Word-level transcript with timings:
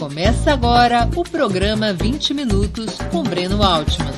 Começa 0.00 0.54
agora 0.54 1.06
o 1.14 1.22
programa 1.22 1.92
20 1.92 2.32
Minutos 2.32 2.96
com 3.12 3.22
Breno 3.22 3.62
Altman. 3.62 4.14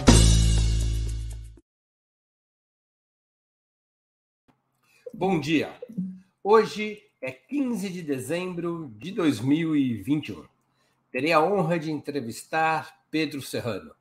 Bom 5.12 5.40
dia. 5.40 5.76
Hoje 6.40 7.03
é 7.21 7.32
15 7.32 7.88
de 7.88 8.00
dezembro 8.00 8.95
de 8.96 9.10
2021. 9.10 10.45
Terei 11.10 11.32
a 11.32 11.42
honra 11.42 11.81
de 11.81 11.90
entrevistar 11.90 13.03
Pedro 13.10 13.42
Serrano. 13.42 13.92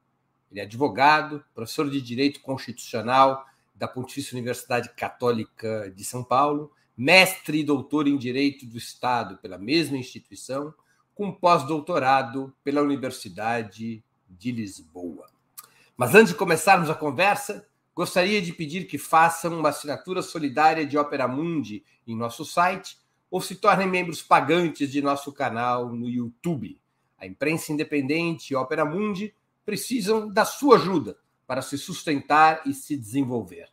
Ele 0.52 0.60
é 0.60 0.64
advogado, 0.64 1.44
professor 1.52 1.90
de 1.90 2.00
Direito 2.00 2.42
Constitucional 2.42 3.44
da 3.74 3.88
Pontifícia 3.88 4.36
Universidade 4.36 4.90
Católica 4.90 5.92
de 5.96 6.04
São 6.04 6.24
Paulo, 6.24 6.72
mestre 6.96 7.62
e 7.62 7.64
doutor 7.64 8.08
em 8.08 8.18
Direito 8.18 8.68
do 8.68 8.78
Estado 8.78 9.38
pela 9.38 9.58
mesma 9.58 9.98
instituição 9.98 10.72
com 11.22 11.32
pós-doutorado 11.32 12.52
pela 12.64 12.82
Universidade 12.82 14.04
de 14.28 14.52
Lisboa. 14.52 15.30
Mas 15.96 16.16
antes 16.16 16.30
de 16.30 16.36
começarmos 16.36 16.90
a 16.90 16.96
conversa, 16.96 17.64
gostaria 17.96 18.42
de 18.42 18.52
pedir 18.52 18.88
que 18.88 18.98
façam 18.98 19.60
uma 19.60 19.70
assinatura 19.70 20.24
solidária 20.24 20.84
de 20.84 20.98
Opera 20.98 21.28
Mundi 21.28 21.86
em 22.08 22.18
nosso 22.18 22.44
site 22.44 22.98
ou 23.30 23.40
se 23.40 23.54
tornem 23.54 23.88
membros 23.88 24.24
pagantes 24.24 24.92
de 24.92 25.00
nosso 25.00 25.32
canal 25.32 25.94
no 25.94 26.10
YouTube. 26.10 26.82
A 27.20 27.28
imprensa 27.28 27.72
independente 27.72 28.54
e 28.54 28.56
Opera 28.56 28.84
Mundi 28.84 29.32
precisam 29.64 30.28
da 30.28 30.44
sua 30.44 30.78
ajuda 30.78 31.20
para 31.46 31.62
se 31.62 31.78
sustentar 31.78 32.64
e 32.66 32.74
se 32.74 32.98
desenvolver. 32.98 33.70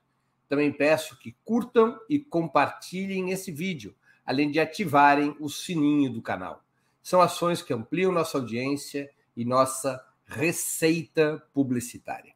Também 0.51 0.71
peço 0.71 1.19
que 1.19 1.35
curtam 1.47 1.99
e 2.11 2.19
compartilhem 2.19 3.31
esse 3.31 3.51
vídeo, 3.51 3.97
além 4.27 4.51
de 4.51 4.61
ativarem 4.61 5.35
o 5.41 5.49
sininho 5.49 6.13
do 6.13 6.21
canal. 6.21 6.68
São 7.09 7.23
ações 7.23 7.63
que 7.63 7.73
ampliam 7.73 8.13
nossa 8.13 8.37
audiência 8.37 9.11
e 9.35 9.43
nossa 9.43 9.99
receita 10.27 11.43
publicitária. 11.55 12.35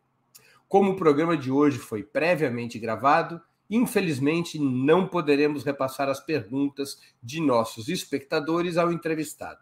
Como 0.67 0.93
o 0.93 0.97
programa 0.97 1.37
de 1.37 1.51
hoje 1.51 1.77
foi 1.77 2.03
previamente 2.03 2.79
gravado, 2.79 3.39
infelizmente 3.69 4.59
não 4.59 5.07
poderemos 5.07 5.63
repassar 5.63 6.09
as 6.09 6.21
perguntas 6.21 6.99
de 7.23 7.39
nossos 7.39 7.89
espectadores 7.91 8.79
ao 8.79 8.91
entrevistado. 8.91 9.61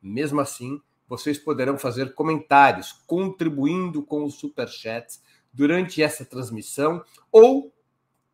Mesmo 0.00 0.40
assim, 0.40 0.80
vocês 1.06 1.38
poderão 1.38 1.76
fazer 1.76 2.14
comentários 2.14 2.92
contribuindo 3.06 4.02
com 4.02 4.24
os 4.24 4.36
superchats 4.36 5.22
durante 5.52 6.02
essa 6.02 6.24
transmissão 6.24 7.04
ou 7.30 7.70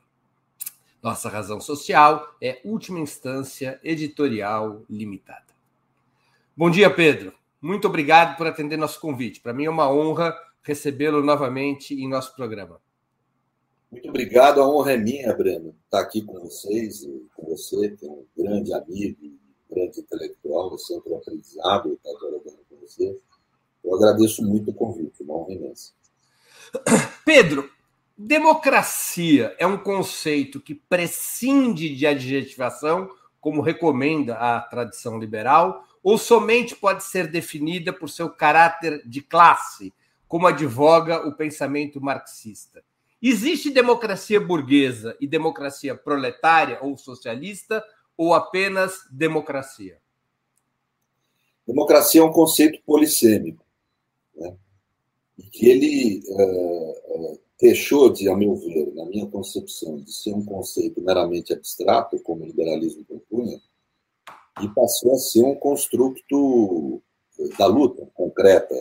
Nossa 1.01 1.27
razão 1.27 1.59
social 1.59 2.35
é 2.41 2.61
última 2.63 2.99
instância 2.99 3.81
editorial 3.83 4.83
limitada. 4.89 5.43
Bom 6.55 6.69
dia, 6.69 6.89
Pedro. 6.89 7.33
Muito 7.61 7.87
obrigado 7.87 8.37
por 8.37 8.47
atender 8.47 8.77
nosso 8.77 9.01
convite. 9.01 9.41
Para 9.41 9.51
mim 9.53 9.65
é 9.65 9.69
uma 9.69 9.91
honra 9.91 10.33
recebê-lo 10.63 11.23
novamente 11.23 11.93
em 11.93 12.09
nosso 12.09 12.35
programa. 12.35 12.81
Muito 13.91 14.09
obrigado, 14.09 14.59
a 14.59 14.67
honra 14.67 14.93
é 14.93 14.97
minha, 14.97 15.31
Breno, 15.35 15.75
estar 15.85 15.99
aqui 15.99 16.23
com 16.23 16.39
vocês 16.39 17.07
com 17.35 17.45
você, 17.45 17.91
que 17.91 18.07
é 18.07 18.09
um 18.09 18.25
grande 18.35 18.73
amigo, 18.73 19.17
um 19.23 19.75
grande 19.75 19.99
intelectual, 19.99 20.75
sempre 20.79 21.13
um 21.13 21.17
aprendizado 21.17 21.93
estar 21.93 22.09
dialogando 22.19 22.59
com 22.69 22.77
você. 22.77 23.15
Eu 23.83 23.95
agradeço 23.95 24.43
muito 24.43 24.71
o 24.71 24.73
convite, 24.73 25.21
uma 25.21 25.35
honra 25.35 25.53
imensa. 25.53 25.91
Pedro, 27.23 27.69
democracia 28.17 29.55
é 29.59 29.67
um 29.67 29.77
conceito 29.77 30.59
que 30.59 30.73
prescinde 30.73 31.95
de 31.95 32.07
adjetivação, 32.07 33.09
como 33.39 33.61
recomenda 33.61 34.35
a 34.35 34.61
tradição 34.61 35.19
liberal, 35.19 35.85
ou 36.01 36.17
somente 36.17 36.75
pode 36.75 37.03
ser 37.03 37.27
definida 37.27 37.93
por 37.93 38.09
seu 38.09 38.29
caráter 38.29 39.01
de 39.05 39.21
classe, 39.21 39.93
como 40.33 40.47
advoga 40.47 41.27
o 41.27 41.35
pensamento 41.35 42.01
marxista. 42.01 42.83
Existe 43.21 43.69
democracia 43.69 44.41
burguesa 44.41 45.15
e 45.21 45.27
democracia 45.27 45.93
proletária 45.93 46.79
ou 46.81 46.97
socialista, 46.97 47.83
ou 48.17 48.33
apenas 48.33 49.01
democracia? 49.11 49.99
Democracia 51.67 52.21
é 52.21 52.23
um 52.23 52.31
conceito 52.31 52.81
polissêmico, 52.83 53.63
né? 54.35 54.57
e 55.37 55.43
que 55.43 55.69
ele 55.69 56.23
uh, 56.27 57.33
uh, 57.33 57.39
deixou 57.61 58.09
de, 58.09 58.27
a 58.27 58.35
meu 58.35 58.55
ver, 58.55 58.91
na 58.95 59.05
minha 59.05 59.27
concepção, 59.27 59.97
de 59.97 60.11
ser 60.11 60.33
um 60.33 60.43
conceito 60.43 60.99
meramente 60.99 61.53
abstrato, 61.53 62.19
como 62.23 62.41
o 62.41 62.47
liberalismo 62.47 63.05
propunha, 63.05 63.61
e 64.63 64.67
passou 64.69 65.13
a 65.13 65.17
ser 65.17 65.43
um 65.43 65.53
construto 65.53 67.03
da 67.55 67.67
luta 67.67 68.09
concreta, 68.15 68.73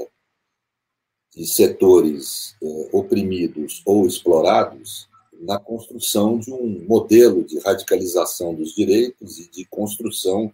de 1.34 1.46
setores 1.46 2.54
eh, 2.62 2.88
oprimidos 2.92 3.82
ou 3.86 4.06
explorados 4.06 5.08
na 5.42 5.58
construção 5.58 6.38
de 6.38 6.52
um 6.52 6.84
modelo 6.86 7.42
de 7.42 7.58
radicalização 7.58 8.54
dos 8.54 8.74
direitos 8.74 9.38
e 9.38 9.50
de 9.50 9.64
construção, 9.64 10.52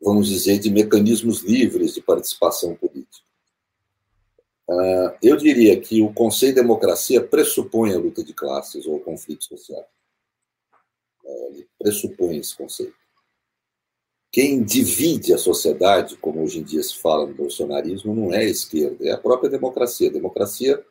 vamos 0.00 0.28
dizer, 0.28 0.58
de 0.58 0.70
mecanismos 0.70 1.42
livres 1.42 1.94
de 1.94 2.02
participação 2.02 2.74
política. 2.74 3.24
Uh, 4.68 5.16
eu 5.22 5.36
diria 5.36 5.78
que 5.80 6.02
o 6.02 6.12
conceito 6.12 6.56
de 6.56 6.60
democracia 6.60 7.20
pressupõe 7.22 7.92
a 7.92 7.98
luta 7.98 8.22
de 8.22 8.32
classes 8.32 8.86
ou 8.86 8.96
o 8.96 9.00
conflito 9.00 9.44
social. 9.44 9.86
Uh, 11.24 11.46
ele 11.52 11.68
pressupõe 11.78 12.38
esse 12.38 12.56
conceito. 12.56 13.01
Quem 14.32 14.64
divide 14.64 15.34
a 15.34 15.38
sociedade, 15.38 16.16
como 16.16 16.42
hoje 16.42 16.60
em 16.60 16.62
dia 16.62 16.82
se 16.82 16.96
fala 16.96 17.26
no 17.26 17.34
bolsonarismo, 17.34 18.14
não 18.14 18.32
é 18.32 18.38
a 18.38 18.44
esquerda, 18.44 19.06
é 19.06 19.12
a 19.12 19.18
própria 19.18 19.50
democracia. 19.50 20.08
A 20.08 20.12
democracia, 20.12 20.82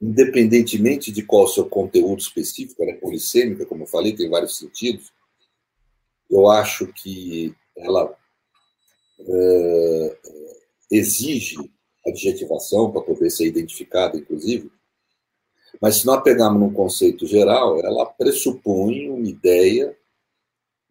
independentemente 0.00 1.10
de 1.10 1.22
qual 1.22 1.44
o 1.44 1.48
seu 1.48 1.64
conteúdo 1.64 2.20
específico, 2.20 2.82
ela 2.82 2.92
é 2.92 2.96
polissêmica, 2.96 3.64
como 3.64 3.84
eu 3.84 3.86
falei, 3.86 4.14
tem 4.14 4.28
vários 4.28 4.58
sentidos. 4.58 5.10
Eu 6.30 6.46
acho 6.50 6.92
que 6.92 7.54
ela 7.74 8.14
é, 9.18 10.18
exige 10.90 11.56
adjetivação 12.06 12.92
para 12.92 13.00
poder 13.00 13.30
ser 13.30 13.46
identificada, 13.46 14.18
inclusive. 14.18 14.70
Mas 15.80 15.96
se 15.96 16.06
nós 16.06 16.22
pegarmos 16.22 16.60
num 16.60 16.72
conceito 16.72 17.26
geral, 17.26 17.80
ela 17.80 18.04
pressupõe 18.04 19.08
uma 19.08 19.26
ideia 19.26 19.96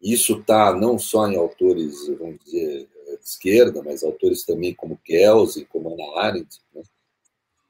isso 0.04 0.38
está 0.38 0.74
não 0.76 0.98
só 0.98 1.26
em 1.26 1.36
autores, 1.36 2.06
vamos 2.18 2.38
dizer, 2.44 2.86
de 2.86 3.24
esquerda, 3.24 3.82
mas 3.82 4.04
autores 4.04 4.44
também 4.44 4.74
como 4.74 5.00
Kelsen, 5.02 5.64
como 5.64 5.94
Ana 5.94 6.20
Arendt, 6.20 6.60
né? 6.74 6.82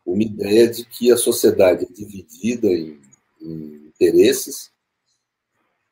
uma 0.05 0.23
ideia 0.23 0.69
de 0.69 0.85
que 0.85 1.13
a 1.13 1.17
sociedade 1.17 1.85
é 1.85 1.93
dividida 1.93 2.67
em, 2.67 3.01
em 3.41 3.87
interesses 3.87 4.73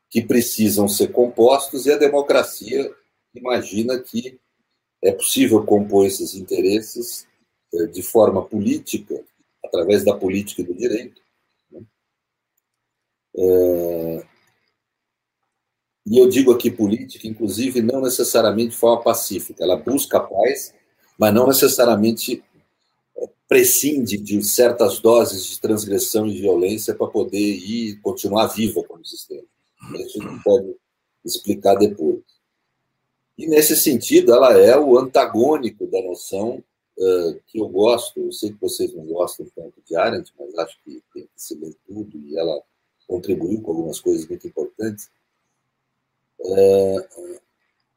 que 0.09 0.21
precisam 0.21 0.87
ser 0.87 1.11
compostos 1.11 1.85
e 1.85 1.91
a 1.91 1.97
democracia 1.97 2.93
imagina 3.33 3.97
que 3.99 4.39
é 5.01 5.11
possível 5.11 5.65
compor 5.65 6.05
esses 6.05 6.35
interesses 6.35 7.27
eh, 7.73 7.87
de 7.87 8.03
forma 8.03 8.45
política, 8.45 9.23
através 9.65 10.03
da 10.03 10.15
política 10.15 10.61
e 10.61 10.65
do 10.65 10.73
direito. 10.73 11.21
Né? 11.71 11.81
É, 13.35 14.25
e 16.05 16.19
eu 16.19 16.27
digo 16.27 16.51
aqui 16.51 16.69
política, 16.69 17.27
inclusive, 17.27 17.81
não 17.81 18.01
necessariamente 18.01 18.71
de 18.71 18.77
forma 18.77 19.01
pacífica. 19.01 19.63
Ela 19.63 19.77
busca 19.77 20.17
a 20.17 20.21
paz, 20.21 20.73
mas 21.17 21.33
não 21.33 21.47
necessariamente 21.47 22.43
é, 23.17 23.29
prescinde 23.47 24.17
de 24.17 24.43
certas 24.43 24.99
doses 24.99 25.45
de 25.45 25.61
transgressão 25.61 26.27
e 26.27 26.41
violência 26.41 26.93
para 26.93 27.07
poder 27.07 27.39
ir 27.39 28.01
continuar 28.01 28.47
viva 28.47 28.83
como 28.83 29.05
sistema. 29.05 29.45
Isso 29.95 30.21
a 30.21 30.29
gente 30.29 30.43
pode 30.43 30.75
explicar 31.23 31.75
depois. 31.75 32.21
E 33.37 33.47
nesse 33.47 33.75
sentido, 33.75 34.33
ela 34.33 34.57
é 34.57 34.77
o 34.77 34.97
antagônico 34.97 35.87
da 35.87 36.01
noção 36.01 36.61
uh, 36.97 37.39
que 37.47 37.59
eu 37.59 37.67
gosto. 37.69 38.19
Eu 38.19 38.31
sei 38.33 38.51
que 38.51 38.59
vocês 38.59 38.93
não 38.93 39.05
gostam 39.05 39.47
tanto 39.55 39.81
de 39.87 39.95
Arendt, 39.95 40.33
mas 40.37 40.53
acho 40.59 40.77
que 40.83 41.01
tem 41.13 41.23
que 41.23 41.29
se 41.35 41.55
ler 41.55 41.73
tudo 41.87 42.17
e 42.17 42.37
ela 42.37 42.61
contribuiu 43.07 43.61
com 43.61 43.71
algumas 43.71 43.99
coisas 44.01 44.27
muito 44.27 44.45
importantes 44.45 45.09
é, 46.45 47.07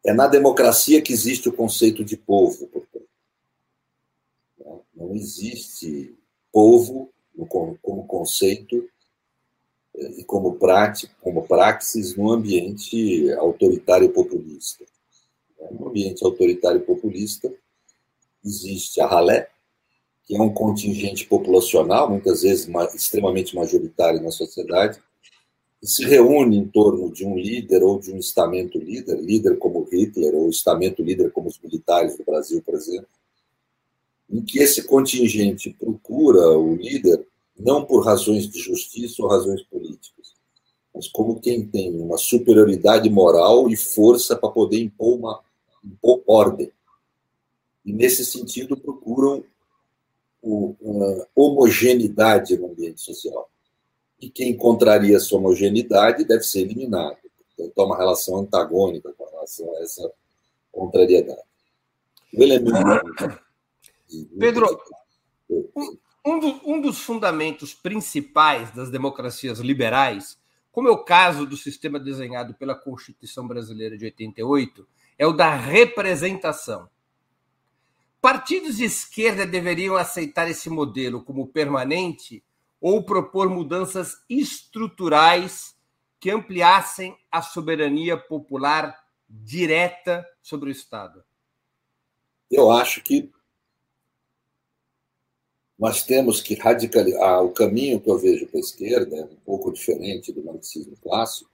é 0.06 0.12
na 0.12 0.26
democracia 0.26 1.02
que 1.02 1.12
existe 1.12 1.48
o 1.48 1.52
conceito 1.52 2.04
de 2.04 2.16
povo. 2.16 2.70
Não 4.94 5.14
existe 5.14 6.16
povo 6.52 7.12
como 7.82 8.06
conceito 8.06 8.88
e 9.94 10.24
como 10.24 10.56
prática, 10.56 11.14
como 11.20 11.46
praxis 11.46 12.16
no 12.16 12.30
ambiente 12.30 13.32
autoritário 13.34 14.10
populista. 14.10 14.84
No 15.72 15.88
ambiente 15.88 16.24
autoritário 16.24 16.80
populista 16.80 17.52
existe 18.44 19.00
a 19.00 19.06
ralé, 19.06 19.48
que 20.24 20.36
é 20.36 20.40
um 20.40 20.52
contingente 20.52 21.26
populacional, 21.26 22.10
muitas 22.10 22.42
vezes 22.42 22.68
extremamente 22.94 23.54
majoritário 23.54 24.22
na 24.22 24.30
sociedade, 24.30 25.00
se 25.82 26.04
reúne 26.04 26.56
em 26.56 26.66
torno 26.66 27.10
de 27.10 27.24
um 27.24 27.36
líder 27.36 27.82
ou 27.82 27.98
de 27.98 28.12
um 28.12 28.18
estamento 28.18 28.78
líder, 28.78 29.20
líder 29.20 29.58
como 29.58 29.84
Hitler 29.84 30.34
ou 30.34 30.48
estamento 30.48 31.02
líder 31.02 31.30
como 31.30 31.48
os 31.48 31.58
militares 31.60 32.16
do 32.16 32.24
Brasil, 32.24 32.62
por 32.62 32.74
exemplo, 32.74 33.08
em 34.28 34.42
que 34.42 34.58
esse 34.58 34.84
contingente 34.84 35.70
procura 35.78 36.50
o 36.58 36.74
líder 36.74 37.26
não 37.58 37.84
por 37.84 38.04
razões 38.04 38.48
de 38.48 38.58
justiça 38.58 39.22
ou 39.22 39.28
razões 39.28 39.62
políticas, 39.62 40.34
mas 40.94 41.08
como 41.08 41.40
quem 41.40 41.66
tem 41.66 41.94
uma 42.00 42.18
superioridade 42.18 43.08
moral 43.08 43.68
e 43.68 43.76
força 43.76 44.34
para 44.34 44.50
poder 44.50 44.80
impor 44.80 45.18
uma 45.18 45.40
impor 45.84 46.22
ordem. 46.26 46.72
E, 47.84 47.92
nesse 47.92 48.24
sentido, 48.24 48.76
procuram 48.76 49.44
uma 50.42 51.26
homogeneidade 51.34 52.56
no 52.56 52.66
ambiente 52.70 53.00
social. 53.00 53.48
E 54.20 54.30
quem 54.30 54.50
encontraria 54.50 55.16
essa 55.16 55.36
homogeneidade 55.36 56.24
deve 56.24 56.42
ser 56.42 56.60
eliminado. 56.60 57.16
Portanto, 57.56 57.78
há 57.78 57.84
uma 57.84 57.96
relação 57.96 58.38
antagônica 58.38 59.12
com 59.12 59.24
relação 59.24 59.74
a 59.76 59.82
essa 59.82 60.12
contrariedade. 60.72 61.40
O 62.32 62.42
elemento. 62.42 63.40
Pedro, 64.38 64.78
um, 65.48 65.98
um, 66.24 66.38
do, 66.38 66.60
um 66.64 66.80
dos 66.80 67.00
fundamentos 67.00 67.74
principais 67.74 68.70
das 68.72 68.90
democracias 68.90 69.58
liberais, 69.58 70.38
como 70.70 70.88
é 70.88 70.90
o 70.90 71.04
caso 71.04 71.46
do 71.46 71.56
sistema 71.56 71.98
desenhado 71.98 72.54
pela 72.54 72.74
Constituição 72.74 73.46
Brasileira 73.46 73.96
de 73.96 74.04
88, 74.04 74.86
é 75.18 75.26
o 75.26 75.32
da 75.32 75.54
representação. 75.54 76.88
Partidos 78.20 78.76
de 78.76 78.84
esquerda 78.84 79.46
deveriam 79.46 79.96
aceitar 79.96 80.50
esse 80.50 80.68
modelo 80.68 81.22
como 81.22 81.46
permanente 81.46 82.42
ou 82.80 83.02
propor 83.02 83.48
mudanças 83.48 84.16
estruturais 84.28 85.74
que 86.20 86.30
ampliassem 86.30 87.16
a 87.30 87.42
soberania 87.42 88.16
popular 88.16 88.96
direta 89.28 90.26
sobre 90.42 90.70
o 90.70 90.72
Estado? 90.72 91.24
Eu 92.50 92.70
acho 92.70 93.02
que 93.02 93.30
nós 95.78 96.02
temos 96.02 96.40
que 96.40 96.54
radicalizar. 96.54 97.22
Ah, 97.22 97.42
o 97.42 97.50
caminho 97.50 98.00
que 98.00 98.08
eu 98.08 98.18
vejo 98.18 98.46
para 98.46 98.58
a 98.58 98.60
esquerda 98.60 99.16
é 99.16 99.24
um 99.24 99.36
pouco 99.44 99.72
diferente 99.72 100.32
do 100.32 100.42
marxismo 100.42 100.96
clássico. 101.02 101.50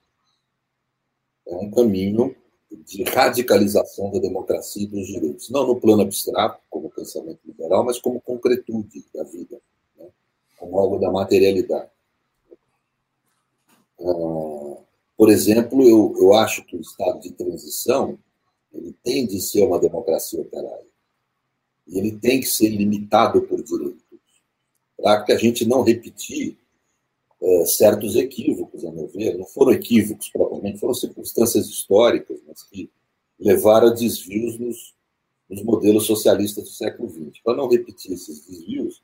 É 1.45 1.55
um 1.55 1.69
caminho 1.69 2.35
de 2.71 3.03
radicalização 3.03 4.11
da 4.11 4.19
democracia 4.19 4.83
e 4.83 4.87
dos 4.87 5.07
direitos. 5.07 5.49
Não 5.49 5.67
no 5.67 5.79
plano 5.79 6.03
abstrato, 6.03 6.59
como 6.69 6.89
pensamento 6.89 7.39
liberal, 7.45 7.83
mas 7.83 7.99
como 7.99 8.21
concretude 8.21 9.05
da 9.13 9.23
vida? 9.23 9.61
Como 10.57 10.79
algo 10.79 10.97
da 10.99 11.11
materialidade. 11.11 11.89
Ah, 13.99 14.77
por 15.17 15.29
exemplo, 15.29 15.81
eu, 15.87 16.15
eu 16.19 16.33
acho 16.33 16.65
que 16.65 16.75
o 16.75 16.81
estado 16.81 17.19
de 17.21 17.31
transição 17.31 18.17
ele 18.73 18.95
tem 19.03 19.27
de 19.27 19.39
ser 19.39 19.63
uma 19.65 19.79
democracia 19.79 20.41
operária. 20.41 20.87
E 21.87 21.97
ele 21.97 22.13
tem 22.13 22.39
que 22.39 22.47
ser 22.47 22.69
limitado 22.69 23.41
por 23.43 23.61
direitos 23.61 24.01
para 24.97 25.21
que 25.23 25.31
a 25.31 25.37
gente 25.37 25.65
não 25.65 25.83
repetir 25.83 26.57
é, 27.41 27.65
certos 27.65 28.15
equívocos, 28.15 28.85
a 28.85 28.91
meu 28.91 29.07
ver. 29.07 29.37
Não 29.37 29.45
foram 29.45 29.73
equívocos 29.73 30.29
propriamente, 30.29 30.79
foram 30.79 30.93
circunstâncias 30.93 31.67
históricas, 31.67 32.39
mas 32.47 32.63
que 32.63 32.89
levaram 33.37 33.89
a 33.89 33.93
desvios 33.93 34.57
nos, 34.57 34.95
nos 35.49 35.61
modelos 35.61 36.05
socialistas 36.05 36.63
do 36.63 36.69
século 36.69 37.09
XX. 37.09 37.39
Para 37.43 37.57
não 37.57 37.67
repetir 37.67 38.13
esses 38.13 38.45
desvios, 38.45 39.03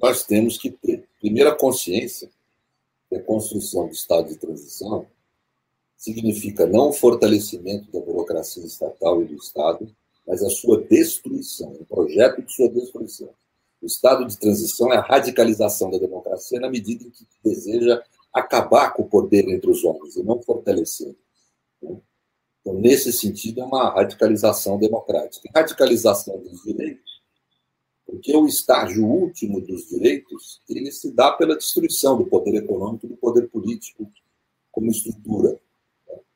nós 0.00 0.24
temos 0.24 0.56
que 0.56 0.70
ter, 0.70 1.08
primeiro, 1.20 1.50
a 1.50 1.56
consciência 1.56 2.30
que 3.08 3.16
a 3.16 3.22
construção 3.22 3.86
do 3.86 3.92
estado 3.92 4.28
de 4.28 4.36
transição 4.36 5.06
significa 5.96 6.66
não 6.66 6.88
o 6.88 6.92
fortalecimento 6.92 7.92
da 7.92 8.00
burocracia 8.00 8.64
estatal 8.64 9.22
e 9.22 9.26
do 9.26 9.34
Estado, 9.34 9.94
mas 10.26 10.42
a 10.42 10.48
sua 10.48 10.80
destruição, 10.80 11.72
um 11.72 11.84
projeto 11.84 12.40
de 12.40 12.52
sua 12.52 12.70
destruição. 12.70 13.28
O 13.82 13.86
estado 13.86 14.26
de 14.26 14.38
transição 14.38 14.92
é 14.92 14.96
a 14.96 15.02
radicalização 15.02 15.90
da 15.90 15.98
democracia 15.98 16.58
na 16.60 16.70
medida 16.70 17.04
em 17.04 17.10
que 17.10 17.26
deseja 17.44 18.02
acabar 18.32 18.94
com 18.94 19.02
o 19.02 19.08
poder 19.08 19.48
entre 19.48 19.70
os 19.70 19.84
homens 19.84 20.16
e 20.16 20.22
não 20.22 20.40
fortalecer. 20.42 21.14
Né? 21.82 21.96
Então, 22.60 22.74
nesse 22.74 23.12
sentido, 23.12 23.60
é 23.60 23.64
uma 23.64 23.90
radicalização 23.90 24.78
democrática. 24.78 25.48
Radicalização 25.54 26.38
dos 26.38 26.62
direitos, 26.62 27.19
porque 28.10 28.36
o 28.36 28.46
estágio 28.46 29.06
último 29.06 29.60
dos 29.60 29.88
direitos 29.88 30.60
ele 30.68 30.90
se 30.90 31.12
dá 31.12 31.30
pela 31.30 31.56
destruição 31.56 32.18
do 32.18 32.26
poder 32.26 32.56
econômico 32.56 33.06
e 33.06 33.08
do 33.08 33.16
poder 33.16 33.48
político 33.48 34.10
como 34.72 34.90
estrutura. 34.90 35.58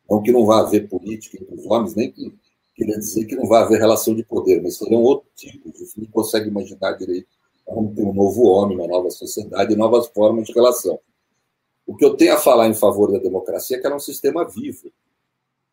Não 0.08 0.22
que 0.22 0.30
não 0.30 0.46
vá 0.46 0.60
haver 0.60 0.88
política 0.88 1.36
entre 1.40 1.54
os 1.54 1.66
homens, 1.66 1.96
nem 1.96 2.12
que 2.12 2.32
queria 2.76 2.96
dizer 2.96 3.24
que 3.24 3.34
não 3.34 3.46
vai 3.46 3.62
haver 3.62 3.80
relação 3.80 4.14
de 4.14 4.22
poder, 4.22 4.62
mas 4.62 4.76
serão 4.76 5.02
outro 5.02 5.28
tipo. 5.34 5.68
A 5.68 5.72
gente 5.76 6.00
não 6.00 6.06
consegue 6.06 6.48
imaginar 6.48 6.92
direito. 6.92 7.28
Vamos 7.66 7.96
ter 7.96 8.02
um 8.02 8.14
novo 8.14 8.44
homem, 8.44 8.76
uma 8.76 8.86
nova 8.86 9.10
sociedade, 9.10 9.74
novas 9.74 10.06
formas 10.08 10.46
de 10.46 10.52
relação. 10.52 10.98
O 11.86 11.96
que 11.96 12.04
eu 12.04 12.16
tenho 12.16 12.34
a 12.34 12.38
falar 12.38 12.68
em 12.68 12.74
favor 12.74 13.10
da 13.10 13.18
democracia 13.18 13.76
é 13.76 13.80
que 13.80 13.86
ela 13.86 13.96
é 13.96 13.98
um 13.98 14.00
sistema 14.00 14.44
vivo. 14.44 14.92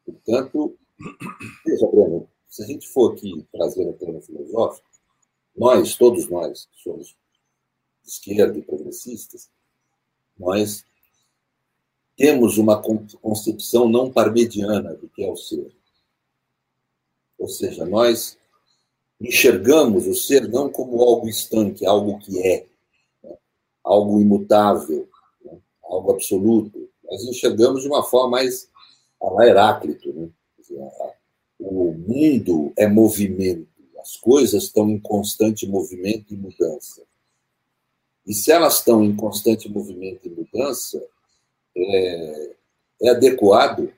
Portanto, 0.06 0.76
veja, 1.66 1.88
Bruno, 1.88 2.28
se 2.48 2.64
a 2.64 2.66
gente 2.66 2.88
for 2.88 3.14
aqui 3.14 3.46
trazer 3.52 3.86
um 3.88 3.94
plano 3.94 4.22
filosófico, 4.22 4.91
nós, 5.62 5.96
todos 5.96 6.28
nós, 6.28 6.66
que 6.66 6.82
somos 6.82 7.16
de 8.04 8.10
esquerda 8.10 8.58
e 8.58 8.64
progressistas, 8.64 9.48
nós 10.36 10.84
temos 12.18 12.58
uma 12.58 12.82
concepção 12.82 13.88
não 13.88 14.12
parmediana 14.12 14.96
do 14.96 15.08
que 15.08 15.24
é 15.24 15.30
o 15.30 15.38
ser. 15.38 15.72
Ou 17.38 17.48
seja, 17.48 17.86
nós 17.86 18.40
enxergamos 19.20 20.08
o 20.08 20.16
ser 20.16 20.50
não 20.50 20.68
como 20.68 21.00
algo 21.00 21.30
estanque, 21.30 21.86
algo 21.86 22.18
que 22.18 22.42
é, 22.42 22.66
né? 23.24 23.38
algo 23.84 24.20
imutável, 24.20 25.08
né? 25.46 25.60
algo 25.84 26.12
absoluto. 26.12 26.90
Nós 27.04 27.24
enxergamos 27.26 27.84
de 27.84 27.88
uma 27.88 28.02
forma 28.02 28.32
mais 28.32 28.68
a 29.22 29.30
lá 29.30 29.46
Heráclito. 29.46 30.12
Né? 30.12 30.28
O 31.60 31.94
mundo 31.94 32.74
é 32.76 32.88
movimento, 32.88 33.71
as 34.02 34.18
coisas 34.18 34.64
estão 34.64 34.90
em 34.90 35.00
constante 35.00 35.68
movimento 35.68 36.34
e 36.34 36.38
mudança. 36.38 37.04
E 38.26 38.34
se 38.34 38.52
elas 38.52 38.78
estão 38.78 39.04
em 39.04 39.16
constante 39.16 39.70
movimento 39.70 40.28
e 40.28 40.30
mudança, 40.30 41.02
é, 41.76 42.56
é 43.04 43.10
adequado 43.10 43.92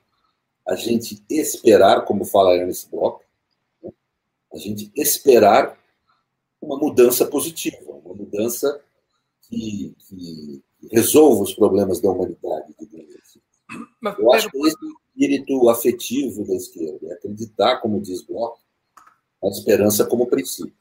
a 0.66 0.74
gente 0.76 1.22
esperar, 1.28 2.04
como 2.04 2.24
fala 2.24 2.54
Ernest 2.54 2.88
Bloch, 2.90 3.22
a 4.52 4.58
gente 4.58 4.90
esperar 4.94 5.78
uma 6.60 6.78
mudança 6.78 7.26
positiva, 7.26 7.92
uma 7.92 8.14
mudança 8.14 8.80
que, 9.42 9.94
que 10.08 10.62
resolva 10.90 11.42
os 11.42 11.54
problemas 11.54 12.00
da 12.00 12.10
humanidade, 12.10 12.74
assim. 13.22 13.40
Eu 14.18 14.32
acho 14.32 14.50
que 14.50 14.58
esse 14.58 14.76
espírito 15.08 15.68
afetivo 15.68 16.46
da 16.46 16.54
esquerda, 16.54 17.08
é 17.08 17.12
acreditar, 17.14 17.80
como 17.80 18.00
diz 18.00 18.22
Bloch, 18.22 18.63
a 19.46 19.50
esperança 19.50 20.04
como 20.06 20.26
princípio. 20.26 20.74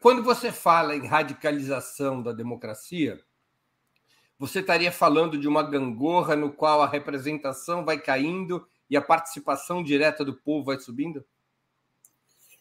Quando 0.00 0.22
você 0.22 0.52
fala 0.52 0.94
em 0.94 1.06
radicalização 1.06 2.22
da 2.22 2.32
democracia, 2.32 3.20
você 4.38 4.60
estaria 4.60 4.90
falando 4.90 5.38
de 5.38 5.46
uma 5.48 5.62
gangorra 5.62 6.34
no 6.34 6.52
qual 6.52 6.82
a 6.82 6.88
representação 6.88 7.84
vai 7.84 7.98
caindo 7.98 8.66
e 8.90 8.96
a 8.96 9.00
participação 9.00 9.82
direta 9.82 10.24
do 10.24 10.34
povo 10.34 10.66
vai 10.66 10.78
subindo? 10.78 11.24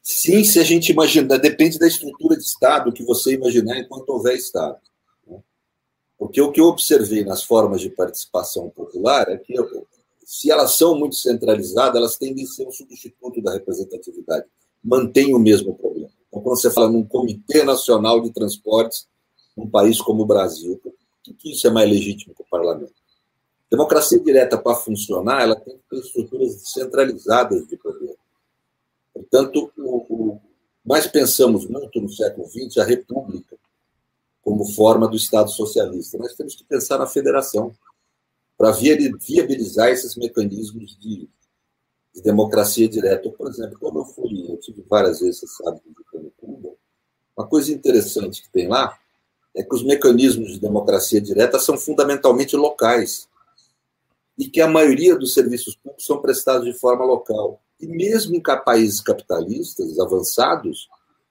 Sim, 0.02 0.44
se 0.44 0.60
a 0.60 0.64
gente 0.64 0.92
imaginar, 0.92 1.38
depende 1.38 1.78
da 1.78 1.88
estrutura 1.88 2.36
de 2.36 2.44
Estado 2.44 2.94
que 2.94 3.04
você 3.04 3.34
imaginar 3.34 3.78
enquanto 3.78 4.10
houver 4.10 4.36
Estado. 4.36 4.80
Né? 5.28 5.40
Porque 6.18 6.42
o 6.42 6.52
que 6.52 6.62
eu 6.62 6.66
observei 6.66 7.24
nas 7.24 7.44
formas 7.44 7.82
de 7.82 7.90
participação 7.90 8.70
popular 8.70 9.28
é 9.30 9.38
que, 9.38 9.54
se 10.32 10.50
elas 10.50 10.78
são 10.78 10.98
muito 10.98 11.18
centralizadas, 11.18 11.98
elas 11.98 12.16
tendem 12.16 12.46
a 12.46 12.48
ser 12.48 12.66
um 12.66 12.72
substituto 12.72 13.42
da 13.42 13.52
representatividade, 13.52 14.46
mantém 14.82 15.36
o 15.36 15.38
mesmo 15.38 15.76
problema. 15.76 16.10
Então, 16.30 16.42
quando 16.42 16.58
você 16.58 16.72
fala 16.72 16.90
num 16.90 17.04
Comitê 17.04 17.66
Nacional 17.66 18.22
de 18.22 18.32
Transportes, 18.32 19.10
num 19.58 19.70
país 19.70 20.00
como 20.00 20.24
o 20.24 20.26
Brasil, 20.26 20.80
por 20.82 20.94
que 21.36 21.52
isso 21.52 21.68
é 21.68 21.70
mais 21.70 21.90
legítimo 21.90 22.34
que 22.34 22.44
o 22.44 22.46
parlamento? 22.50 22.94
Democracia 23.70 24.18
direta, 24.22 24.58
para 24.58 24.74
funcionar, 24.78 25.42
ela 25.42 25.56
tem 25.58 25.76
que 25.76 25.84
ter 25.90 26.00
estruturas 26.00 26.54
centralizadas 26.72 27.68
de 27.68 27.76
poder. 27.76 28.16
Portanto, 29.14 29.70
o, 29.78 29.98
o, 30.10 30.42
nós 30.86 31.08
pensamos 31.08 31.68
muito 31.68 32.00
no 32.00 32.08
século 32.08 32.48
XX 32.48 32.78
a 32.78 32.86
república 32.86 33.58
como 34.42 34.64
forma 34.64 35.10
do 35.10 35.18
Estado 35.18 35.52
socialista. 35.52 36.18
Nós 36.18 36.36
temos 36.36 36.56
que 36.56 36.64
pensar 36.64 36.98
na 36.98 37.06
federação 37.06 37.76
para 38.62 38.74
viabilizar 38.74 39.90
esses 39.90 40.16
mecanismos 40.16 40.96
de, 41.00 41.28
de, 42.14 42.22
democracia 42.22 42.88
direta. 42.88 43.28
Por 43.32 43.50
exemplo, 43.50 43.80
quando 43.80 43.98
eu 43.98 44.06
fui, 44.06 44.46
eu 44.48 44.56
tive 44.58 44.86
várias 44.88 45.20
vezes, 45.20 45.40
você 45.40 45.48
sabe, 45.48 45.82
visitando 45.84 46.32
Cuba, 46.38 46.70
uma 47.36 47.48
coisa 47.48 47.74
interessante 47.74 48.44
que 48.44 48.52
tem 48.52 48.68
lá 48.68 48.96
é 49.56 49.64
que 49.64 49.74
os 49.74 49.84
mecanismos 49.84 50.54
de 50.54 50.60
democracia 50.60 51.20
direta 51.20 51.58
são 51.58 51.76
fundamentalmente 51.76 52.56
locais 52.56 53.28
e 54.38 54.48
que 54.48 54.62
a 54.62 54.68
maioria 54.68 55.18
dos 55.18 55.34
serviços 55.34 55.76
públicos 55.76 56.06
são 56.06 56.22
prestados 56.22 56.72
de 56.72 56.80
forma 56.80 57.04
local. 57.04 57.60
E 57.80 57.88
mesmo 57.88 58.36
em 58.36 58.42
países 58.64 59.02
capitalistas 59.02 60.00
avançados, 60.00 60.88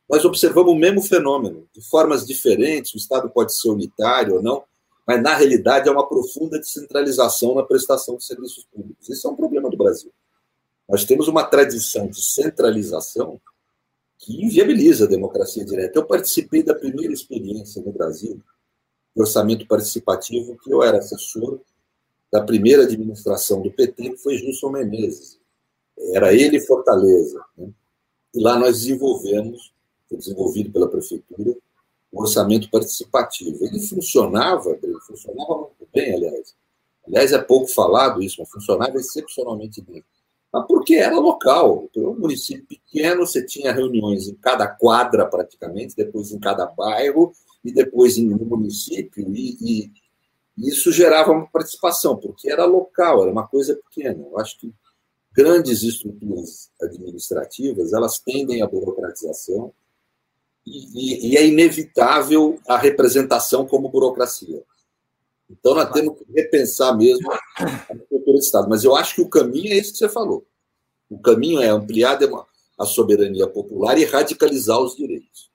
nós 0.08 0.24
observamos 0.24 0.72
o 0.72 0.76
mesmo 0.76 1.00
fenômeno, 1.00 1.68
de 1.72 1.80
formas 1.80 2.26
diferentes, 2.26 2.92
o 2.92 2.96
Estado 2.96 3.30
pode 3.30 3.56
ser 3.56 3.70
unitário 3.70 4.34
ou 4.34 4.42
não, 4.42 4.64
mas 5.10 5.20
na 5.24 5.34
realidade 5.34 5.88
é 5.88 5.92
uma 5.92 6.08
profunda 6.08 6.56
descentralização 6.56 7.52
na 7.56 7.64
prestação 7.64 8.16
de 8.16 8.22
serviços 8.22 8.64
públicos. 8.72 9.10
Esse 9.10 9.26
é 9.26 9.28
um 9.28 9.34
problema 9.34 9.68
do 9.68 9.76
Brasil. 9.76 10.12
Nós 10.88 11.04
temos 11.04 11.26
uma 11.26 11.42
tradição 11.42 12.06
de 12.06 12.22
centralização 12.22 13.40
que 14.16 14.44
inviabiliza 14.44 15.06
a 15.06 15.08
democracia 15.08 15.64
direta. 15.64 15.98
Eu 15.98 16.04
participei 16.04 16.62
da 16.62 16.76
primeira 16.76 17.12
experiência 17.12 17.82
no 17.82 17.90
Brasil 17.90 18.40
de 19.12 19.20
orçamento 19.20 19.66
participativo, 19.66 20.56
que 20.58 20.72
eu 20.72 20.80
era 20.80 20.98
assessor 20.98 21.58
da 22.30 22.44
primeira 22.44 22.84
administração 22.84 23.62
do 23.62 23.72
PT, 23.72 24.10
que 24.10 24.16
foi 24.16 24.38
Gilson 24.38 24.70
Menezes. 24.70 25.40
Era 26.14 26.32
ele 26.32 26.60
Fortaleza. 26.60 27.44
Né? 27.58 27.68
E 28.32 28.40
lá 28.40 28.56
nós 28.56 28.82
desenvolvemos, 28.82 29.72
foi 30.08 30.18
desenvolvido 30.18 30.70
pela 30.70 30.88
prefeitura, 30.88 31.56
o 32.12 32.22
orçamento 32.22 32.68
participativo. 32.70 33.64
Ele 33.64 33.80
funcionava, 33.80 34.74
funcionava 35.10 35.56
muito 35.56 35.88
bem, 35.92 36.14
aliás. 36.14 36.54
Aliás, 37.06 37.32
é 37.32 37.38
pouco 37.38 37.66
falado 37.68 38.22
isso, 38.22 38.36
mas 38.38 38.50
funcionava 38.50 38.96
excepcionalmente 38.96 39.82
bem. 39.82 40.04
Mas 40.52 40.66
porque 40.66 40.96
era 40.96 41.18
local. 41.18 41.88
Um 41.96 42.14
município 42.14 42.66
pequeno, 42.66 43.26
você 43.26 43.44
tinha 43.44 43.72
reuniões 43.72 44.28
em 44.28 44.34
cada 44.34 44.66
quadra, 44.66 45.26
praticamente, 45.26 45.96
depois 45.96 46.32
em 46.32 46.38
cada 46.38 46.66
bairro, 46.66 47.32
e 47.64 47.72
depois 47.72 48.16
em 48.16 48.32
um 48.32 48.44
município, 48.44 49.28
e, 49.34 49.56
e, 49.60 49.92
isso 50.56 50.92
gerava 50.92 51.32
uma 51.32 51.46
participação, 51.46 52.16
porque 52.16 52.50
era 52.50 52.64
local, 52.64 53.22
era 53.22 53.30
uma 53.30 53.46
coisa 53.46 53.74
pequena. 53.74 54.22
Eu 54.22 54.38
acho 54.38 54.58
que 54.58 54.72
grandes 55.32 55.82
estruturas 55.82 56.70
administrativas 56.80 57.92
elas 57.92 58.18
tendem 58.18 58.62
à 58.62 58.66
burocratização 58.66 59.72
e, 60.66 61.32
e, 61.32 61.36
é 61.36 61.46
inevitável 61.46 62.58
a 62.66 62.76
representação 62.76 63.66
como 63.66 63.88
burocracia. 63.88 64.62
Então, 65.50 65.74
nós 65.74 65.90
temos 65.90 66.16
que 66.16 66.32
repensar 66.32 66.96
mesmo 66.96 67.30
a 67.32 67.94
estrutura 67.94 68.38
de 68.38 68.44
Estado. 68.44 68.68
Mas 68.68 68.84
eu 68.84 68.94
acho 68.94 69.16
que 69.16 69.22
o 69.22 69.28
caminho 69.28 69.72
é 69.72 69.76
esse 69.76 69.92
que 69.92 69.98
você 69.98 70.08
falou. 70.08 70.46
O 71.08 71.18
caminho 71.18 71.60
é 71.60 71.68
ampliar 71.68 72.18
a 72.78 72.86
soberania 72.86 73.48
popular 73.48 73.98
e 73.98 74.04
radicalizar 74.04 74.78
os 74.78 74.94
direitos. 74.94 75.50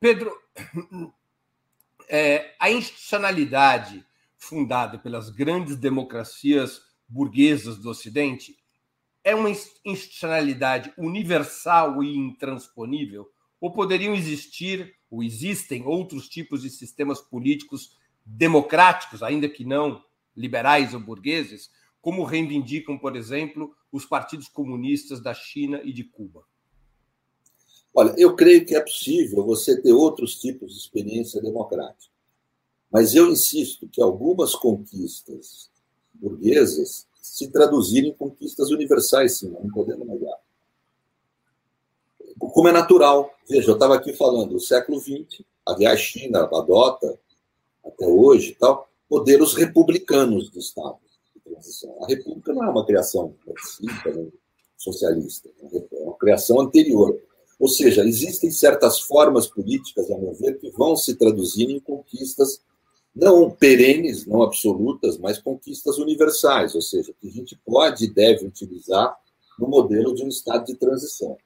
Pedro, 0.00 0.32
é, 2.08 2.54
a 2.58 2.70
institucionalidade 2.70 4.04
fundada 4.38 4.98
pelas 4.98 5.30
grandes 5.30 5.76
democracias 5.76 6.80
burguesas 7.06 7.76
do 7.76 7.90
Ocidente 7.90 8.56
é 9.22 9.34
uma 9.34 9.50
institucionalidade 9.84 10.92
universal 10.98 12.02
e 12.02 12.16
intransponível? 12.16 13.30
Ou 13.60 13.70
poderiam 13.70 14.14
existir, 14.14 14.96
ou 15.08 15.22
existem, 15.22 15.86
outros 15.86 16.28
tipos 16.28 16.62
de 16.62 16.70
sistemas 16.70 17.20
políticos 17.20 17.96
democráticos, 18.24 19.22
ainda 19.22 19.48
que 19.48 19.64
não 19.64 20.02
liberais 20.36 20.94
ou 20.94 21.00
burgueses, 21.00 21.70
como 22.00 22.24
reivindicam, 22.24 22.98
por 22.98 23.16
exemplo, 23.16 23.74
os 23.90 24.04
partidos 24.04 24.48
comunistas 24.48 25.20
da 25.20 25.34
China 25.34 25.80
e 25.84 25.92
de 25.92 26.04
Cuba? 26.04 26.44
Olha, 27.94 28.14
eu 28.16 28.34
creio 28.34 28.64
que 28.64 28.74
é 28.74 28.80
possível 28.80 29.44
você 29.44 29.80
ter 29.80 29.92
outros 29.92 30.40
tipos 30.40 30.72
de 30.72 30.78
experiência 30.78 31.40
democrática. 31.42 32.12
Mas 32.90 33.14
eu 33.14 33.30
insisto 33.30 33.88
que 33.88 34.02
algumas 34.02 34.54
conquistas 34.54 35.70
burguesas 36.12 37.06
se 37.20 37.48
traduzirem 37.50 38.10
em 38.10 38.14
conquistas 38.14 38.70
universais, 38.70 39.38
sim, 39.38 39.50
não 39.50 39.70
podemos 39.70 40.06
negar. 40.06 40.36
Como 42.38 42.68
é 42.68 42.72
natural. 42.72 43.30
Veja, 43.48 43.70
eu 43.70 43.74
estava 43.74 43.94
aqui 43.94 44.12
falando, 44.12 44.56
o 44.56 44.60
século 44.60 44.98
XX, 44.98 45.42
aliás, 45.64 45.98
a 45.98 46.02
China 46.02 46.44
adota, 46.44 47.18
até 48.02 48.06
hoje, 48.06 48.56
tal, 48.58 48.88
modelos 49.08 49.54
republicanos 49.54 50.50
de 50.50 50.58
Estado 50.58 50.98
de 51.34 51.40
transição. 51.40 51.96
A 52.02 52.06
república 52.06 52.52
não 52.52 52.64
é 52.64 52.70
uma 52.70 52.84
criação 52.84 53.34
marxista, 53.46 54.32
socialista, 54.76 55.48
é 55.62 56.02
uma 56.02 56.16
criação 56.16 56.60
anterior. 56.60 57.16
Ou 57.60 57.68
seja, 57.68 58.04
existem 58.04 58.50
certas 58.50 58.98
formas 58.98 59.46
políticas, 59.46 60.10
a 60.10 60.18
meu 60.18 60.34
ver, 60.34 60.58
que 60.58 60.70
vão 60.70 60.96
se 60.96 61.14
traduzir 61.14 61.70
em 61.70 61.78
conquistas 61.78 62.60
não 63.14 63.50
perenes, 63.50 64.26
não 64.26 64.42
absolutas, 64.42 65.18
mas 65.18 65.38
conquistas 65.38 65.98
universais, 65.98 66.74
ou 66.74 66.80
seja, 66.80 67.14
que 67.20 67.28
a 67.28 67.30
gente 67.30 67.60
pode 67.64 68.06
e 68.06 68.10
deve 68.10 68.46
utilizar 68.46 69.14
no 69.58 69.68
modelo 69.68 70.14
de 70.14 70.24
um 70.24 70.28
estado 70.28 70.64
de 70.64 70.74
transição. 70.74 71.36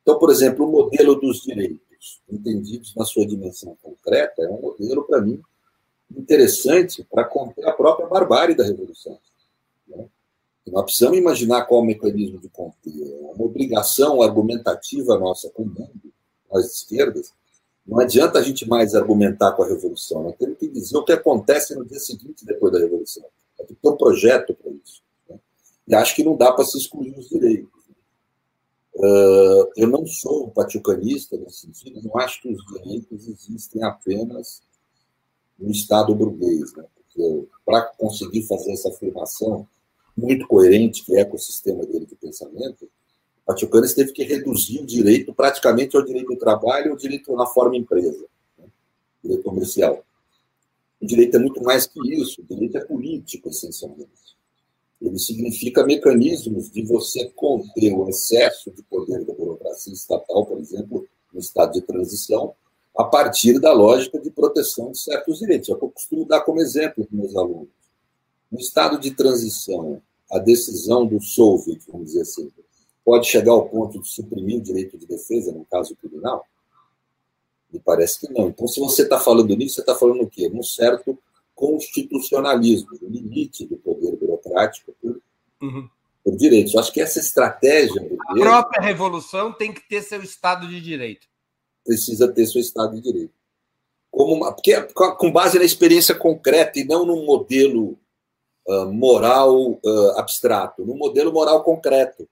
Então, 0.00 0.18
por 0.18 0.30
exemplo, 0.30 0.66
o 0.66 0.72
modelo 0.72 1.14
dos 1.14 1.42
direitos, 1.42 2.22
entendidos 2.28 2.94
na 2.96 3.04
sua 3.04 3.26
dimensão 3.26 3.76
concreta, 3.82 4.42
é 4.42 4.48
um 4.48 4.60
modelo, 4.60 5.04
para 5.04 5.20
mim, 5.20 5.40
interessante 6.16 7.04
para 7.10 7.24
conter 7.24 7.66
a 7.66 7.72
própria 7.72 8.06
barbárie 8.06 8.54
da 8.54 8.64
Revolução. 8.64 9.18
Né? 9.88 10.04
Nós 10.68 10.84
precisamos 10.84 11.18
imaginar 11.18 11.64
qual 11.64 11.82
o 11.82 11.84
mecanismo 11.84 12.38
de 12.38 12.48
conter. 12.48 12.92
É 12.92 13.32
uma 13.34 13.44
obrigação 13.44 14.22
argumentativa 14.22 15.18
nossa 15.18 15.50
com 15.50 15.62
o 15.62 15.66
mundo, 15.66 16.12
nós 16.50 16.66
esquerdas, 16.66 17.32
não 17.86 17.98
adianta 17.98 18.38
a 18.38 18.42
gente 18.42 18.68
mais 18.68 18.94
argumentar 18.94 19.52
com 19.52 19.62
a 19.62 19.68
Revolução, 19.68 20.22
nós 20.22 20.36
temos 20.36 20.56
que 20.58 20.68
dizer 20.68 20.96
o 20.96 21.04
que 21.04 21.12
acontece 21.12 21.74
no 21.74 21.84
dia 21.84 21.98
seguinte, 21.98 22.44
depois 22.44 22.72
da 22.72 22.78
Revolução. 22.78 23.24
Tem 23.56 23.66
que 23.66 23.74
ter 23.74 23.88
um 23.88 23.96
projeto 23.96 24.54
para 24.54 24.70
isso. 24.70 25.02
Né? 25.28 25.38
E 25.88 25.94
acho 25.94 26.14
que 26.14 26.24
não 26.24 26.36
dá 26.36 26.52
para 26.52 26.64
se 26.64 26.78
excluir 26.78 27.16
os 27.18 27.28
direitos. 27.28 27.70
Uh, 28.94 29.72
eu 29.74 29.88
não 29.88 30.06
sou 30.06 30.46
um 30.46 30.50
patiucanista 30.50 31.36
nesse 31.36 31.62
sentido, 31.62 32.02
não 32.04 32.20
acho 32.20 32.42
que 32.42 32.52
os 32.52 32.64
direitos 32.66 33.26
existem 33.26 33.82
apenas 33.82 34.62
no 35.58 35.70
Estado 35.70 36.14
burguês. 36.14 36.72
Né? 36.74 36.84
Para 37.64 37.82
conseguir 37.82 38.42
fazer 38.42 38.72
essa 38.72 38.88
afirmação 38.88 39.66
muito 40.16 40.46
coerente, 40.46 41.04
que 41.04 41.14
é 41.14 41.18
o 41.18 41.20
ecossistema 41.20 41.84
dele 41.86 42.06
de 42.06 42.14
pensamento, 42.14 42.88
Patiucanes 43.44 43.94
teve 43.94 44.12
que 44.12 44.22
reduzir 44.22 44.80
o 44.80 44.86
direito 44.86 45.34
praticamente 45.34 45.96
ao 45.96 46.04
direito 46.04 46.28
do 46.28 46.36
trabalho 46.36 46.92
ao 46.92 46.96
direito 46.96 47.34
na 47.34 47.46
forma 47.46 47.76
empresa, 47.76 48.24
né? 48.58 48.66
direito 49.22 49.42
comercial. 49.42 50.04
O 51.00 51.06
direito 51.06 51.36
é 51.36 51.40
muito 51.40 51.60
mais 51.62 51.86
que 51.86 52.00
isso, 52.14 52.40
o 52.40 52.44
direito 52.44 52.78
é 52.78 52.84
político, 52.84 53.48
essencialmente. 53.48 54.10
Ele 55.00 55.18
significa 55.18 55.84
mecanismos 55.84 56.70
de 56.70 56.82
você 56.82 57.28
conter 57.30 57.92
o 57.92 58.08
excesso 58.08 58.70
de 58.70 58.82
poder 58.84 59.24
da 59.24 59.34
burocracia 59.34 59.92
estatal, 59.92 60.46
por 60.46 60.60
exemplo, 60.60 61.04
no 61.32 61.40
estado 61.40 61.72
de 61.72 61.82
transição, 61.82 62.54
a 62.96 63.04
partir 63.04 63.58
da 63.58 63.72
lógica 63.72 64.18
de 64.18 64.30
proteção 64.30 64.92
de 64.92 64.98
certos 64.98 65.38
direitos. 65.38 65.68
É 65.68 65.72
o 65.72 65.78
que 65.78 65.84
eu 65.84 65.90
costumo 65.90 66.26
dar 66.26 66.40
como 66.42 66.60
exemplo 66.60 67.06
para 67.06 67.18
meus 67.18 67.34
alunos. 67.36 67.68
No 68.50 68.58
estado 68.58 68.98
de 68.98 69.10
transição, 69.12 70.02
a 70.30 70.38
decisão 70.38 71.06
do 71.06 71.20
Solvit, 71.20 71.84
vamos 71.90 72.08
dizer 72.08 72.22
assim, 72.22 72.50
pode 73.04 73.26
chegar 73.26 73.52
ao 73.52 73.68
ponto 73.68 74.00
de 74.00 74.08
suprimir 74.08 74.58
o 74.58 74.62
direito 74.62 74.98
de 74.98 75.06
defesa, 75.06 75.52
no 75.52 75.64
caso 75.64 75.96
criminal? 75.96 76.44
Me 77.72 77.80
parece 77.80 78.20
que 78.20 78.32
não. 78.32 78.48
Então, 78.48 78.68
se 78.68 78.78
você 78.78 79.02
está 79.02 79.18
falando 79.18 79.56
nisso, 79.56 79.76
você 79.76 79.80
está 79.80 79.94
falando 79.94 80.22
o 80.22 80.28
quê? 80.28 80.48
Num 80.48 80.62
certo 80.62 81.18
constitucionalismo, 81.54 82.90
no 83.00 83.08
limite 83.08 83.66
do 83.66 83.76
poder 83.76 84.16
burocrático 84.16 84.94
por, 85.00 85.20
uhum. 85.62 85.88
por 86.22 86.36
direitos. 86.36 86.74
Eu 86.74 86.80
acho 86.80 86.92
que 86.92 87.00
essa 87.00 87.18
estratégia. 87.18 88.02
A 88.28 88.34
própria 88.34 88.82
revolução 88.82 89.52
tem 89.52 89.72
que 89.72 89.88
ter 89.88 90.02
seu 90.02 90.22
Estado 90.22 90.68
de 90.68 90.80
Direito. 90.80 91.31
Precisa 91.84 92.32
ter 92.32 92.46
seu 92.46 92.60
Estado 92.60 92.94
de 92.94 93.00
Direito. 93.00 93.34
Como 94.10 94.34
uma, 94.34 94.52
porque 94.52 94.80
com 95.18 95.32
base 95.32 95.58
na 95.58 95.64
experiência 95.64 96.14
concreta 96.14 96.78
e 96.78 96.84
não 96.84 97.06
num 97.06 97.24
modelo 97.24 97.98
uh, 98.66 98.92
moral 98.92 99.72
uh, 99.72 100.18
abstrato, 100.18 100.84
num 100.84 100.96
modelo 100.96 101.32
moral 101.32 101.64
concreto. 101.64 102.28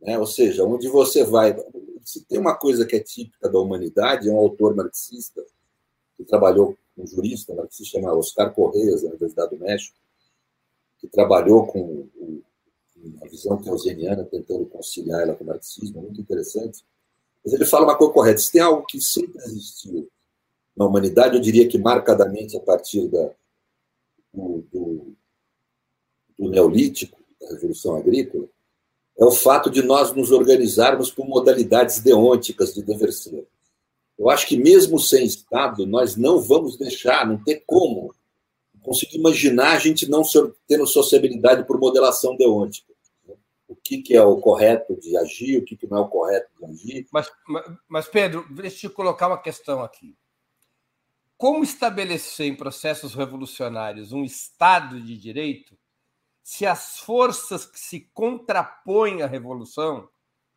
Né? 0.00 0.18
Ou 0.18 0.26
seja, 0.26 0.64
onde 0.64 0.88
você 0.88 1.22
vai. 1.22 1.56
Se 2.02 2.24
tem 2.24 2.38
uma 2.38 2.56
coisa 2.56 2.84
que 2.84 2.96
é 2.96 3.00
típica 3.00 3.48
da 3.48 3.58
humanidade, 3.58 4.28
é 4.28 4.32
um 4.32 4.38
autor 4.38 4.74
marxista 4.74 5.44
que 6.16 6.24
trabalhou 6.24 6.76
um 6.96 7.06
jurista 7.06 7.54
marxista 7.54 7.98
chamado 7.98 8.18
Oscar 8.18 8.52
Correias, 8.52 9.02
da 9.02 9.08
Universidade 9.08 9.56
do 9.56 9.62
México, 9.62 9.96
que 10.98 11.06
trabalhou 11.06 11.66
com 11.66 12.06
uma 12.96 13.28
visão 13.28 13.56
keynesiana, 13.58 14.24
tentando 14.24 14.66
conciliar 14.66 15.22
ela 15.22 15.34
com 15.34 15.44
o 15.44 15.46
marxismo, 15.46 16.02
muito 16.02 16.20
interessante. 16.20 16.84
Mas 17.44 17.54
ele 17.54 17.64
fala 17.66 17.84
uma 17.84 17.96
coisa 17.96 18.12
correta: 18.12 18.38
se 18.38 18.52
tem 18.52 18.60
algo 18.60 18.86
que 18.86 19.00
sempre 19.00 19.38
existiu 19.42 20.08
na 20.76 20.86
humanidade, 20.86 21.36
eu 21.36 21.40
diria 21.40 21.68
que 21.68 21.78
marcadamente 21.78 22.56
a 22.56 22.60
partir 22.60 23.08
da, 23.08 23.30
do, 24.32 24.64
do, 24.72 25.16
do 26.38 26.48
Neolítico, 26.48 27.18
da 27.40 27.48
Revolução 27.48 27.96
Agrícola, 27.96 28.46
é 29.18 29.24
o 29.24 29.30
fato 29.30 29.70
de 29.70 29.82
nós 29.82 30.12
nos 30.14 30.30
organizarmos 30.30 31.10
por 31.10 31.26
modalidades 31.26 32.00
deônticas 32.00 32.74
de 32.74 32.82
dever 32.82 33.12
ser. 33.12 33.46
Eu 34.18 34.30
acho 34.30 34.46
que 34.46 34.56
mesmo 34.56 34.98
sem 34.98 35.24
Estado, 35.24 35.86
nós 35.86 36.16
não 36.16 36.40
vamos 36.40 36.76
deixar, 36.76 37.26
não 37.26 37.42
tem 37.42 37.62
como 37.66 38.14
conseguir 38.82 39.18
imaginar 39.18 39.76
a 39.76 39.78
gente 39.78 40.08
não 40.08 40.22
tendo 40.66 40.86
sociabilidade 40.86 41.64
por 41.66 41.78
modelação 41.78 42.36
deôntica. 42.36 42.91
Que, 43.84 44.00
que 44.00 44.14
é 44.14 44.22
o 44.22 44.38
correto 44.38 44.98
de 45.00 45.16
agir, 45.16 45.58
o 45.58 45.64
que, 45.64 45.76
que 45.76 45.88
não 45.88 45.98
é 45.98 46.00
o 46.02 46.08
correto 46.08 46.48
de 46.58 46.64
agir. 46.64 47.08
Mas, 47.12 47.30
mas, 47.88 48.08
Pedro, 48.08 48.46
deixa 48.50 48.86
eu 48.86 48.90
colocar 48.90 49.26
uma 49.26 49.40
questão 49.40 49.82
aqui. 49.82 50.16
Como 51.36 51.64
estabelecer 51.64 52.46
em 52.46 52.54
processos 52.54 53.14
revolucionários 53.14 54.12
um 54.12 54.24
Estado 54.24 55.00
de 55.00 55.18
direito 55.18 55.76
se 56.42 56.66
as 56.66 56.98
forças 56.98 57.66
que 57.66 57.78
se 57.78 58.08
contrapõem 58.12 59.22
à 59.22 59.26
revolução 59.26 60.08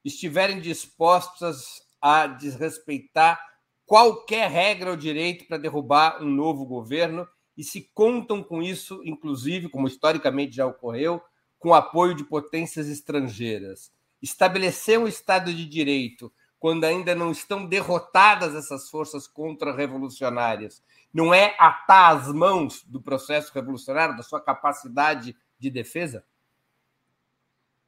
estiverem 0.03 0.59
dispostas 0.59 1.81
a 2.01 2.27
desrespeitar 2.27 3.39
qualquer 3.85 4.49
regra 4.49 4.91
ou 4.91 4.97
direito 4.97 5.47
para 5.47 5.57
derrubar 5.57 6.21
um 6.21 6.29
novo 6.29 6.65
governo 6.65 7.27
e 7.57 7.63
se 7.63 7.89
contam 7.93 8.43
com 8.43 8.61
isso, 8.61 9.01
inclusive, 9.03 9.69
como 9.69 9.87
historicamente 9.87 10.55
já 10.55 10.65
ocorreu, 10.65 11.21
com 11.65 11.73
apoio 11.73 12.13
de 12.13 12.23
potências 12.23 12.87
estrangeiras. 12.87 13.91
Estabelecer 14.21 14.99
um 14.99 15.07
Estado 15.07 15.51
de 15.51 15.65
Direito 15.65 16.31
quando 16.59 16.83
ainda 16.83 17.15
não 17.15 17.31
estão 17.31 17.65
derrotadas 17.65 18.53
essas 18.53 18.87
forças 18.87 19.25
contra-revolucionárias, 19.25 20.83
não 21.11 21.33
é 21.33 21.55
atar 21.57 22.17
as 22.17 22.31
mãos 22.31 22.83
do 22.85 23.01
processo 23.01 23.51
revolucionário, 23.51 24.15
da 24.15 24.21
sua 24.21 24.39
capacidade 24.39 25.35
de 25.57 25.71
defesa? 25.71 26.23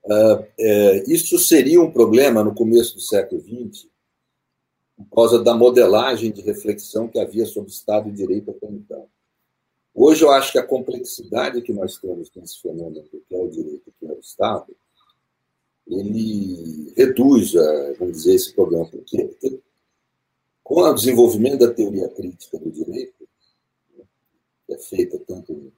Uh, 0.04 0.48
é, 0.60 1.04
isso 1.06 1.38
seria 1.38 1.80
um 1.80 1.92
problema 1.92 2.44
no 2.44 2.56
começo 2.56 2.96
do 2.96 3.02
século 3.02 3.40
XX, 3.42 3.88
por 4.98 5.16
causa 5.18 5.44
da 5.44 5.56
modelagem 5.56 6.32
de 6.32 6.42
reflexão 6.42 7.08
que 7.08 7.20
havia 7.20 7.46
sobre 7.46 7.70
Estado 7.70 8.10
e 8.10 8.12
Direito 8.12 8.50
até 8.50 8.66
então. 8.66 9.08
Hoje 10.00 10.24
eu 10.24 10.30
acho 10.30 10.52
que 10.52 10.60
a 10.60 10.64
complexidade 10.64 11.60
que 11.64 11.74
nós 11.74 11.98
temos 11.98 12.30
nesse 12.36 12.62
fenômeno, 12.62 13.04
que 13.10 13.34
é 13.34 13.38
o 13.40 13.50
direito, 13.50 13.92
que 14.00 14.06
é 14.06 14.12
o 14.12 14.20
Estado, 14.20 14.78
ele 15.88 16.94
reduz, 16.96 17.54
vamos 17.98 18.18
dizer, 18.18 18.36
esse 18.36 18.54
problema. 18.54 18.86
Por 18.86 19.04
quê? 19.04 19.24
Porque 19.26 19.60
com 20.64 20.82
o 20.82 20.94
desenvolvimento 20.94 21.58
da 21.58 21.74
teoria 21.74 22.08
crítica 22.10 22.60
do 22.60 22.70
direito, 22.70 23.28
que 24.68 24.74
é 24.76 24.78
feita 24.78 25.18
tanto 25.26 25.52
no 25.52 25.72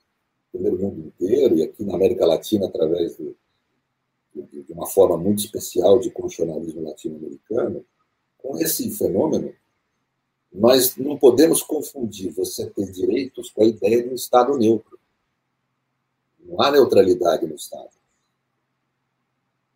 primeiro 0.52 0.78
mundo 0.78 1.00
inteiro 1.00 1.56
e 1.56 1.64
aqui 1.64 1.86
na 1.86 1.96
América 1.96 2.26
Latina 2.26 2.66
através 2.66 3.16
do, 3.16 3.34
de 4.36 4.74
uma 4.74 4.88
forma 4.88 5.16
muito 5.16 5.46
especial 5.46 5.98
de 5.98 6.12
constitucionalismo 6.12 6.82
latino-americano, 6.82 7.86
com 8.38 8.58
esse 8.58 8.92
fenômeno, 8.92 9.54
nós 10.51 10.96
não 10.98 11.18
podemos 11.18 11.62
confundir 11.62 12.32
você 12.32 12.65
ter 12.70 12.91
direitos 12.91 13.50
com 13.51 13.63
a 13.63 13.68
ideia 13.68 14.03
de 14.03 14.10
um 14.10 14.15
Estado 14.15 14.58
neutro. 14.58 14.98
Não 16.39 16.62
há 16.62 16.72
neutralidade 16.72 17.46
no 17.46 17.56
Estado. 17.56 17.89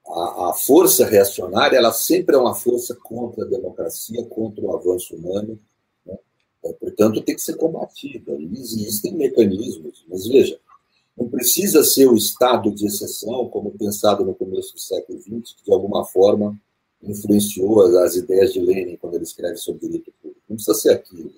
A, 0.05 0.49
a, 0.49 0.53
força 0.53 1.05
reacionária 1.05 1.77
ela 1.77 1.93
sempre 1.93 2.35
é 2.35 2.39
uma 2.39 2.55
força 2.55 2.95
contra 2.95 3.45
a 3.45 3.47
democracia, 3.47 4.23
contra 4.25 4.63
o 4.63 4.75
avanço 4.75 5.15
humano. 5.15 5.57
Né? 6.05 6.17
É, 6.65 6.73
portanto, 6.73 7.21
tem 7.21 7.35
que 7.35 7.41
ser 7.41 7.55
combatida. 7.55 8.33
E 8.33 8.45
existem 8.53 9.13
mecanismos, 9.13 10.03
mas 10.09 10.27
veja, 10.27 10.59
não 11.15 11.29
precisa 11.29 11.83
ser 11.83 12.07
o 12.07 12.17
estado 12.17 12.71
de 12.71 12.87
exceção, 12.87 13.47
como 13.47 13.71
pensado 13.71 14.25
no 14.25 14.33
começo 14.33 14.73
do 14.73 14.79
século 14.79 15.21
XX, 15.21 15.53
que 15.53 15.65
de 15.65 15.71
alguma 15.71 16.03
forma 16.03 16.59
influenciou 17.01 17.81
as 17.97 18.15
ideias 18.15 18.53
de 18.53 18.59
Lenin 18.59 18.97
quando 18.97 19.15
ele 19.15 19.23
escreve 19.23 19.57
sobre 19.57 19.87
direito. 19.87 20.11
Não 20.53 20.57
precisa 20.57 20.75
ser 20.75 20.91
aquilo. 20.91 21.33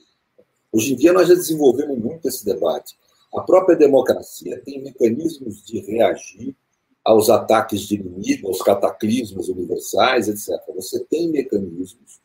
Hoje 0.73 0.93
em 0.93 0.95
dia, 0.97 1.13
nós 1.13 1.30
já 1.30 1.36
desenvolvemos 1.36 1.97
muito 1.97 2.28
esse 2.28 2.43
debate. 2.43 2.97
A 3.34 3.41
própria 3.41 3.78
democracia 3.78 4.62
tem 4.65 4.82
mecanismos 4.82 5.63
de 5.65 5.80
reagir 5.80 6.54
aos 7.01 7.30
ataques 7.30 7.82
de 7.82 7.95
inimigo, 7.95 8.47
aos 8.47 8.62
cataclismos 8.62 9.47
universais, 9.47 10.28
etc. 10.28 10.62
Você 10.75 10.99
tem 11.06 11.30
mecanismos 11.30 12.19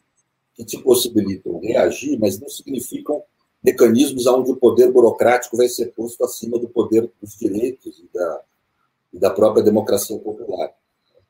que 0.55 0.65
te 0.65 0.83
possibilitam 0.83 1.61
reagir, 1.61 2.19
mas 2.19 2.41
não 2.41 2.49
significam 2.49 3.23
mecanismos 3.63 4.27
onde 4.27 4.51
o 4.51 4.57
poder 4.57 4.91
burocrático 4.91 5.57
vai 5.57 5.69
ser 5.69 5.93
posto 5.93 6.25
acima 6.25 6.59
do 6.59 6.69
poder 6.69 7.09
dos 7.21 7.39
direitos 7.39 8.01
e 8.01 8.09
da, 8.13 8.41
e 9.13 9.19
da 9.19 9.31
própria 9.31 9.63
democracia 9.63 10.19
popular. 10.19 10.75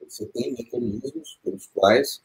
Você 0.09 0.25
tem 0.27 0.55
mecanismos 0.55 1.39
pelos 1.45 1.67
quais 1.67 2.23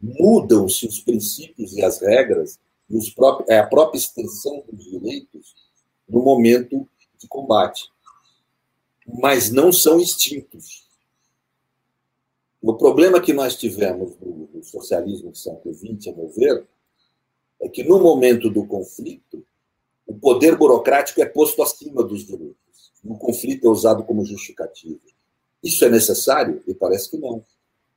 mudam-se 0.00 0.86
os 0.86 1.00
princípios 1.00 1.72
e 1.72 1.84
as 1.84 2.00
regras 2.00 2.58
e 2.88 2.96
os 2.96 3.10
próprios, 3.10 3.48
é 3.50 3.58
a 3.58 3.66
própria 3.66 3.98
extensão 3.98 4.64
dos 4.70 4.84
direitos 4.84 5.54
no 6.08 6.22
momento 6.22 6.88
de 7.18 7.28
combate. 7.28 7.90
Mas 9.06 9.50
não 9.50 9.72
são 9.72 10.00
extintos. 10.00 10.88
O 12.62 12.74
problema 12.74 13.20
que 13.20 13.32
nós 13.32 13.56
tivemos 13.56 14.16
no, 14.20 14.48
no 14.52 14.62
socialismo 14.62 15.32
de 15.32 15.38
século 15.38 15.74
XX, 15.74 16.08
a 16.08 16.12
meu 16.12 16.28
ver, 16.28 16.66
é 17.60 17.68
que 17.68 17.82
no 17.82 18.00
momento 18.00 18.50
do 18.50 18.66
conflito, 18.66 19.44
o 20.06 20.14
poder 20.14 20.56
burocrático 20.56 21.22
é 21.22 21.26
posto 21.26 21.62
acima 21.62 22.02
dos 22.02 22.26
direitos. 22.26 22.56
No 23.02 23.16
conflito 23.16 23.66
é 23.66 23.70
usado 23.70 24.02
como 24.04 24.24
justificativo. 24.24 25.00
Isso 25.62 25.84
é 25.84 25.88
necessário? 25.88 26.62
Me 26.66 26.74
parece 26.74 27.10
que 27.10 27.16
não. 27.18 27.44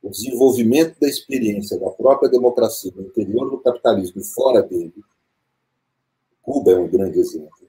O 0.04 0.10
desenvolvimento 0.10 1.00
da 1.00 1.08
experiência 1.08 1.80
da 1.80 1.88
própria 1.88 2.28
democracia 2.28 2.92
no 2.94 3.06
interior 3.06 3.50
do 3.50 3.58
capitalismo 3.58 4.20
e 4.20 4.24
fora 4.24 4.62
dele, 4.62 4.92
Cuba 6.42 6.72
é 6.72 6.76
um 6.76 6.86
grande 6.86 7.18
exemplo, 7.18 7.66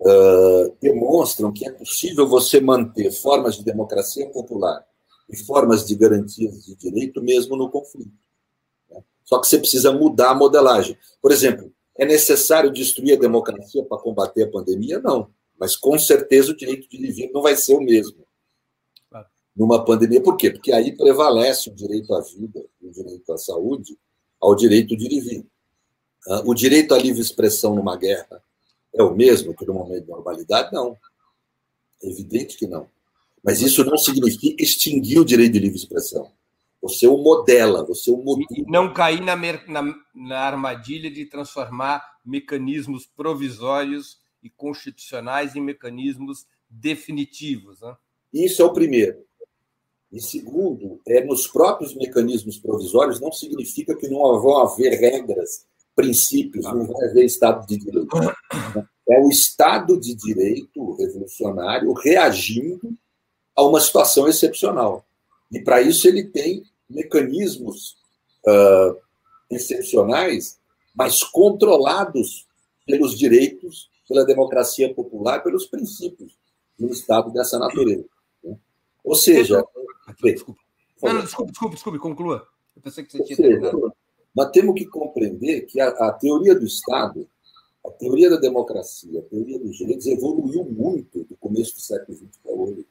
uh, 0.00 0.76
demonstram 0.80 1.52
que 1.52 1.64
é 1.64 1.70
possível 1.70 2.26
você 2.26 2.60
manter 2.60 3.12
formas 3.12 3.54
de 3.54 3.64
democracia 3.64 4.28
popular 4.30 4.84
e 5.30 5.36
formas 5.36 5.86
de 5.86 5.94
garantias 5.94 6.64
de 6.64 6.74
direito 6.74 7.22
mesmo 7.22 7.56
no 7.56 7.70
conflito. 7.70 8.10
Né? 8.90 9.00
Só 9.22 9.38
que 9.38 9.46
você 9.46 9.56
precisa 9.56 9.92
mudar 9.92 10.30
a 10.30 10.34
modelagem. 10.34 10.98
Por 11.20 11.30
exemplo, 11.30 11.72
é 11.96 12.04
necessário 12.04 12.72
destruir 12.72 13.16
a 13.16 13.20
democracia 13.20 13.84
para 13.84 14.02
combater 14.02 14.42
a 14.42 14.50
pandemia? 14.50 14.98
Não. 14.98 15.30
Mas 15.56 15.76
com 15.76 15.96
certeza 15.96 16.50
o 16.50 16.56
direito 16.56 16.88
de 16.88 16.98
viver 16.98 17.30
não 17.32 17.40
vai 17.40 17.54
ser 17.54 17.76
o 17.76 17.80
mesmo 17.80 18.21
numa 19.56 19.84
pandemia. 19.84 20.20
Por 20.20 20.36
quê? 20.36 20.50
Porque 20.50 20.72
aí 20.72 20.96
prevalece 20.96 21.70
o 21.70 21.74
direito 21.74 22.14
à 22.14 22.20
vida, 22.20 22.64
o 22.80 22.90
direito 22.90 23.32
à 23.32 23.38
saúde, 23.38 23.96
ao 24.40 24.54
direito 24.54 24.96
de 24.96 25.06
ir 25.06 25.46
ah, 26.28 26.42
O 26.44 26.54
direito 26.54 26.94
à 26.94 26.98
livre 26.98 27.20
expressão 27.20 27.74
numa 27.74 27.96
guerra 27.96 28.42
é 28.94 29.02
o 29.02 29.14
mesmo 29.14 29.54
que 29.54 29.66
no 29.66 29.74
momento 29.74 30.04
de 30.04 30.10
normalidade? 30.10 30.72
Não. 30.72 30.96
É 32.02 32.08
evidente 32.08 32.56
que 32.56 32.66
não. 32.66 32.88
Mas 33.42 33.60
isso 33.60 33.84
não 33.84 33.96
significa 33.96 34.62
extinguir 34.62 35.18
o 35.18 35.24
direito 35.24 35.52
de 35.52 35.58
livre 35.58 35.78
expressão. 35.78 36.30
Você 36.80 37.06
o 37.06 37.16
modela, 37.16 37.84
você 37.84 38.10
o 38.10 38.16
modula. 38.16 38.46
E 38.50 38.62
não 38.70 38.92
cair 38.92 39.20
na, 39.20 39.36
na, 39.36 39.94
na 40.14 40.38
armadilha 40.40 41.10
de 41.10 41.24
transformar 41.26 42.04
mecanismos 42.24 43.06
provisórios 43.06 44.20
e 44.42 44.50
constitucionais 44.50 45.54
em 45.54 45.60
mecanismos 45.60 46.46
definitivos. 46.68 47.80
Né? 47.80 47.96
Isso 48.32 48.62
é 48.62 48.64
o 48.64 48.72
primeiro. 48.72 49.24
E 50.12 50.20
segundo, 50.20 51.00
é, 51.06 51.24
nos 51.24 51.46
próprios 51.46 51.94
mecanismos 51.94 52.58
provisórios 52.58 53.18
não 53.18 53.32
significa 53.32 53.96
que 53.96 54.08
não 54.08 54.18
vão 54.40 54.58
haver 54.58 54.90
regras, 55.00 55.64
princípios, 55.94 56.64
não 56.66 56.86
vai 56.86 57.08
haver 57.08 57.24
Estado 57.24 57.66
de 57.66 57.78
Direito. 57.78 58.16
É 59.08 59.18
o 59.20 59.30
Estado 59.30 59.98
de 59.98 60.14
Direito 60.14 60.94
revolucionário 60.96 61.92
reagindo 61.94 62.94
a 63.56 63.62
uma 63.62 63.80
situação 63.80 64.28
excepcional. 64.28 65.04
E 65.50 65.60
para 65.60 65.80
isso 65.80 66.06
ele 66.06 66.24
tem 66.24 66.62
mecanismos 66.88 67.96
uh, 68.46 68.96
excepcionais, 69.50 70.58
mas 70.94 71.22
controlados 71.22 72.46
pelos 72.86 73.18
direitos, 73.18 73.90
pela 74.08 74.24
democracia 74.24 74.92
popular, 74.92 75.42
pelos 75.42 75.66
princípios 75.66 76.32
um 76.78 76.88
Estado 76.88 77.30
dessa 77.32 77.58
natureza. 77.58 78.04
Ou 79.04 79.14
seja, 79.14 79.64
desculpa. 80.22 80.60
Não, 81.02 81.14
não, 81.14 81.22
desculpe, 81.22 81.50
desculpe, 81.50 81.74
desculpe, 81.74 81.98
conclua. 81.98 82.46
Eu 82.76 82.82
pensei 82.82 83.04
que 83.04 83.12
você 83.12 83.24
tinha 83.24 83.36
terminado. 83.36 83.92
Mas 84.34 84.50
temos 84.50 84.74
que 84.74 84.86
compreender 84.86 85.62
que 85.62 85.80
a, 85.80 85.88
a, 85.88 86.12
teoria 86.12 86.54
do 86.54 86.64
Estado, 86.64 87.28
a 87.84 87.90
teoria 87.90 88.30
da 88.30 88.36
democracia, 88.36 89.20
a 89.20 89.22
teoria 89.22 89.58
dos 89.58 89.76
direitos 89.76 90.06
evoluiu 90.06 90.64
muito 90.64 91.24
do 91.24 91.36
começo 91.36 91.74
do 91.74 91.80
século 91.80 92.16
XX 92.16 92.38
para 92.42 92.52
hoje. 92.52 92.86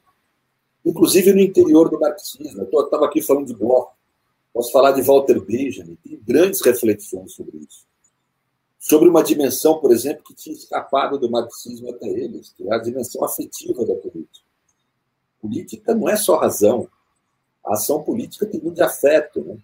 Inclusive 0.84 1.32
no 1.32 1.40
interior 1.40 1.88
do 1.88 1.98
marxismo. 1.98 2.68
Eu 2.70 2.84
estava 2.84 3.06
aqui 3.06 3.22
falando 3.22 3.46
de 3.46 3.54
Bloch. 3.54 3.92
Posso 4.52 4.70
falar 4.70 4.92
de 4.92 5.02
Walter 5.02 5.40
Benjamin. 5.40 5.96
Tem 6.04 6.20
grandes 6.22 6.60
reflexões 6.60 7.32
sobre 7.32 7.58
isso. 7.58 7.86
sobre 8.78 9.08
uma 9.08 9.22
dimensão, 9.22 9.78
por 9.78 9.92
exemplo, 9.92 10.24
que 10.24 10.34
tinha 10.34 10.54
escapado 10.54 11.18
do 11.18 11.30
marxismo 11.30 11.88
até 11.90 12.06
eles, 12.08 12.50
que 12.50 12.68
é 12.68 12.74
a 12.74 12.78
dimensão 12.78 13.24
afetiva 13.24 13.84
da 13.86 13.94
política. 13.94 14.44
Política 15.42 15.94
não 15.94 16.08
é 16.08 16.16
só 16.16 16.38
razão. 16.38 16.88
A 17.66 17.74
ação 17.74 18.02
política 18.02 18.46
tem 18.46 18.60
muito 18.60 18.76
de 18.76 18.82
afeto. 18.82 19.42
Né? 19.42 19.56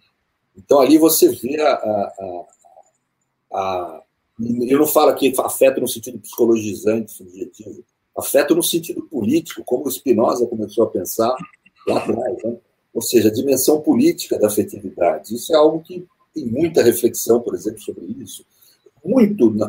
Então, 0.55 0.79
ali 0.79 0.97
você 0.97 1.29
vê 1.29 1.59
a, 1.61 1.73
a, 1.73 2.13
a, 2.19 3.57
a. 3.57 4.03
Eu 4.67 4.79
não 4.79 4.87
falo 4.87 5.09
aqui 5.09 5.33
afeto 5.39 5.81
no 5.81 5.87
sentido 5.87 6.19
psicologizante, 6.19 7.11
subjetivo. 7.11 7.83
Afeto 8.17 8.55
no 8.55 8.63
sentido 8.63 9.01
político, 9.03 9.63
como 9.63 9.87
o 9.87 9.91
Spinoza 9.91 10.45
começou 10.45 10.83
a 10.83 10.89
pensar 10.89 11.35
lá 11.87 11.97
atrás. 11.97 12.43
Né? 12.43 12.57
Ou 12.93 13.01
seja, 13.01 13.29
a 13.29 13.33
dimensão 13.33 13.81
política 13.81 14.37
da 14.37 14.47
afetividade. 14.47 15.33
Isso 15.33 15.53
é 15.53 15.57
algo 15.57 15.81
que 15.81 16.05
tem 16.33 16.45
muita 16.45 16.83
reflexão, 16.83 17.41
por 17.41 17.55
exemplo, 17.55 17.79
sobre 17.81 18.05
isso 18.05 18.45
muito 19.03 19.49
na, 19.51 19.67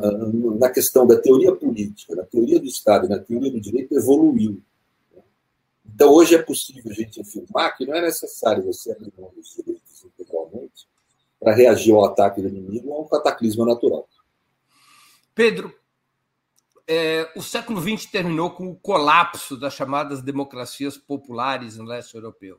na, 0.58 0.70
questão 0.70 1.06
da 1.06 1.16
teoria 1.16 1.54
política, 1.54 2.14
na 2.14 2.24
teoria 2.24 2.58
do 2.58 2.66
Estado, 2.66 3.08
na 3.08 3.18
teoria 3.18 3.50
do 3.50 3.60
direito, 3.60 3.96
evoluiu. 3.96 4.60
Então, 6.00 6.14
hoje 6.14 6.34
é 6.34 6.42
possível 6.42 6.90
a 6.90 6.94
gente 6.94 7.20
afirmar 7.20 7.76
que 7.76 7.84
não 7.84 7.94
é 7.94 8.00
necessário 8.00 8.64
você 8.64 8.90
abrir 8.90 9.12
mão 9.18 9.30
dos 9.36 9.54
direitos 9.54 10.02
integralmente 10.02 10.88
para 11.38 11.54
reagir 11.54 11.92
ao 11.92 12.06
ataque 12.06 12.40
do 12.40 12.48
inimigo 12.48 12.90
a 12.90 13.00
um 13.02 13.06
cataclismo 13.06 13.66
natural. 13.66 14.08
Pedro, 15.34 15.70
é, 16.88 17.30
o 17.36 17.42
século 17.42 17.82
XX 17.82 18.06
terminou 18.10 18.52
com 18.52 18.70
o 18.70 18.76
colapso 18.76 19.58
das 19.58 19.74
chamadas 19.74 20.22
democracias 20.22 20.96
populares 20.96 21.76
no 21.76 21.84
leste 21.84 22.14
europeu. 22.14 22.58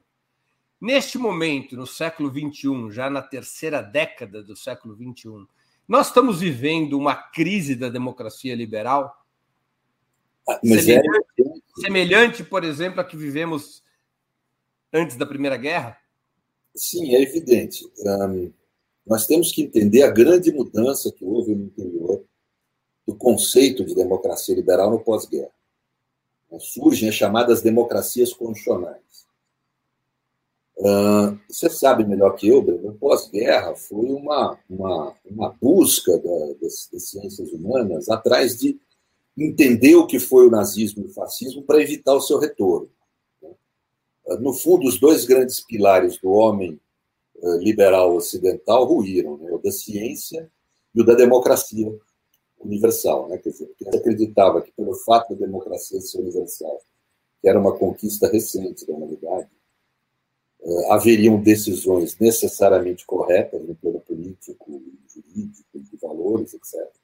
Neste 0.80 1.18
momento, 1.18 1.76
no 1.76 1.88
século 1.88 2.30
XXI, 2.30 2.92
já 2.92 3.10
na 3.10 3.24
terceira 3.24 3.82
década 3.82 4.44
do 4.44 4.56
século 4.56 4.96
XXI, 4.96 5.48
nós 5.88 6.10
estamos 6.10 6.42
vivendo 6.42 6.96
uma 6.96 7.16
crise 7.16 7.76
da 7.76 7.90
democracia 7.90 8.56
liberal? 8.56 9.21
Ah, 10.52 10.60
semelhante, 10.62 11.08
é... 11.40 11.82
semelhante, 11.82 12.44
por 12.44 12.64
exemplo, 12.64 13.00
a 13.02 13.04
que 13.04 13.16
vivemos 13.16 13.84
antes 14.94 15.16
da 15.16 15.26
Primeira 15.26 15.58
Guerra? 15.58 15.98
Sim, 16.76 17.16
é 17.16 17.22
evidente. 17.22 17.86
Um, 18.00 18.52
nós 19.06 19.26
temos 19.26 19.52
que 19.52 19.64
entender 19.64 20.04
a 20.04 20.12
grande 20.12 20.52
mudança 20.52 21.12
que 21.12 21.26
houve 21.26 21.56
no 21.56 21.66
interior 21.66 22.24
do 23.06 23.16
conceito 23.16 23.84
de 23.84 23.96
democracia 23.96 24.56
liberal 24.56 24.92
no 24.92 25.00
pós-guerra. 25.00 25.52
Surgem 26.60 27.10
as 27.10 27.16
chamadas 27.16 27.62
democracias 27.62 28.34
constitucionais. 28.34 29.02
Uh, 30.78 31.40
você 31.48 31.70
sabe 31.70 32.04
melhor 32.04 32.36
que 32.36 32.48
eu, 32.48 32.62
Breno, 32.62 32.96
pós-guerra 32.96 33.76
foi 33.76 34.06
uma, 34.06 34.58
uma, 34.68 35.16
uma 35.24 35.50
busca 35.62 36.18
da, 36.18 36.54
das, 36.60 36.90
das, 36.92 37.08
ciências 37.08 37.52
humanas 37.52 38.10
atrás 38.10 38.58
de 38.58 38.80
entender 39.46 39.96
o 39.96 40.06
que 40.06 40.20
foi 40.20 40.48
o 40.48 40.52
nazismo 40.52 41.04
e 41.04 41.08
o 41.08 41.14
fascismo 41.14 41.64
para 41.64 41.82
evitar 41.82 42.14
o 42.14 42.22
seu 42.22 42.38
retorno. 42.38 42.90
Né? 43.42 43.50
No 44.40 44.54
fundo, 44.54 44.88
os 44.88 45.00
dois 45.00 45.26
grandes 45.26 45.60
pilares 45.62 46.18
do 46.20 46.30
homem 46.30 46.80
uh, 47.38 47.58
liberal 47.58 48.16
ocidental 48.16 48.86
ruíram, 48.86 49.38
né? 49.38 49.52
o 49.52 49.58
da 49.58 49.72
ciência 49.72 50.50
e 50.94 51.02
o 51.02 51.06
da 51.06 51.14
democracia 51.14 51.92
universal. 52.60 53.28
Né? 53.30 53.38
Quer 53.38 53.50
dizer, 53.50 53.72
ele 53.82 53.98
acreditava 53.98 54.62
que, 54.62 54.72
pelo 54.72 54.94
fato 54.94 55.34
da 55.34 55.46
democracia 55.46 56.00
ser 56.02 56.20
universal, 56.20 56.80
que 57.42 57.50
era 57.50 57.60
uma 57.60 57.76
conquista 57.76 58.28
recente 58.28 58.86
da 58.86 58.94
humanidade, 58.94 59.50
uh, 60.60 60.92
haveriam 60.92 61.42
decisões 61.42 62.18
necessariamente 62.20 63.06
corretas 63.06 63.62
no 63.64 63.76
plano 63.76 64.00
político, 64.02 64.82
jurídico, 65.08 65.80
de 65.80 65.98
valores, 65.98 66.54
etc. 66.54 67.01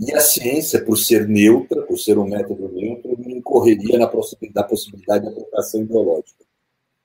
E 0.00 0.14
a 0.14 0.20
ciência, 0.20 0.82
por 0.82 0.96
ser 0.96 1.28
neutra, 1.28 1.82
por 1.82 1.98
ser 1.98 2.16
um 2.16 2.26
método 2.26 2.70
neutro, 2.72 3.14
não 3.18 3.30
incorreria 3.30 3.98
na 3.98 4.06
possibilidade, 4.06 5.26
de 5.26 5.28
aplicação 5.28 5.82
ideológica. 5.82 6.42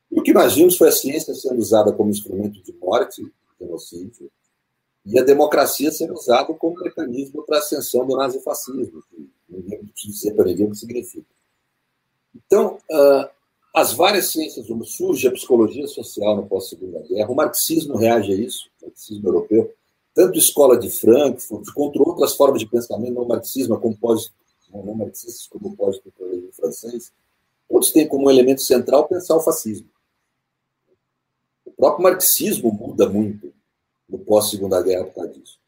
E 0.09 0.17
o 0.17 0.23
que 0.23 0.33
nós 0.33 0.55
vimos 0.55 0.77
foi 0.77 0.87
a 0.87 0.93
ciência 0.93 1.33
sendo 1.35 1.59
usada 1.59 1.91
como 1.91 2.09
instrumento 2.09 2.63
de 2.63 2.71
morte, 2.79 3.21
genocídio, 3.59 4.31
e 5.05 5.19
a 5.19 5.23
democracia 5.23 5.91
sendo 5.91 6.13
usada 6.13 6.53
como 6.53 6.81
mecanismo 6.81 7.43
para 7.43 7.57
a 7.57 7.59
ascensão 7.59 8.07
do 8.07 8.15
nazifascismo, 8.15 9.03
que 9.09 9.29
ninguém 9.49 9.85
precisa 9.85 10.13
dizer 10.13 10.33
para 10.33 10.45
ninguém 10.45 10.67
o 10.67 10.71
que 10.71 10.77
significa. 10.77 11.27
Então, 12.33 12.77
uh, 12.89 13.29
as 13.75 13.91
várias 13.91 14.31
ciências 14.31 14.67
surge 14.85 15.27
a 15.27 15.31
psicologia 15.31 15.85
social 15.85 16.37
no 16.37 16.47
pós-segunda 16.47 17.01
guerra, 17.01 17.29
o 17.29 17.35
marxismo 17.35 17.97
reage 17.97 18.31
a 18.31 18.35
isso, 18.35 18.69
o 18.81 18.85
marxismo 18.85 19.27
europeu, 19.27 19.73
tanto 20.15 20.39
escola 20.39 20.79
de 20.79 20.89
Frankfurt, 20.89 21.73
contra 21.73 22.01
outras 22.01 22.35
formas 22.35 22.61
de 22.61 22.67
pensamento, 22.67 23.13
não 23.13 23.27
marxismo, 23.27 23.77
como 23.77 23.97
pós, 23.97 24.31
não 24.73 24.95
marxistas, 24.95 25.45
como 25.47 25.75
pós-culturalismo 25.75 26.53
francês, 26.53 27.11
todos 27.69 27.91
têm 27.91 28.07
como 28.07 28.31
elemento 28.31 28.61
central 28.61 29.07
pensar 29.09 29.35
o 29.35 29.41
fascismo. 29.41 29.89
O 31.65 31.71
próprio 31.71 32.03
marxismo 32.03 32.71
muda 32.71 33.09
muito 33.09 33.53
no 34.07 34.17
pós-segunda 34.19 34.81
guerra 34.81 35.03
por 35.03 35.15
causa 35.15 35.33
disso. 35.33 35.59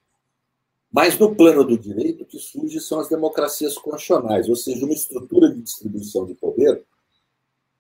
Mas 0.90 1.20
no 1.20 1.36
plano 1.36 1.66
do 1.66 1.78
direito, 1.78 2.24
o 2.24 2.26
que 2.26 2.40
surge 2.40 2.80
são 2.80 3.02
as 3.02 3.10
democracias 3.10 3.78
constitucionais, 3.78 4.48
ou 4.48 4.56
seja, 4.56 4.86
uma 4.86 4.94
estrutura 4.94 5.50
de 5.54 5.62
distribuição 5.62 6.26
de 6.26 6.34
poder 6.34 6.82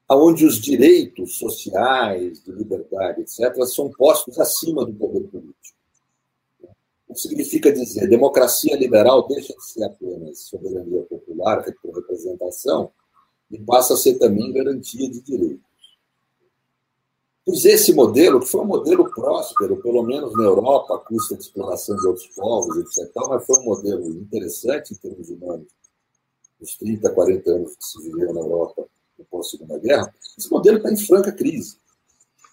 onde 0.10 0.46
os 0.46 0.60
direitos 0.60 1.38
sociais, 1.38 2.42
de 2.44 2.52
liberdade, 2.52 3.22
etc., 3.22 3.64
são 3.66 3.90
postos 3.90 4.40
acima 4.40 4.86
do 4.86 4.94
poder 4.94 5.24
político. 5.28 5.77
Significa 7.18 7.72
dizer 7.72 8.08
democracia 8.08 8.78
liberal 8.78 9.28
deixa 9.28 9.54
de 9.54 9.66
ser 9.66 9.84
apenas 9.84 10.40
soberania 10.44 11.02
popular, 11.04 11.64
representação, 11.66 12.92
e 13.50 13.58
passa 13.60 13.96
a 13.96 13.98
ser 13.98 14.20
também 14.20 14.54
garantia 14.54 15.10
de 15.10 15.22
direitos. 15.22 15.66
Pois 17.46 17.64
esse 17.64 17.94
modelo, 17.94 18.42
que 18.42 18.46
foi 18.46 18.62
um 18.62 18.66
modelo 18.66 19.10
próspero, 19.10 19.82
pelo 19.82 20.04
menos 20.04 20.34
na 20.34 20.44
Europa, 20.44 20.96
a 20.96 21.00
custa 21.00 21.36
de 21.36 21.44
exploração 21.44 21.96
de 21.96 22.06
outros 22.06 22.28
povos, 22.28 22.76
etc., 22.78 23.10
mas 23.30 23.46
foi 23.46 23.60
um 23.62 23.64
modelo 23.64 24.06
interessante 24.06 24.94
em 24.94 24.98
termos 24.98 25.30
humanos, 25.30 25.68
nos 26.60 26.76
30, 26.76 27.10
40 27.10 27.50
anos 27.50 27.76
que 27.76 27.86
se 27.86 28.02
viveu 28.04 28.34
na 28.34 28.42
Europa, 28.42 28.86
no 29.18 29.26
pós-segunda 29.26 29.80
guerra, 29.80 30.14
esse 30.38 30.52
modelo 30.52 30.78
está 30.78 30.92
em 30.92 30.98
franca 30.98 31.32
crise. 31.32 31.78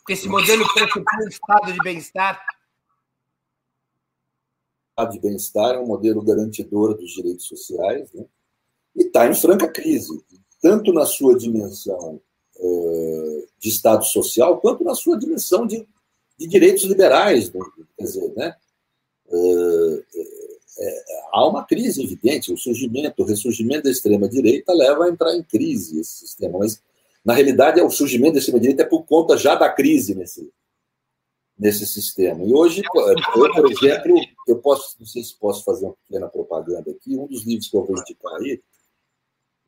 Esse 0.09 0.29
modelo 0.29 0.65
pressupõe 0.73 1.25
um 1.25 1.29
estado 1.29 1.73
de 1.73 1.79
bem-estar? 1.81 2.41
De 5.11 5.19
bem-estar 5.19 5.75
é 5.75 5.79
um 5.79 5.87
modelo 5.87 6.23
garantidor 6.23 6.97
dos 6.97 7.15
direitos 7.15 7.47
sociais, 7.47 8.13
né? 8.13 8.25
e 8.95 9.03
está 9.03 9.27
em 9.27 9.35
franca 9.35 9.67
crise, 9.67 10.23
tanto 10.63 10.93
na 10.93 11.05
sua 11.05 11.37
dimensão 11.37 12.21
uh, 12.57 13.49
de 13.59 13.69
Estado 13.69 14.05
social, 14.05 14.61
quanto 14.61 14.85
na 14.85 14.95
sua 14.95 15.19
dimensão 15.19 15.67
de, 15.67 15.85
de 16.39 16.47
direitos 16.47 16.85
liberais. 16.85 17.53
Né? 17.53 17.61
Quer 17.99 18.05
dizer, 18.05 18.33
né? 18.37 18.55
Uh, 19.27 20.05
é, 20.79 21.05
há 21.33 21.49
uma 21.49 21.65
crise 21.65 22.03
evidente, 22.03 22.53
o 22.53 22.57
surgimento, 22.57 23.23
o 23.23 23.27
ressurgimento 23.27 23.85
da 23.85 23.91
extrema-direita 23.91 24.73
leva 24.73 25.05
a 25.05 25.09
entrar 25.09 25.35
em 25.35 25.43
crise 25.43 26.01
esse 26.01 26.15
sistema, 26.19 26.59
mas 26.59 26.81
na 27.25 27.33
realidade 27.33 27.81
o 27.81 27.91
surgimento 27.91 28.35
da 28.35 28.39
extrema-direita 28.39 28.83
é 28.83 28.87
por 28.87 29.05
conta 29.05 29.37
já 29.37 29.55
da 29.55 29.69
crise 29.69 30.15
nesse, 30.15 30.53
nesse 31.59 31.87
sistema. 31.87 32.45
E 32.45 32.53
hoje, 32.53 32.83
eu, 32.95 33.53
por 33.53 33.71
exemplo, 33.71 34.15
eu 34.47 34.59
posso, 34.59 34.97
não 34.99 35.07
sei 35.07 35.23
se 35.23 35.35
posso 35.37 35.65
fazer 35.65 35.87
uma 35.87 35.95
pequena 35.95 36.29
propaganda 36.29 36.91
aqui, 36.91 37.17
um 37.17 37.27
dos 37.27 37.45
livros 37.45 37.69
que 37.69 37.77
eu 37.77 37.85
vou 37.85 37.99
indicar 37.99 38.35
aí 38.37 38.61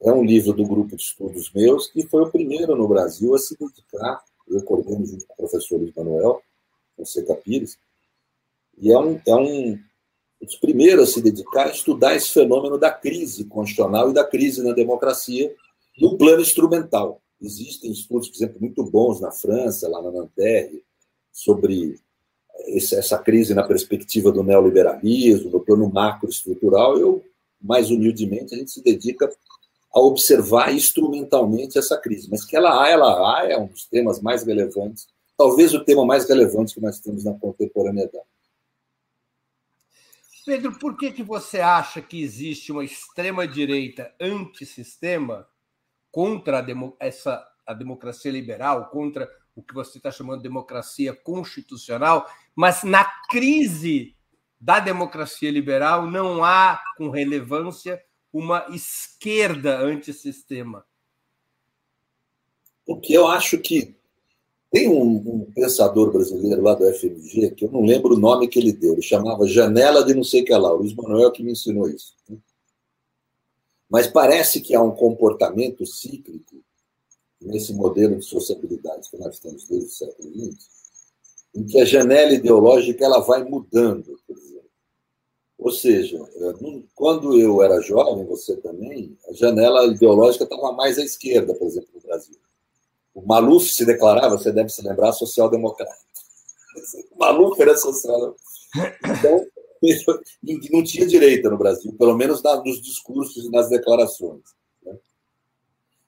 é 0.02 0.12
um 0.12 0.24
livro 0.24 0.52
do 0.52 0.64
grupo 0.64 0.94
de 0.94 1.02
estudos 1.02 1.50
meus, 1.52 1.88
que 1.88 2.06
foi 2.06 2.22
o 2.22 2.30
primeiro 2.30 2.76
no 2.76 2.86
Brasil 2.86 3.34
a 3.34 3.38
se 3.38 3.56
dedicar, 3.56 4.22
eu 4.46 4.62
coordeno 4.62 5.06
junto 5.06 5.26
com 5.26 5.32
o 5.32 5.36
professor 5.36 5.78
Luiz 5.78 5.94
Manuel 5.94 6.42
Fonseca 6.96 7.34
Pires, 7.34 7.78
e 8.78 8.92
é 8.92 8.98
um, 8.98 9.20
é 9.26 9.34
um 9.34 9.78
os 10.40 10.56
primeiros 10.56 11.08
a 11.08 11.12
se 11.12 11.22
dedicar 11.22 11.66
a 11.66 11.70
estudar 11.70 12.14
esse 12.14 12.30
fenômeno 12.30 12.78
da 12.78 12.90
crise 12.90 13.44
constitucional 13.46 14.10
e 14.10 14.14
da 14.14 14.24
crise 14.24 14.62
na 14.62 14.72
democracia 14.72 15.54
no 15.98 16.16
plano 16.18 16.42
instrumental. 16.42 17.22
Existem 17.40 17.90
estudos, 17.90 18.28
por 18.28 18.36
exemplo, 18.36 18.60
muito 18.60 18.84
bons 18.84 19.20
na 19.20 19.32
França, 19.32 19.88
lá 19.88 20.02
na 20.02 20.10
Nanterre, 20.10 20.84
sobre 21.32 21.98
essa 22.68 23.18
crise 23.18 23.54
na 23.54 23.62
perspectiva 23.62 24.32
do 24.32 24.42
neoliberalismo, 24.42 25.50
no 25.50 25.60
plano 25.60 25.88
macroestrutural. 25.88 26.98
Eu, 26.98 27.24
mais 27.60 27.90
humildemente, 27.90 28.54
a 28.54 28.58
gente 28.58 28.70
se 28.70 28.82
dedica 28.82 29.30
a 29.94 30.00
observar 30.00 30.74
instrumentalmente 30.74 31.78
essa 31.78 31.96
crise. 31.96 32.28
Mas 32.30 32.44
que 32.44 32.54
ela 32.56 32.82
há, 32.82 32.88
ela 32.88 33.40
há, 33.40 33.50
é 33.50 33.56
um 33.56 33.66
dos 33.66 33.86
temas 33.86 34.20
mais 34.20 34.44
relevantes, 34.44 35.06
talvez 35.36 35.72
o 35.72 35.84
tema 35.84 36.04
mais 36.04 36.28
relevante 36.28 36.74
que 36.74 36.80
nós 36.80 37.00
temos 37.00 37.24
na 37.24 37.32
contemporaneidade. 37.34 38.26
Pedro, 40.44 40.78
por 40.78 40.96
que, 40.96 41.10
que 41.10 41.24
você 41.24 41.60
acha 41.60 42.00
que 42.00 42.22
existe 42.22 42.70
uma 42.70 42.84
extrema-direita 42.84 44.14
antissistema 44.20 45.48
contra 46.12 46.58
a, 46.58 46.60
demo, 46.60 46.96
essa, 47.00 47.44
a 47.66 47.74
democracia 47.74 48.30
liberal, 48.30 48.90
contra 48.90 49.28
o 49.56 49.62
que 49.62 49.74
você 49.74 49.98
está 49.98 50.10
chamando 50.10 50.38
de 50.38 50.48
democracia 50.48 51.14
constitucional, 51.14 52.30
mas 52.56 52.82
na 52.82 53.04
crise 53.28 54.16
da 54.58 54.80
democracia 54.80 55.50
liberal 55.50 56.10
não 56.10 56.42
há, 56.42 56.82
com 56.96 57.10
relevância, 57.10 58.02
uma 58.32 58.66
esquerda 58.70 59.78
antissistema? 59.78 60.84
Porque 62.86 63.12
eu 63.12 63.26
acho 63.26 63.58
que 63.58 63.94
tem 64.70 64.88
um, 64.88 65.16
um, 65.16 65.52
pensador 65.52 66.10
brasileiro 66.10 66.62
lá 66.62 66.74
do 66.74 66.90
FMG, 66.92 67.50
que 67.52 67.64
eu 67.64 67.70
não 67.70 67.82
lembro 67.82 68.14
o 68.14 68.18
nome 68.18 68.48
que 68.48 68.58
ele 68.58 68.72
deu, 68.72 68.94
ele 68.94 69.02
chamava 69.02 69.46
Janela 69.46 70.04
de 70.04 70.14
não 70.14 70.24
sei 70.24 70.42
o 70.42 70.44
que 70.44 70.52
lá, 70.52 70.72
o 70.72 70.78
Luiz 70.78 70.94
Manuel 70.94 71.30
que 71.30 71.42
me 71.42 71.52
ensinou 71.52 71.88
isso. 71.88 72.14
Mas 73.88 74.06
parece 74.06 74.60
que 74.60 74.74
há 74.74 74.82
um 74.82 74.90
comportamento 74.90 75.86
cíclico 75.86 76.56
nesse 77.40 77.72
modelo 77.72 78.16
de 78.16 78.24
sociabilidade 78.24 79.08
que 79.10 79.16
nós 79.18 79.38
temos 79.38 79.66
desde 79.68 79.86
o 79.86 79.90
século 79.90 80.32
XX, 80.32 80.68
em 81.56 81.64
que 81.64 81.80
a 81.80 81.84
janela 81.84 82.32
ideológica 82.32 83.04
ela 83.04 83.20
vai 83.20 83.42
mudando. 83.42 84.16
Ou 85.58 85.72
seja, 85.72 86.22
quando 86.94 87.38
eu 87.40 87.62
era 87.62 87.80
jovem, 87.80 88.26
você 88.26 88.56
também, 88.58 89.16
a 89.28 89.32
janela 89.32 89.86
ideológica 89.86 90.44
estava 90.44 90.72
mais 90.72 90.98
à 90.98 91.02
esquerda, 91.02 91.54
por 91.54 91.66
exemplo, 91.66 91.88
no 91.94 92.00
Brasil. 92.02 92.36
O 93.14 93.22
Maluf 93.26 93.70
se 93.70 93.86
declarava, 93.86 94.36
você 94.36 94.52
deve 94.52 94.68
se 94.68 94.86
lembrar, 94.86 95.12
social-democrata. 95.12 95.96
O 97.10 97.18
Maluf 97.18 97.58
era 97.58 97.74
social 97.74 98.36
Então, 99.02 99.46
não 100.70 100.84
tinha 100.84 101.06
direita 101.06 101.48
no 101.48 101.56
Brasil, 101.56 101.90
pelo 101.94 102.14
menos 102.14 102.42
nos 102.42 102.82
discursos 102.82 103.46
e 103.46 103.50
nas 103.50 103.70
declarações. 103.70 104.42
Né? 104.84 104.94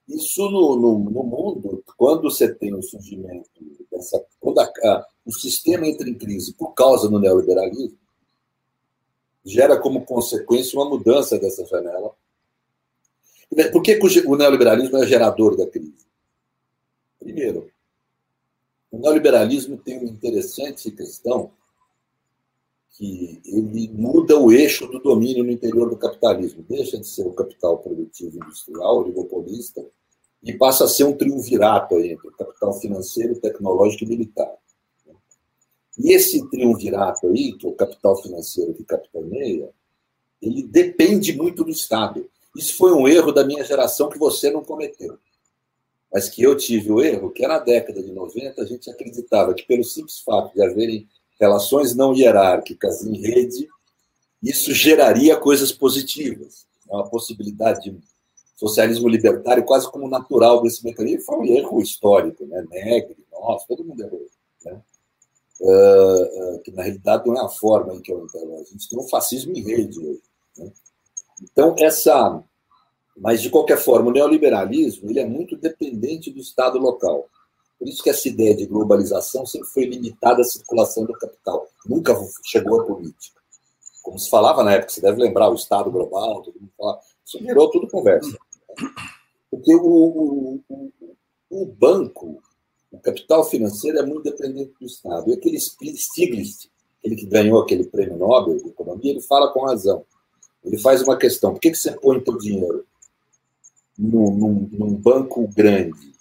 Isso 0.08 0.42
no, 0.50 0.76
no, 0.76 0.98
no, 0.98 1.24
mundo, 1.24 1.82
quando 1.96 2.24
você 2.24 2.54
tem 2.54 2.74
o 2.74 2.82
surgimento 2.82 3.48
dessa. 3.90 4.22
Quando 4.38 4.58
a, 4.61 5.06
o 5.29 5.33
sistema 5.33 5.87
entra 5.87 6.09
em 6.09 6.14
crise 6.14 6.55
por 6.55 6.73
causa 6.73 7.07
do 7.07 7.21
neoliberalismo, 7.21 7.99
gera 9.45 9.79
como 9.79 10.07
consequência 10.07 10.79
uma 10.79 10.88
mudança 10.88 11.38
dessa 11.38 11.67
janela. 11.67 12.14
Por 13.71 13.83
que, 13.83 13.99
o 14.27 14.37
neoliberalismo 14.37 14.97
é 14.97 15.07
gerador 15.07 15.55
da 15.55 15.67
crise? 15.67 16.07
Primeiro, 17.19 17.71
o 18.91 18.99
neoliberalismo 18.99 19.77
tem 19.77 19.99
uma 19.99 20.09
interessante 20.09 20.91
questão 20.91 21.51
que 22.93 23.43
ele 23.45 23.91
muda 23.93 24.38
o 24.38 24.51
eixo 24.51 24.87
do 24.87 24.99
domínio 24.99 25.45
no 25.45 25.53
interior 25.53 25.91
do 25.91 25.97
capitalismo. 25.99 26.64
Deixa 26.67 26.99
de 26.99 27.07
ser 27.07 27.27
o 27.27 27.35
capital 27.35 27.77
produtivo 27.79 28.37
industrial, 28.37 29.01
oligopolista, 29.01 29.85
e 30.43 30.55
passa 30.55 30.85
a 30.85 30.88
ser 30.88 31.05
um 31.05 31.17
triunvirato 31.17 31.97
aí, 31.97 32.12
entre 32.12 32.29
o 32.29 32.33
capital 32.33 32.73
financeiro, 32.81 33.38
tecnológico 33.38 34.05
e 34.05 34.07
militar. 34.07 34.57
E 35.98 36.12
esse 36.12 36.48
triunvirato 36.48 37.26
aí, 37.26 37.52
que 37.52 37.66
é 37.66 37.68
o 37.68 37.74
capital 37.74 38.20
financeiro 38.22 38.74
que 38.74 38.84
capitaneia, 38.84 39.70
ele 40.40 40.62
depende 40.62 41.37
muito 41.37 41.64
do 41.64 41.70
Estado. 41.70 42.28
Isso 42.56 42.76
foi 42.76 42.92
um 42.92 43.08
erro 43.08 43.32
da 43.32 43.44
minha 43.44 43.64
geração 43.64 44.08
que 44.08 44.18
você 44.18 44.50
não 44.50 44.62
cometeu 44.62 45.18
mas 46.12 46.28
que 46.28 46.42
eu 46.42 46.56
tive 46.56 46.90
o 46.90 47.02
erro 47.02 47.30
que 47.30 47.46
na 47.46 47.58
década 47.58 48.02
de 48.02 48.11
90 48.12 48.62
a 48.62 48.64
gente 48.64 48.90
acreditava 48.90 49.54
que 49.54 49.66
pelo 49.66 49.84
simples 49.84 50.18
fato 50.20 50.54
de 50.54 50.62
haverem 50.62 51.08
relações 51.38 51.94
não 51.94 52.14
hierárquicas 52.14 53.04
em 53.04 53.20
rede, 53.20 53.68
isso 54.42 54.72
geraria 54.72 55.37
coisas 55.37 55.70
positivas, 55.70 56.66
uma 56.88 57.08
possibilidade 57.08 57.90
de 57.90 57.98
socialismo 58.56 59.08
libertário 59.08 59.64
quase 59.64 59.90
como 59.90 60.08
natural 60.08 60.62
desse 60.62 60.84
mecanismo. 60.84 61.22
Foi 61.22 61.38
um 61.38 61.44
erro 61.44 61.80
histórico, 61.80 62.44
né? 62.46 62.64
Negre, 62.70 63.16
nossa, 63.30 63.66
todo 63.68 63.84
mundo 63.84 64.02
errou. 64.02 64.26
Né? 64.64 64.80
Que 66.64 66.71
na 66.73 66.83
realidade 66.83 67.27
não 67.27 67.37
é 67.37 67.44
a 67.44 67.49
forma 67.49 67.94
em 67.94 68.01
que 68.01 68.12
eu 68.12 68.25
entendo. 68.25 68.55
A 68.55 68.64
gente 68.64 68.88
tem 68.88 68.99
um 68.99 69.09
fascismo 69.09 69.53
em 69.57 69.62
rede 69.62 69.99
hoje. 69.99 70.23
Né? 70.57 70.73
Então, 71.42 71.75
essa 71.79 72.42
mas, 73.21 73.42
de 73.42 73.51
qualquer 73.51 73.79
forma, 73.79 74.09
o 74.09 74.12
neoliberalismo 74.12 75.11
ele 75.11 75.21
é 75.21 75.27
muito 75.27 75.57
dependente 75.57 76.31
do 76.31 76.40
Estado 76.40 76.79
local. 76.79 77.29
Por 77.79 77.88
isso 77.88 78.03
que 78.03 78.11
essa 78.11 78.29
ideia 78.29 78.55
de 78.55 78.66
globalização 78.66 79.44
sempre 79.44 79.68
foi 79.68 79.85
limitada 79.85 80.40
à 80.40 80.44
circulação 80.44 81.05
do 81.05 81.12
capital. 81.12 81.68
Nunca 81.87 82.16
chegou 82.44 82.81
à 82.81 82.85
política. 82.85 83.40
Como 84.03 84.18
se 84.18 84.31
falava 84.31 84.64
na 84.64 84.73
época, 84.73 84.92
você 84.92 85.01
deve 85.01 85.21
lembrar, 85.21 85.51
o 85.51 85.55
Estado 85.55 85.90
global, 85.90 86.42
todo 86.42 86.61
mundo 86.61 86.73
falava. 86.77 87.01
Isso 87.25 87.38
virou 87.40 87.71
tudo 87.71 87.88
conversa. 87.88 88.37
Porque 89.51 89.75
o, 89.75 90.61
o, 90.68 90.92
o 91.51 91.66
banco, 91.66 92.42
o 92.90 92.98
capital 92.98 93.44
financeiro 93.44 93.98
é 93.98 94.03
muito 94.03 94.22
dependente 94.22 94.72
do 94.81 94.87
Estado. 94.87 95.31
E 95.31 95.35
aquele 95.35 95.59
Stiglitz, 95.59 96.70
ele 97.03 97.16
que 97.16 97.27
ganhou 97.27 97.61
aquele 97.61 97.85
prêmio 97.85 98.16
Nobel 98.16 98.57
de 98.57 98.68
Economia, 98.68 99.11
ele 99.12 99.20
fala 99.20 99.53
com 99.53 99.64
razão. 99.64 100.05
Ele 100.64 100.79
faz 100.79 101.03
uma 101.03 101.16
questão: 101.16 101.53
por 101.53 101.61
que, 101.61 101.74
você 101.74 101.92
põe 101.92 102.20
teu 102.20 102.37
dinheiro 102.38 102.87
num, 103.96 104.35
num, 104.35 104.68
num 104.72 104.94
banco 104.94 105.46
grande 105.48 106.12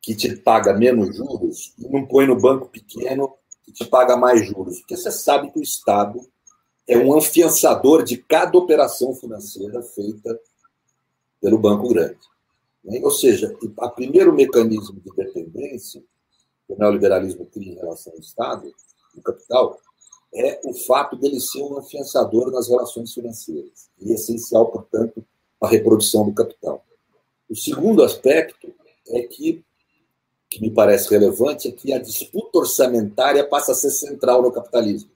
que 0.00 0.14
te 0.14 0.36
paga 0.36 0.72
menos 0.74 1.16
juros 1.16 1.74
e 1.78 1.88
não 1.88 2.06
põe 2.06 2.26
no 2.26 2.38
banco 2.38 2.68
pequeno 2.68 3.34
que 3.62 3.72
te 3.72 3.84
paga 3.84 4.16
mais 4.16 4.46
juros? 4.46 4.80
Porque 4.80 4.96
você 4.96 5.10
sabe 5.10 5.50
que 5.50 5.58
o 5.58 5.62
Estado 5.62 6.20
é 6.86 6.98
um 6.98 7.16
afiançador 7.16 8.02
de 8.02 8.18
cada 8.18 8.56
operação 8.56 9.14
financeira 9.14 9.82
feita 9.82 10.38
pelo 11.40 11.58
banco 11.58 11.88
grande. 11.88 12.18
Ou 13.02 13.10
seja, 13.10 13.56
o 13.62 13.90
primeiro 13.90 14.34
mecanismo 14.34 15.00
de 15.00 15.10
dependência 15.74 16.02
que 16.66 16.72
o 16.72 16.78
neoliberalismo 16.78 17.46
cria 17.46 17.72
em 17.72 17.76
relação 17.76 18.12
ao 18.12 18.18
Estado, 18.18 18.72
o 19.14 19.22
capital, 19.22 19.78
é 20.32 20.60
o 20.64 20.72
fato 20.72 21.16
dele 21.16 21.40
ser 21.40 21.62
um 21.62 21.78
afiançador 21.78 22.50
nas 22.50 22.68
relações 22.68 23.12
financeiras. 23.12 23.90
E 24.00 24.10
é 24.10 24.14
essencial, 24.14 24.70
portanto, 24.70 25.24
a 25.60 25.68
reprodução 25.68 26.24
do 26.24 26.34
capital. 26.34 26.84
O 27.48 27.54
segundo 27.54 28.02
aspecto 28.02 28.72
é 29.08 29.22
que, 29.22 29.62
que 30.48 30.60
me 30.60 30.70
parece 30.70 31.10
relevante, 31.10 31.68
é 31.68 31.72
que 31.72 31.92
a 31.92 31.98
disputa 31.98 32.58
orçamentária 32.58 33.46
passa 33.46 33.72
a 33.72 33.74
ser 33.74 33.90
central 33.90 34.42
no 34.42 34.50
capitalismo. 34.50 35.10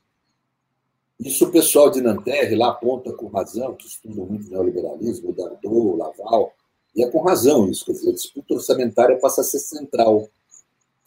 Isso 1.19 1.47
o 1.47 1.51
pessoal 1.51 1.91
de 1.91 2.01
Nanterre 2.01 2.55
lá 2.55 2.69
aponta 2.69 3.13
com 3.13 3.27
razão, 3.27 3.75
que 3.75 3.89
estuda 3.89 4.25
muito 4.25 4.49
neoliberalismo, 4.49 5.31
o 5.31 5.33
Dardot, 5.33 5.67
o 5.67 5.97
Laval, 5.97 6.53
e 6.95 7.03
é 7.03 7.11
com 7.11 7.23
razão 7.23 7.69
isso, 7.69 7.85
quer 7.85 7.93
dizer, 7.93 8.11
a 8.11 8.15
disputa 8.15 8.55
orçamentária 8.55 9.19
passa 9.19 9.41
a 9.41 9.45
ser 9.45 9.59
central, 9.59 10.29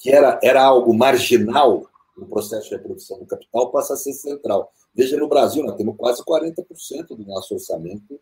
que 0.01 0.09
era, 0.09 0.39
era 0.43 0.63
algo 0.63 0.93
marginal 0.93 1.87
no 2.17 2.27
processo 2.27 2.69
de 2.69 2.75
reprodução 2.75 3.19
do 3.19 3.25
capital, 3.25 3.71
passa 3.71 3.93
a 3.93 3.97
ser 3.97 4.13
central. 4.13 4.71
Veja, 4.93 5.17
no 5.17 5.27
Brasil, 5.27 5.63
nós 5.63 5.75
temos 5.75 5.95
quase 5.95 6.23
40% 6.23 7.07
do 7.09 7.25
nosso 7.25 7.53
orçamento 7.53 8.19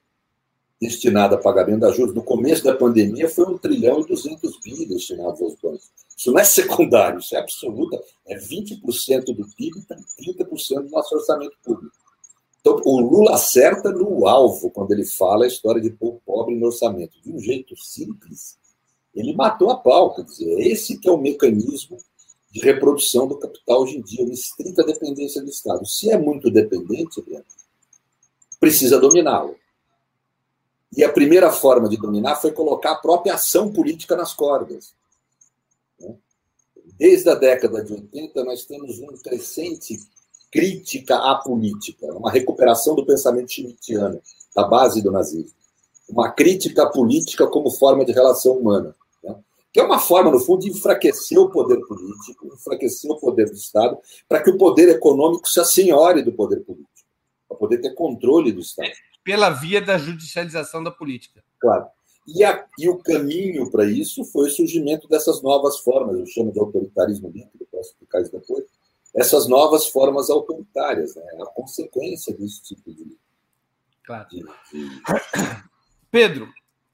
destinado 0.79 1.35
a 1.35 1.37
pagamento 1.37 1.81
da 1.81 1.91
juros 1.91 2.15
no 2.15 2.23
começo 2.23 2.63
da 2.63 2.73
pandemia 2.73 3.27
foi 3.27 3.45
1 3.45 3.57
trilhão 3.57 3.99
e 3.99 4.07
200 4.07 4.59
bi 4.61 4.85
destinados 4.85 5.41
aos 5.41 5.55
bancos. 5.55 5.91
Isso 6.15 6.31
não 6.31 6.39
é 6.39 6.43
secundário, 6.43 7.19
isso 7.19 7.35
é 7.35 7.39
absoluta, 7.39 8.01
é 8.27 8.37
20% 8.37 9.25
do 9.35 9.47
PIB 9.55 9.79
e 9.79 10.33
30% 10.35 10.83
do 10.83 10.89
nosso 10.89 11.15
orçamento 11.15 11.55
público. 11.63 11.93
Então, 12.61 12.81
o 12.85 12.99
Lula 12.99 13.35
acerta 13.35 13.91
no 13.91 14.27
alvo 14.27 14.69
quando 14.69 14.91
ele 14.91 15.05
fala 15.05 15.45
a 15.45 15.47
história 15.47 15.81
de 15.81 15.89
povo 15.91 16.21
pobre 16.25 16.55
no 16.55 16.67
orçamento. 16.67 17.21
De 17.21 17.31
um 17.31 17.39
jeito 17.39 17.75
simples, 17.77 18.57
ele 19.13 19.33
matou 19.33 19.69
a 19.69 19.77
pau. 19.77 20.15
Quer 20.15 20.23
dizer, 20.23 20.59
esse 20.59 20.97
que 20.97 21.07
é 21.07 21.11
o 21.11 21.17
mecanismo 21.17 21.97
de 22.51 22.61
reprodução 22.61 23.27
do 23.27 23.37
capital 23.37 23.81
hoje 23.81 23.97
em 23.97 24.01
dia, 24.01 24.23
uma 24.23 24.33
estrita 24.33 24.83
dependência 24.83 25.41
do 25.41 25.49
Estado. 25.49 25.85
Se 25.85 26.09
é 26.09 26.17
muito 26.17 26.49
dependente, 26.49 27.23
precisa 28.59 28.99
dominá-lo. 28.99 29.55
E 30.95 31.03
a 31.03 31.11
primeira 31.11 31.51
forma 31.51 31.87
de 31.87 31.97
dominar 31.97 32.35
foi 32.35 32.51
colocar 32.51 32.91
a 32.91 32.95
própria 32.95 33.35
ação 33.35 33.71
política 33.71 34.15
nas 34.15 34.33
cordas. 34.33 34.93
Desde 36.97 37.29
a 37.29 37.35
década 37.35 37.83
de 37.83 37.93
80, 37.93 38.43
nós 38.43 38.65
temos 38.65 38.97
uma 38.99 39.13
crescente 39.19 39.97
crítica 40.51 41.15
à 41.15 41.35
política, 41.35 42.07
uma 42.07 42.31
recuperação 42.31 42.95
do 42.95 43.05
pensamento 43.05 43.51
schmittiano, 43.51 44.19
da 44.55 44.63
base 44.63 45.01
do 45.01 45.11
nazismo. 45.11 45.58
Uma 46.09 46.31
crítica 46.31 46.89
política 46.89 47.47
como 47.47 47.69
forma 47.71 48.03
de 48.03 48.11
relação 48.11 48.53
humana. 48.53 48.95
Né? 49.23 49.35
Que 49.71 49.79
é 49.79 49.83
uma 49.83 49.99
forma, 49.99 50.31
no 50.31 50.39
fundo, 50.39 50.61
de 50.61 50.69
enfraquecer 50.69 51.37
o 51.39 51.49
poder 51.49 51.79
político, 51.85 52.47
enfraquecer 52.53 53.09
o 53.11 53.19
poder 53.19 53.45
do 53.45 53.55
Estado, 53.55 53.97
para 54.27 54.41
que 54.41 54.49
o 54.49 54.57
poder 54.57 54.89
econômico 54.89 55.47
se 55.47 55.59
assenhore 55.59 56.23
do 56.23 56.31
poder 56.31 56.61
político, 56.61 56.89
para 57.47 57.57
poder 57.57 57.77
ter 57.79 57.93
controle 57.93 58.51
do 58.51 58.61
Estado 58.61 58.89
pela 59.29 59.51
via 59.51 59.79
da 59.79 59.95
judicialização 59.95 60.83
da 60.83 60.89
política. 60.89 61.43
Claro. 61.59 61.85
E, 62.27 62.43
a, 62.43 62.65
e 62.79 62.89
o 62.89 62.97
caminho 62.97 63.69
para 63.69 63.85
isso 63.85 64.23
foi 64.25 64.47
o 64.47 64.51
surgimento 64.51 65.07
dessas 65.07 65.41
novas 65.43 65.79
formas, 65.79 66.17
eu 66.17 66.25
chamo 66.25 66.51
de 66.51 66.59
autoritarismo 66.59 67.29
líquido, 67.29 67.67
posso 67.71 67.89
explicar 67.91 68.21
isso 68.21 68.31
depois, 68.31 68.65
essas 69.15 69.47
novas 69.47 69.87
formas 69.87 70.31
autoritárias, 70.31 71.15
né? 71.15 71.23
a 71.41 71.45
consequência 71.45 72.35
desse 72.35 72.63
tipo 72.63 72.91
de. 72.91 73.17
Claro. 74.03 74.27
De, 74.29 74.39
de... 74.71 75.01
Pedro, 76.11 76.51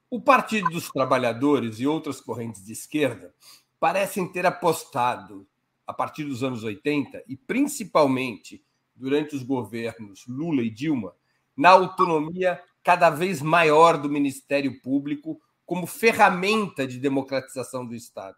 o 0.10 0.20
Partido 0.20 0.70
dos 0.70 0.90
Trabalhadores 0.90 1.80
e 1.80 1.88
outras 1.88 2.20
correntes 2.20 2.66
de 2.66 2.74
esquerda 2.74 3.34
parecem 3.80 4.30
ter 4.30 4.46
apostado, 4.46 5.48
a 5.88 5.94
partir 5.94 6.26
dos 6.26 6.44
anos 6.44 6.66
80, 6.66 7.24
e 7.26 7.38
principalmente 7.38 8.62
durante 8.94 9.34
os 9.34 9.42
governos 9.42 10.26
Lula 10.28 10.62
e 10.62 10.70
Dilma 10.70 11.14
na 11.56 11.70
autonomia 11.70 12.62
cada 12.84 13.10
vez 13.10 13.42
maior 13.42 13.98
do 13.98 14.10
Ministério 14.10 14.82
Público 14.82 15.40
como 15.66 15.88
ferramenta 15.88 16.86
de 16.86 17.00
democratização 17.00 17.86
do 17.86 17.96
Estado. 17.96 18.38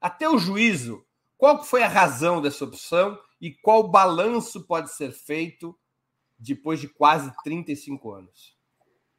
Até 0.00 0.28
o 0.28 0.36
juízo, 0.36 1.06
qual 1.38 1.62
foi 1.62 1.84
a 1.84 1.88
razão 1.88 2.42
dessa 2.42 2.64
opção 2.64 3.16
e 3.40 3.52
qual 3.52 3.86
balanço 3.86 4.66
pode 4.66 4.90
ser 4.90 5.12
feito 5.12 5.78
depois 6.36 6.80
de 6.80 6.88
quase 6.88 7.32
35 7.44 8.12
anos? 8.12 8.55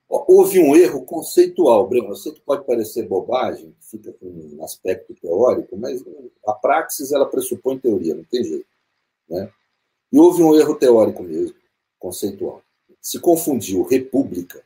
Houve 0.09 0.59
um 0.59 0.75
erro 0.75 1.03
conceitual, 1.03 1.87
Breno. 1.87 2.09
Eu 2.09 2.15
sei 2.15 2.31
que 2.31 2.39
pode 2.39 2.65
parecer 2.65 3.07
bobagem, 3.07 3.75
fica 3.81 4.13
com 4.13 4.25
um 4.25 4.63
aspecto 4.63 5.13
teórico, 5.15 5.75
mas 5.77 6.01
a 6.45 6.53
praxis 6.53 7.11
ela 7.11 7.25
pressupõe 7.25 7.77
teoria, 7.77 8.15
não 8.15 8.23
tem 8.23 8.43
jeito. 8.43 8.67
Né? 9.29 9.51
E 10.11 10.17
houve 10.17 10.41
um 10.41 10.55
erro 10.55 10.75
teórico 10.75 11.23
mesmo, 11.23 11.57
conceitual. 11.99 12.61
Se 13.01 13.19
confundiu 13.19 13.83
república 13.83 14.63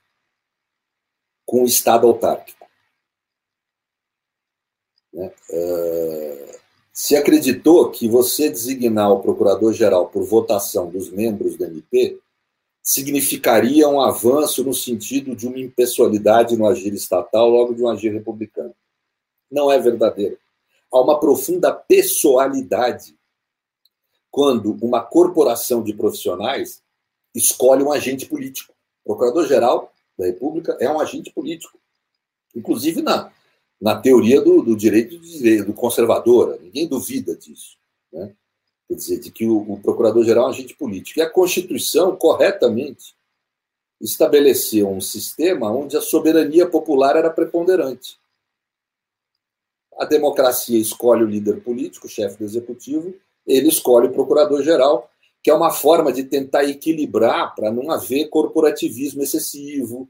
com 1.44 1.66
Estado 1.66 2.08
autárquico. 2.08 2.68
Né? 5.12 5.34
Uh, 5.50 6.60
se 6.94 7.16
acreditou 7.16 7.90
que 7.90 8.08
você 8.08 8.50
designar 8.50 9.12
o 9.12 9.22
procurador-geral 9.22 10.08
por 10.08 10.24
votação 10.24 10.90
dos 10.90 11.10
membros 11.10 11.58
do 11.58 11.66
MP 11.66 12.20
significaria 12.82 13.88
um 13.88 14.02
avanço 14.02 14.64
no 14.64 14.74
sentido 14.74 15.36
de 15.36 15.48
uma 15.48 15.60
impessoalidade 15.60 16.58
no 16.58 16.66
agir 16.66 16.94
estatal, 16.94 17.50
logo 17.50 17.74
de 17.74 17.84
um 17.84 17.90
agir 17.90 18.12
republicano. 18.12 18.74
Não 19.50 19.72
é 19.72 19.80
verdadeiro. 19.80 20.38
Há 20.92 21.00
uma 21.00 21.20
profunda 21.20 21.72
pessoalidade 21.72 23.16
quando 24.30 24.78
uma 24.82 25.02
corporação 25.02 25.84
de 25.84 25.94
profissionais 25.94 26.82
escolhe 27.36 27.84
um 27.84 27.92
agente 27.92 28.26
político. 28.26 28.74
O 29.04 29.10
Procurador-Geral 29.10 29.94
da 30.18 30.26
República 30.26 30.78
é 30.80 30.90
um 30.90 31.00
agente 31.00 31.32
político. 31.32 31.78
Inclusive 32.56 33.02
na, 33.02 33.32
na 33.80 34.00
teoria 34.00 34.42
do, 34.42 34.62
do 34.62 34.76
direito 34.76 35.18
do 35.66 35.74
conservadora. 35.74 36.58
Ninguém 36.58 36.88
duvida 36.88 37.36
disso. 37.36 37.78
Né? 38.12 38.34
Quer 38.92 38.96
dizer, 38.96 39.20
de 39.20 39.32
que 39.32 39.48
o, 39.48 39.72
o 39.72 39.80
procurador-geral 39.80 40.44
é 40.44 40.48
um 40.48 40.50
agente 40.50 40.76
político. 40.76 41.18
E 41.18 41.22
a 41.22 41.30
Constituição, 41.30 42.14
corretamente, 42.14 43.16
estabeleceu 44.02 44.90
um 44.90 45.00
sistema 45.00 45.72
onde 45.72 45.96
a 45.96 46.02
soberania 46.02 46.68
popular 46.68 47.16
era 47.16 47.30
preponderante. 47.30 48.20
A 49.98 50.04
democracia 50.04 50.78
escolhe 50.78 51.24
o 51.24 51.28
líder 51.28 51.62
político, 51.62 52.06
o 52.06 52.10
chefe 52.10 52.38
do 52.38 52.44
executivo, 52.44 53.14
ele 53.48 53.70
escolhe 53.70 54.08
o 54.08 54.12
procurador-geral, 54.12 55.10
que 55.42 55.50
é 55.50 55.54
uma 55.54 55.72
forma 55.72 56.12
de 56.12 56.26
tentar 56.26 56.66
equilibrar 56.66 57.56
para 57.56 57.72
não 57.72 57.92
haver 57.92 58.28
corporativismo 58.28 59.24
excessivo, 59.24 60.10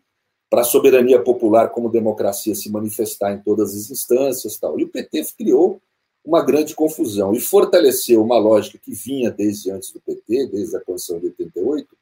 para 0.50 0.62
a 0.62 0.66
soberania 0.66 1.22
popular 1.22 1.70
como 1.70 1.88
democracia 1.88 2.56
se 2.56 2.72
manifestar 2.72 3.32
em 3.32 3.44
todas 3.44 3.76
as 3.76 3.92
instâncias. 3.92 4.58
Tal. 4.58 4.80
E 4.80 4.86
o 4.86 4.90
PT 4.90 5.24
criou 5.38 5.80
uma 6.24 6.44
grande 6.44 6.76
confusão 6.76 7.34
e 7.34 7.42
fortaleceu 7.42 8.24
uma 8.24 8.38
lógica 8.38 8.78
que 8.78 8.94
vinha 8.94 9.32
desde 9.32 9.72
antes 9.72 9.92
do 9.92 10.00
PT, 10.00 10.48
desde 10.48 10.76
a 10.76 10.80
Constituição 10.80 11.20
de 11.20 11.28
88, 11.28 11.98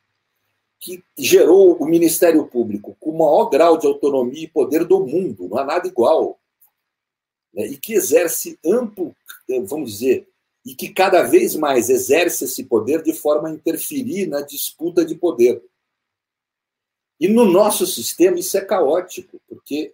que 0.80 1.04
gerou 1.18 1.76
o 1.78 1.86
Ministério 1.86 2.46
Público 2.48 2.96
com 3.00 3.12
o 3.12 3.18
maior 3.18 3.50
grau 3.50 3.78
de 3.78 3.88
autonomia 3.88 4.44
e 4.44 4.50
poder 4.50 4.86
do 4.86 5.06
mundo, 5.06 5.48
não 5.50 5.58
há 5.58 5.66
nada 5.66 5.88
igual, 5.88 6.40
né? 7.54 7.66
e 7.68 7.78
que 7.78 7.94
exerce 7.94 8.58
amplo, 8.66 9.16
vamos 9.66 9.94
dizer, 9.94 10.28
e 10.66 10.76
que 10.76 10.90
cada 10.90 11.24
vez 11.24 11.56
mais 11.56 11.90
exerce 11.90 12.46
esse 12.46 12.64
poder 12.64 13.02
de 13.02 13.14
forma 13.14 13.50
a 13.50 13.52
interferir 13.52 14.28
na 14.28 14.42
disputa 14.42 15.06
de 15.06 15.16
poder. 15.16 15.62
E 17.20 17.28
no 17.28 17.46
nosso 17.46 17.86
sistema 17.86 18.40
isso 18.40 18.58
é 18.58 18.62
caótico, 18.62 19.42
porque 19.48 19.94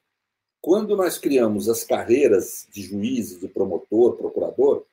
quando 0.65 0.95
nós 0.95 1.19
criamos 1.19 1.69
as 1.69 1.83
carreiras 1.83 2.67
de 2.71 2.81
juiz, 2.81 3.39
de 3.39 3.47
promotor, 3.47 4.17
procurador, 4.17 4.83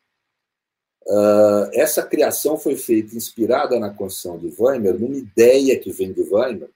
uh, 1.06 1.70
essa 1.72 2.02
criação 2.02 2.58
foi 2.58 2.76
feita 2.76 3.16
inspirada 3.16 3.80
na 3.80 3.88
Constituição 3.88 4.36
de 4.38 4.54
Weimar, 4.60 4.92
numa 4.92 5.16
ideia 5.16 5.78
que 5.78 5.90
vem 5.90 6.12
de 6.12 6.20
Weimar, 6.20 6.68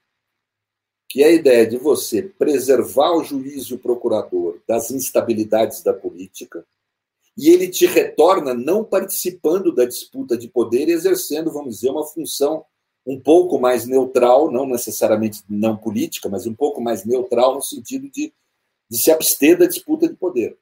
que 1.07 1.21
é 1.21 1.27
a 1.27 1.31
ideia 1.31 1.67
de 1.67 1.77
você 1.77 2.23
preservar 2.23 3.11
o 3.11 3.23
juiz 3.23 3.65
e 3.65 3.75
o 3.75 3.77
procurador 3.77 4.59
das 4.67 4.89
instabilidades 4.89 5.83
da 5.83 5.93
política, 5.93 6.65
e 7.37 7.49
ele 7.49 7.67
te 7.67 7.85
retorna 7.85 8.55
não 8.55 8.83
participando 8.83 9.71
da 9.71 9.85
disputa 9.85 10.35
de 10.35 10.47
poder 10.47 10.87
e 10.87 10.93
exercendo, 10.93 11.51
vamos 11.51 11.75
dizer, 11.75 11.91
uma 11.91 12.07
função 12.07 12.65
um 13.05 13.19
pouco 13.19 13.59
mais 13.59 13.85
neutral, 13.85 14.51
não 14.51 14.65
necessariamente 14.65 15.43
não 15.47 15.77
política, 15.77 16.27
mas 16.27 16.47
um 16.47 16.55
pouco 16.55 16.81
mais 16.81 17.05
neutral 17.05 17.53
no 17.53 17.61
sentido 17.61 18.09
de 18.09 18.33
de 18.89 18.97
se 18.97 19.11
abster 19.11 19.57
da 19.57 19.65
disputa 19.65 20.07
de 20.07 20.15
poder. 20.15 20.57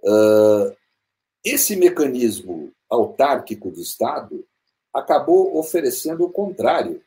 Uh, 0.00 0.76
esse 1.44 1.76
mecanismo 1.76 2.72
autárquico 2.88 3.70
de 3.70 3.82
Estado 3.82 4.44
acabou 4.92 5.56
oferecendo 5.56 6.24
o 6.24 6.30
contrário. 6.30 7.02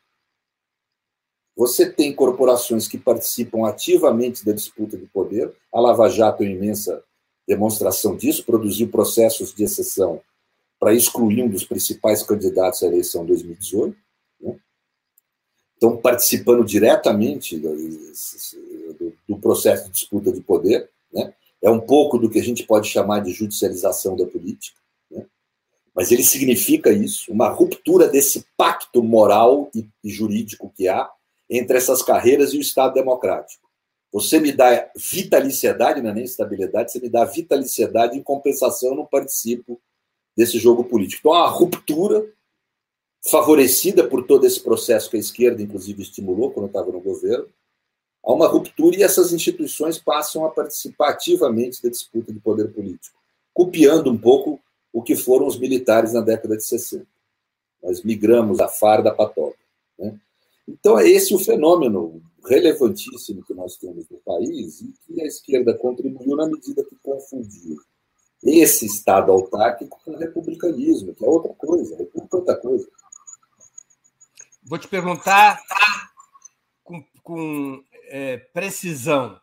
Você 1.56 1.91
tem 1.91 2.15
corporações 2.15 2.88
que 2.88 2.98
participam 2.98 3.67
ativamente 3.67 4.46
da 4.46 4.54
disputa 4.54 4.98
de 4.98 5.06
poder, 5.08 5.54
a 5.74 5.80
Lava 5.80 6.10
Jato 6.10 6.44
é 6.44 6.48
uma 6.48 6.56
imensa 6.56 7.04
demonstração 7.48 8.15
disso, 8.15 8.46
produziu 8.46 8.89
processos 8.89 9.54
de 9.54 9.63
exceção 9.63 10.22
para 10.80 10.94
excluir 10.94 11.44
um 11.44 11.50
dos 11.50 11.65
principais 11.65 12.24
candidatos 12.24 12.82
à 12.82 12.88
eleição 12.88 13.26
2018. 13.26 13.96
Né? 14.39 14.60
Estão 15.74 15.98
participando 15.98 16.63
diretamente 16.63 17.62
processo 19.42 19.86
de 19.86 19.92
disputa 19.92 20.32
de 20.32 20.42
poder. 20.42 20.90
Né? 21.12 21.34
É 21.62 21.70
um 21.70 21.80
pouco 21.80 22.18
do 22.18 22.30
que 22.30 22.40
a 22.40 22.44
gente 22.44 22.64
pode 22.64 22.88
chamar 22.88 23.20
de 23.20 23.32
judicialização 23.32 24.16
da 24.16 24.26
política. 24.26 24.80
Né? 25.10 25.26
Mas 25.94 26.12
ele 26.12 26.24
significa 26.24 26.92
isso, 26.92 27.32
uma 27.32 27.50
ruptura 27.50 28.08
desse 28.08 28.46
pacto 28.56 29.04
moral 29.04 29.70
e, 29.76 29.86
e 30.04 30.10
jurídico 30.10 30.72
que 30.76 30.88
há 30.88 31.10
entre 31.50 31.78
essas 31.78 32.02
carreiras 32.02 32.54
e 32.54 32.58
o 32.58 32.62
Estado 32.62 32.94
democrático. 32.94 33.70
Você 34.14 34.40
me 34.40 34.52
dá 34.52 34.90
vitaliciedade, 34.96 36.02
não 36.02 36.10
é 36.10 36.14
nem 36.14 36.24
estabilidade, 36.24 36.92
você 36.92 37.00
me 37.00 37.10
dá 37.10 37.26
vitaliciedade, 37.26 38.18
em 38.18 38.24
compensação 38.24 38.90
eu 38.90 38.96
não 38.96 39.06
participo 39.06 39.80
desse 40.36 40.58
jogo 40.58 40.84
político. 40.84 41.20
Então, 41.22 41.34
há 41.34 41.44
uma 41.44 41.50
ruptura 41.50 42.26
favorecida 43.30 44.08
por 44.08 44.26
todo 44.26 44.46
esse 44.46 44.60
processo 44.60 45.10
que 45.10 45.18
a 45.18 45.20
esquerda, 45.20 45.62
inclusive, 45.62 46.02
estimulou 46.02 46.52
quando 46.52 46.68
estava 46.68 46.92
no 46.92 47.00
governo, 47.00 47.48
há 48.24 48.34
uma 48.34 48.48
ruptura 48.48 48.96
e 48.96 49.04
essas 49.04 49.34
instituições 49.34 49.98
passam 49.98 50.46
a 50.46 50.50
participar 50.50 51.10
ativamente 51.10 51.82
da 51.82 51.90
disputa 51.90 52.32
de 52.32 52.40
poder 52.40 52.72
político, 52.72 53.18
copiando 53.54 54.12
um 54.12 54.18
pouco 54.18 54.60
o 54.94 55.02
que 55.02 55.16
foram 55.16 55.48
os 55.48 55.58
militares 55.58 56.14
na 56.14 56.22
década 56.22 56.58
de 56.58 56.64
60. 56.64 57.06
Nós 57.82 58.04
migramos 58.04 58.60
a 58.60 58.68
farda 58.68 59.12
a 59.12 59.54
Né? 59.98 60.20
Então, 60.68 61.00
é 61.00 61.10
esse 61.10 61.34
o 61.34 61.40
fenômeno 61.40 62.22
relevantíssimo 62.46 63.44
que 63.44 63.54
nós 63.54 63.78
temos 63.78 64.08
no 64.10 64.18
país 64.18 64.82
e 64.82 64.94
que 65.06 65.22
a 65.22 65.26
esquerda 65.26 65.74
contribuiu 65.74 66.36
na 66.36 66.48
medida 66.48 66.84
que 66.84 66.96
confundiu 67.02 67.78
esse 68.44 68.86
Estado 68.86 69.32
autárquico 69.32 70.00
com 70.04 70.12
o 70.12 70.18
republicanismo, 70.18 71.14
que 71.14 71.24
é 71.24 71.28
outra 71.28 71.54
coisa. 71.54 71.96
É 71.96 72.36
outra 72.36 72.56
coisa. 72.56 72.88
Vou 74.64 74.80
te 74.80 74.88
perguntar 74.88 75.62
com, 76.84 77.04
com 77.24 77.84
é, 78.12 78.38
precisão. 78.38 79.39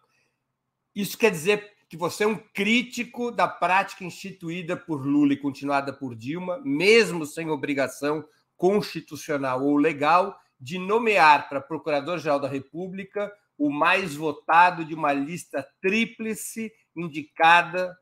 Isso 0.95 1.17
quer 1.17 1.31
dizer 1.31 1.73
que 1.89 1.97
você 1.97 2.25
é 2.25 2.27
um 2.27 2.37
crítico 2.37 3.33
da 3.33 3.49
prática 3.49 4.05
instituída 4.05 4.77
por 4.77 5.05
Lula 5.05 5.33
e 5.33 5.39
continuada 5.39 5.93
por 5.93 6.15
Dilma, 6.15 6.61
mesmo 6.63 7.25
sem 7.25 7.49
obrigação 7.49 8.25
constitucional 8.57 9.65
ou 9.65 9.77
legal, 9.77 10.39
de 10.61 10.79
nomear 10.79 11.49
para 11.49 11.61
Procurador-Geral 11.61 12.39
da 12.39 12.49
República 12.49 13.33
o 13.57 13.71
mais 13.71 14.15
votado 14.15 14.85
de 14.85 14.95
uma 14.95 15.13
lista 15.13 15.67
tríplice 15.81 16.71
indicada 16.95 17.97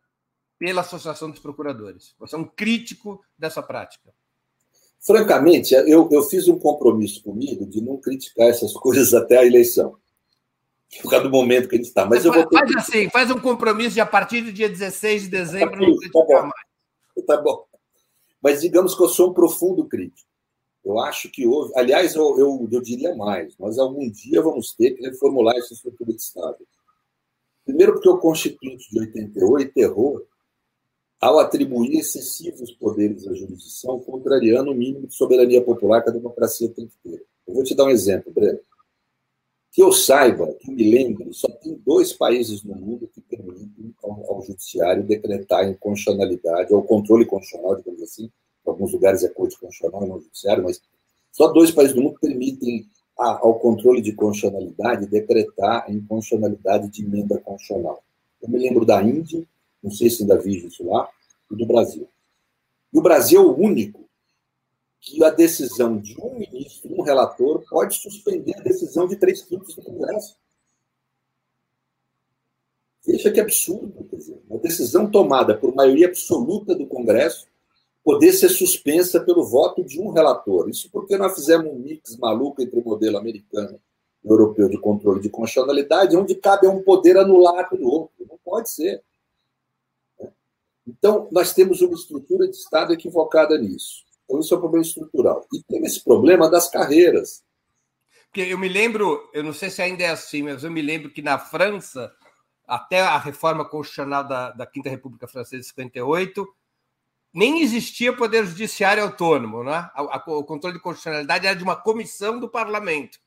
pela 0.58 0.80
Associação 0.80 1.30
dos 1.30 1.38
Procuradores. 1.38 2.14
Você 2.18 2.34
é 2.34 2.38
um 2.38 2.44
crítico 2.44 3.22
dessa 3.38 3.62
prática. 3.62 4.12
Francamente, 4.98 5.74
eu, 5.74 6.08
eu 6.10 6.22
fiz 6.22 6.48
um 6.48 6.58
compromisso 6.58 7.22
comigo 7.22 7.64
de 7.66 7.80
não 7.80 7.98
criticar 7.98 8.48
essas 8.48 8.72
coisas 8.72 9.14
até 9.14 9.38
a 9.38 9.46
eleição 9.46 9.96
por 11.02 11.10
causa 11.10 11.24
do 11.24 11.30
momento 11.30 11.68
que 11.68 11.74
a 11.74 11.78
gente 11.78 11.88
está. 11.88 12.04
Mas, 12.06 12.24
eu 12.24 12.32
faz, 12.32 12.44
vou 12.44 12.50
ter... 12.50 12.58
faz 12.58 12.76
assim, 12.76 13.10
faz 13.10 13.30
um 13.30 13.40
compromisso 13.40 13.94
de 13.94 14.00
a 14.00 14.06
partir 14.06 14.42
do 14.42 14.52
dia 14.52 14.68
16 14.68 15.22
de 15.22 15.28
dezembro 15.28 15.70
tá 15.70 15.86
não 15.86 15.96
criticar 15.96 16.26
tá 16.26 16.42
mais. 16.42 17.26
Tá 17.26 17.36
bom. 17.38 17.64
Mas 18.42 18.60
digamos 18.60 18.94
que 18.94 19.02
eu 19.02 19.08
sou 19.08 19.30
um 19.30 19.34
profundo 19.34 19.84
crítico. 19.84 20.28
Eu 20.84 21.00
acho 21.00 21.28
que 21.28 21.46
houve. 21.46 21.72
Aliás, 21.74 22.14
eu, 22.14 22.38
eu, 22.38 22.68
eu 22.70 22.80
diria 22.80 23.14
mais: 23.16 23.56
nós 23.58 23.78
algum 23.78 24.08
dia 24.08 24.40
vamos 24.40 24.72
ter 24.72 24.92
que 24.92 25.02
reformular 25.02 25.56
essa 25.56 25.74
estrutura 25.74 26.12
de 26.12 26.20
Estado. 26.20 26.58
Primeiro, 27.64 27.94
porque 27.94 28.08
o 28.08 28.18
Constituinte 28.18 28.88
de 28.90 29.00
88 29.00 29.76
errou 29.76 30.24
ao 31.20 31.40
atribuir 31.40 31.98
excessivos 31.98 32.70
poderes 32.70 33.26
à 33.26 33.34
jurisdição, 33.34 33.98
contrariando 33.98 34.70
o 34.70 34.74
mínimo 34.74 35.08
de 35.08 35.14
soberania 35.14 35.60
popular 35.60 36.02
que 36.02 36.10
a 36.10 36.12
democracia 36.12 36.68
tem 36.68 36.86
que 36.86 36.96
ter. 37.02 37.24
Eu 37.48 37.54
vou 37.54 37.64
te 37.64 37.74
dar 37.74 37.84
um 37.84 37.90
exemplo, 37.90 38.32
Breno. 38.32 38.60
Que 39.76 39.82
eu 39.82 39.92
saiba, 39.92 40.54
que 40.54 40.70
me 40.70 40.90
lembre, 40.90 41.34
só 41.34 41.48
tem 41.48 41.78
dois 41.84 42.10
países 42.10 42.64
no 42.64 42.74
mundo 42.74 43.06
que 43.12 43.20
permitem 43.20 43.94
ao, 44.02 44.32
ao 44.32 44.42
judiciário 44.42 45.02
decretar 45.02 45.68
inconstitucionalidade, 45.68 46.72
ou 46.72 46.82
controle 46.82 47.26
constitucional, 47.26 47.76
digamos 47.76 48.00
assim. 48.00 48.24
Em 48.24 48.70
alguns 48.70 48.90
lugares 48.90 49.22
é 49.22 49.28
corte 49.28 49.58
constitucional 49.60 50.06
e 50.06 50.08
não 50.08 50.18
judiciário, 50.18 50.64
mas 50.64 50.80
só 51.30 51.48
dois 51.48 51.70
países 51.72 51.94
do 51.94 52.00
mundo 52.00 52.18
permitem 52.18 52.88
a, 53.18 53.32
ao 53.32 53.58
controle 53.58 54.00
de 54.00 54.14
constitucionalidade 54.14 55.08
decretar 55.08 55.84
a 55.86 55.92
inconstitucionalidade 55.92 56.88
de 56.88 57.04
emenda 57.04 57.38
constitucional. 57.40 58.02
Eu 58.40 58.48
me 58.48 58.58
lembro 58.58 58.86
da 58.86 59.02
Índia, 59.02 59.46
não 59.82 59.90
sei 59.90 60.08
se 60.08 60.22
ainda 60.22 60.38
vive 60.38 60.68
isso 60.68 60.86
lá, 60.86 61.06
e 61.52 61.54
do 61.54 61.66
Brasil. 61.66 62.08
E 62.94 62.98
o 62.98 63.02
Brasil 63.02 63.42
é 63.42 63.44
o 63.44 63.54
único 63.54 64.05
que 65.00 65.22
a 65.24 65.30
decisão 65.30 65.98
de 65.98 66.20
um 66.20 66.38
ministro, 66.38 66.94
um 66.94 67.02
relator, 67.02 67.64
pode 67.68 67.94
suspender 67.96 68.56
a 68.56 68.62
decisão 68.62 69.06
de 69.06 69.16
três 69.16 69.42
quintos 69.42 69.74
do 69.74 69.82
Congresso. 69.82 70.36
Veja 73.06 73.30
que 73.30 73.40
absurdo, 73.40 74.04
quer 74.10 74.16
dizer, 74.16 74.42
uma 74.50 74.58
decisão 74.58 75.08
tomada 75.08 75.56
por 75.56 75.74
maioria 75.74 76.08
absoluta 76.08 76.74
do 76.74 76.86
Congresso 76.86 77.46
poder 78.06 78.32
ser 78.32 78.48
suspensa 78.50 79.20
pelo 79.20 79.44
voto 79.44 79.82
de 79.82 80.00
um 80.00 80.10
relator. 80.10 80.70
Isso 80.70 80.88
porque 80.92 81.18
nós 81.18 81.34
fizemos 81.34 81.72
um 81.72 81.76
mix 81.76 82.16
maluco 82.16 82.62
entre 82.62 82.78
o 82.78 82.84
modelo 82.84 83.18
americano 83.18 83.80
e 84.24 84.28
europeu 84.28 84.68
de 84.68 84.78
controle 84.78 85.20
de 85.20 85.28
constitucionalidade, 85.28 86.16
onde 86.16 86.36
cabe 86.36 86.68
a 86.68 86.70
um 86.70 86.84
poder 86.84 87.16
anular 87.16 87.68
o 87.74 87.84
outro. 87.84 88.24
Não 88.28 88.38
pode 88.44 88.70
ser. 88.70 89.02
Então, 90.86 91.28
nós 91.32 91.52
temos 91.52 91.80
uma 91.80 91.94
estrutura 91.94 92.46
de 92.46 92.56
Estado 92.56 92.92
equivocada 92.92 93.58
nisso. 93.58 94.05
Então, 94.26 94.40
isso 94.40 94.52
é 94.52 94.56
um 94.56 94.60
problema 94.60 94.84
estrutural. 94.84 95.46
E 95.54 95.62
tem 95.62 95.84
esse 95.84 96.02
problema 96.02 96.50
das 96.50 96.68
carreiras. 96.68 97.42
Porque 98.24 98.42
eu 98.42 98.58
me 98.58 98.68
lembro, 98.68 99.30
eu 99.32 99.42
não 99.42 99.52
sei 99.52 99.70
se 99.70 99.80
ainda 99.80 100.02
é 100.02 100.10
assim, 100.10 100.42
mas 100.42 100.62
eu 100.62 100.70
me 100.70 100.82
lembro 100.82 101.10
que 101.10 101.22
na 101.22 101.38
França, 101.38 102.12
até 102.66 103.00
a 103.00 103.18
reforma 103.18 103.64
constitucional 103.64 104.26
da, 104.26 104.50
da 104.50 104.66
Quinta 104.66 104.90
República 104.90 105.28
Francesa 105.28 105.62
de 105.62 105.68
58, 105.68 106.46
nem 107.32 107.62
existia 107.62 108.16
poder 108.16 108.44
judiciário 108.44 109.02
autônomo, 109.02 109.62
né? 109.62 109.88
O 110.26 110.42
controle 110.42 110.76
de 110.76 110.82
constitucionalidade 110.82 111.46
era 111.46 111.56
de 111.56 111.62
uma 111.62 111.76
comissão 111.76 112.40
do 112.40 112.48
parlamento. 112.48 113.18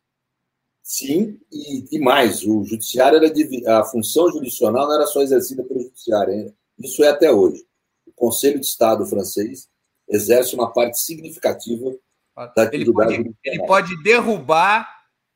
Sim, 0.84 1.40
e, 1.52 1.86
e 1.96 2.00
mais, 2.00 2.44
o 2.44 2.64
judiciário 2.64 3.18
era 3.18 3.32
de, 3.32 3.68
a 3.68 3.84
função 3.84 4.32
jurisdicional 4.32 4.88
não 4.88 4.96
era 4.96 5.06
só 5.06 5.22
exercida 5.22 5.64
pelo 5.64 5.82
judiciário, 5.82 6.54
isso 6.80 7.04
é 7.04 7.10
até 7.10 7.32
hoje. 7.32 7.66
O 8.08 8.12
Conselho 8.12 8.60
de 8.60 8.66
Estado 8.66 9.06
francês 9.06 9.70
exerce 10.10 10.56
uma 10.56 10.72
parte 10.72 11.00
significativa 11.00 11.92
da 12.56 12.64
atividade. 12.64 13.14
Ele 13.14 13.24
pode, 13.24 13.36
ele 13.44 13.66
pode 13.66 14.04
derrubar 14.04 14.88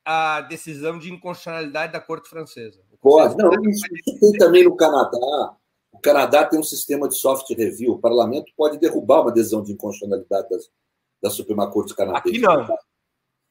a 0.06 0.42
decisão 0.42 1.00
de 1.00 1.12
inconstitucionalidade 1.12 1.94
da 1.94 2.02
Corte 2.02 2.30
Francesa. 2.30 2.82
Pode. 3.02 3.38
Não, 3.38 3.52
isso, 3.70 3.86
isso 3.94 4.20
tem 4.20 4.32
também 4.34 4.64
no 4.64 4.76
Canadá. 4.76 5.56
O 5.92 6.00
Canadá 6.00 6.46
tem 6.46 6.60
um 6.60 6.64
sistema 6.64 7.08
de 7.08 7.16
soft 7.16 7.50
review. 7.52 7.94
O 7.94 8.00
parlamento 8.00 8.52
pode 8.56 8.78
derrubar 8.78 9.22
uma 9.22 9.32
decisão 9.32 9.62
de 9.62 9.74
inconstitucionalidade 9.74 10.50
da, 10.50 10.58
da 11.24 11.30
Suprema 11.30 11.70
Corte 11.70 11.96
canadense. 11.96 12.38
Aqui 12.38 12.40
não. 12.40 12.78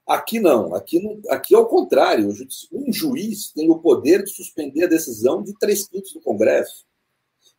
Aqui 0.06 0.40
não. 0.40 0.74
Aqui, 0.74 1.00
não, 1.00 1.20
aqui 1.30 1.54
é 1.54 1.58
o 1.58 1.66
contrário. 1.66 2.28
Um 2.72 2.92
juiz 2.92 3.52
tem 3.52 3.70
o 3.70 3.78
poder 3.78 4.24
de 4.24 4.30
suspender 4.30 4.84
a 4.84 4.88
decisão 4.88 5.42
de 5.42 5.56
três 5.58 5.86
quintos 5.86 6.12
do 6.12 6.20
Congresso. 6.20 6.84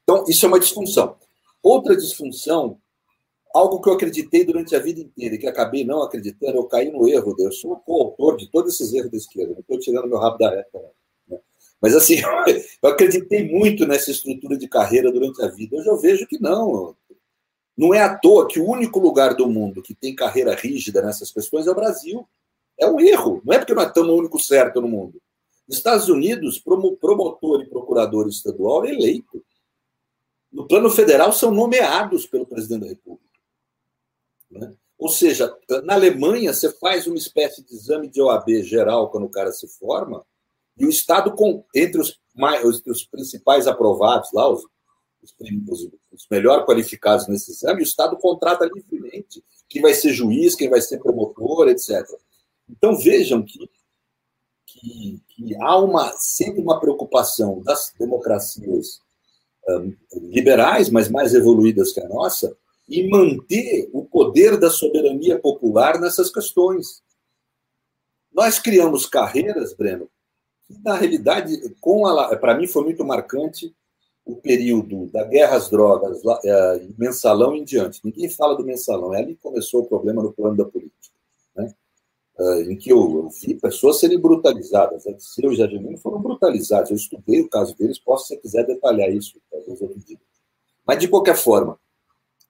Então, 0.03 0.25
isso 0.27 0.45
é 0.45 0.49
uma 0.49 0.59
disfunção. 0.59 1.15
Outra 1.61 1.95
disfunção 1.95 2.79
algo 3.53 3.79
que 3.79 3.87
eu 3.87 3.93
acreditei 3.93 4.43
durante 4.43 4.75
a 4.75 4.79
vida 4.79 4.99
inteira 4.99 5.35
e 5.35 5.37
que 5.37 5.47
acabei 5.47 5.85
não 5.85 6.01
acreditando, 6.01 6.57
eu 6.57 6.65
caí 6.65 6.91
no 6.91 7.07
erro, 7.07 7.35
eu 7.37 7.51
sou 7.51 7.73
o 7.73 7.79
coautor 7.79 8.35
de 8.35 8.49
todos 8.49 8.73
esses 8.73 8.91
erros 8.91 9.11
da 9.11 9.17
esquerda, 9.17 9.53
não 9.53 9.59
estou 9.59 9.79
tirando 9.79 10.07
meu 10.07 10.17
rabo 10.17 10.39
da 10.39 10.49
reta. 10.49 10.81
Né? 11.27 11.39
Mas 11.79 11.95
assim, 11.95 12.15
eu 12.81 12.89
acreditei 12.89 13.47
muito 13.47 13.85
nessa 13.85 14.09
estrutura 14.09 14.57
de 14.57 14.67
carreira 14.67 15.11
durante 15.11 15.41
a 15.43 15.47
vida. 15.47 15.77
Hoje 15.77 15.87
eu 15.87 15.97
vejo 15.97 16.25
que 16.25 16.41
não. 16.41 16.95
Não 17.77 17.93
é 17.93 18.01
à 18.01 18.17
toa 18.17 18.47
que 18.47 18.59
o 18.59 18.67
único 18.67 18.99
lugar 18.99 19.35
do 19.35 19.47
mundo 19.47 19.81
que 19.81 19.95
tem 19.95 20.15
carreira 20.15 20.55
rígida 20.55 21.01
nessas 21.01 21.31
questões 21.31 21.67
é 21.67 21.71
o 21.71 21.75
Brasil. 21.75 22.27
É 22.79 22.87
um 22.87 22.99
erro. 22.99 23.41
Não 23.45 23.53
é 23.53 23.59
porque 23.59 23.73
nós 23.73 23.87
estamos 23.87 24.11
o 24.11 24.17
único 24.17 24.39
certo 24.39 24.81
no 24.81 24.87
mundo. 24.87 25.21
Nos 25.67 25.77
Estados 25.77 26.09
Unidos, 26.09 26.59
promotor 26.59 27.61
e 27.61 27.69
procurador 27.69 28.27
estadual 28.27 28.85
é 28.85 28.89
eleito. 28.89 29.43
No 30.51 30.67
plano 30.67 30.89
federal, 30.89 31.31
são 31.31 31.51
nomeados 31.51 32.27
pelo 32.27 32.45
presidente 32.45 32.81
da 32.81 32.87
República. 32.87 33.32
Né? 34.53 34.73
Ou 34.97 35.09
seja, 35.09 35.53
na 35.83 35.95
Alemanha, 35.95 36.53
você 36.53 36.71
faz 36.71 37.07
uma 37.07 37.17
espécie 37.17 37.63
de 37.63 37.73
exame 37.73 38.07
de 38.07 38.21
OAB 38.21 38.63
geral 38.63 39.09
quando 39.09 39.25
o 39.25 39.31
cara 39.31 39.51
se 39.51 39.67
forma, 39.67 40.25
e 40.77 40.85
o 40.85 40.89
Estado, 40.89 41.33
com, 41.35 41.63
entre 41.75 41.99
os, 42.01 42.19
mais, 42.33 42.63
os, 42.63 42.81
os 42.85 43.05
principais 43.05 43.67
aprovados 43.67 44.31
lá, 44.31 44.49
os, 44.49 44.63
os, 45.21 45.89
os 46.11 46.27
melhor 46.29 46.65
qualificados 46.65 47.27
nesse 47.27 47.51
exame, 47.51 47.81
o 47.81 47.83
Estado 47.83 48.17
contrata 48.17 48.69
livremente 48.73 49.43
quem 49.69 49.81
vai 49.81 49.93
ser 49.93 50.13
juiz, 50.13 50.55
quem 50.55 50.69
vai 50.69 50.81
ser 50.81 50.99
promotor, 50.99 51.67
etc. 51.67 52.05
Então 52.69 52.97
vejam 52.97 53.43
que, 53.43 53.69
que, 54.65 55.21
que 55.27 55.55
há 55.61 55.77
uma, 55.77 56.11
sempre 56.17 56.61
uma 56.61 56.79
preocupação 56.79 57.61
das 57.61 57.93
democracias 57.99 58.99
um, 59.67 59.95
liberais, 60.13 60.89
mas 60.89 61.09
mais 61.09 61.33
evoluídas 61.33 61.91
que 61.91 61.99
a 61.99 62.07
nossa, 62.07 62.55
e 62.87 63.07
manter 63.09 63.89
o 63.93 64.05
poder 64.05 64.57
da 64.57 64.69
soberania 64.69 65.39
popular 65.39 65.99
nessas 65.99 66.31
questões. 66.31 67.01
Nós 68.31 68.59
criamos 68.59 69.05
carreiras, 69.05 69.73
Breno, 69.73 70.09
que 70.65 70.77
na 70.83 70.95
realidade, 70.95 71.57
para 72.39 72.55
mim 72.55 72.67
foi 72.67 72.83
muito 72.83 73.05
marcante 73.05 73.73
o 74.25 74.35
período 74.35 75.07
da 75.07 75.23
guerra 75.23 75.57
às 75.57 75.69
drogas, 75.69 76.21
é, 76.45 76.87
mensalão 76.97 77.55
em 77.55 77.63
diante. 77.63 77.99
Ninguém 78.03 78.29
fala 78.29 78.55
do 78.55 78.63
mensalão, 78.63 79.13
é 79.13 79.19
ali 79.19 79.35
que 79.35 79.41
começou 79.41 79.81
o 79.81 79.85
problema 79.85 80.23
no 80.23 80.31
plano 80.31 80.55
da 80.55 80.65
política. 80.65 81.13
Né? 81.55 81.73
É, 82.39 82.61
em 82.63 82.77
que 82.77 82.89
eu, 82.89 82.99
eu 82.99 83.29
vi 83.29 83.55
pessoas 83.55 83.99
serem 83.99 84.19
brutalizadas. 84.19 85.03
Seu 85.19 85.51
e 85.51 85.55
Jadimino 85.55 85.97
foram 85.97 86.21
brutalizados. 86.21 86.89
Eu 86.89 86.95
estudei 86.95 87.41
o 87.41 87.49
caso 87.49 87.77
deles, 87.77 87.99
posso, 87.99 88.27
se 88.27 88.37
quiser, 88.37 88.65
detalhar 88.65 89.11
isso, 89.11 89.39
talvez. 89.51 89.79
Mas, 90.85 90.99
de 90.99 91.07
qualquer 91.07 91.35
forma, 91.35 91.77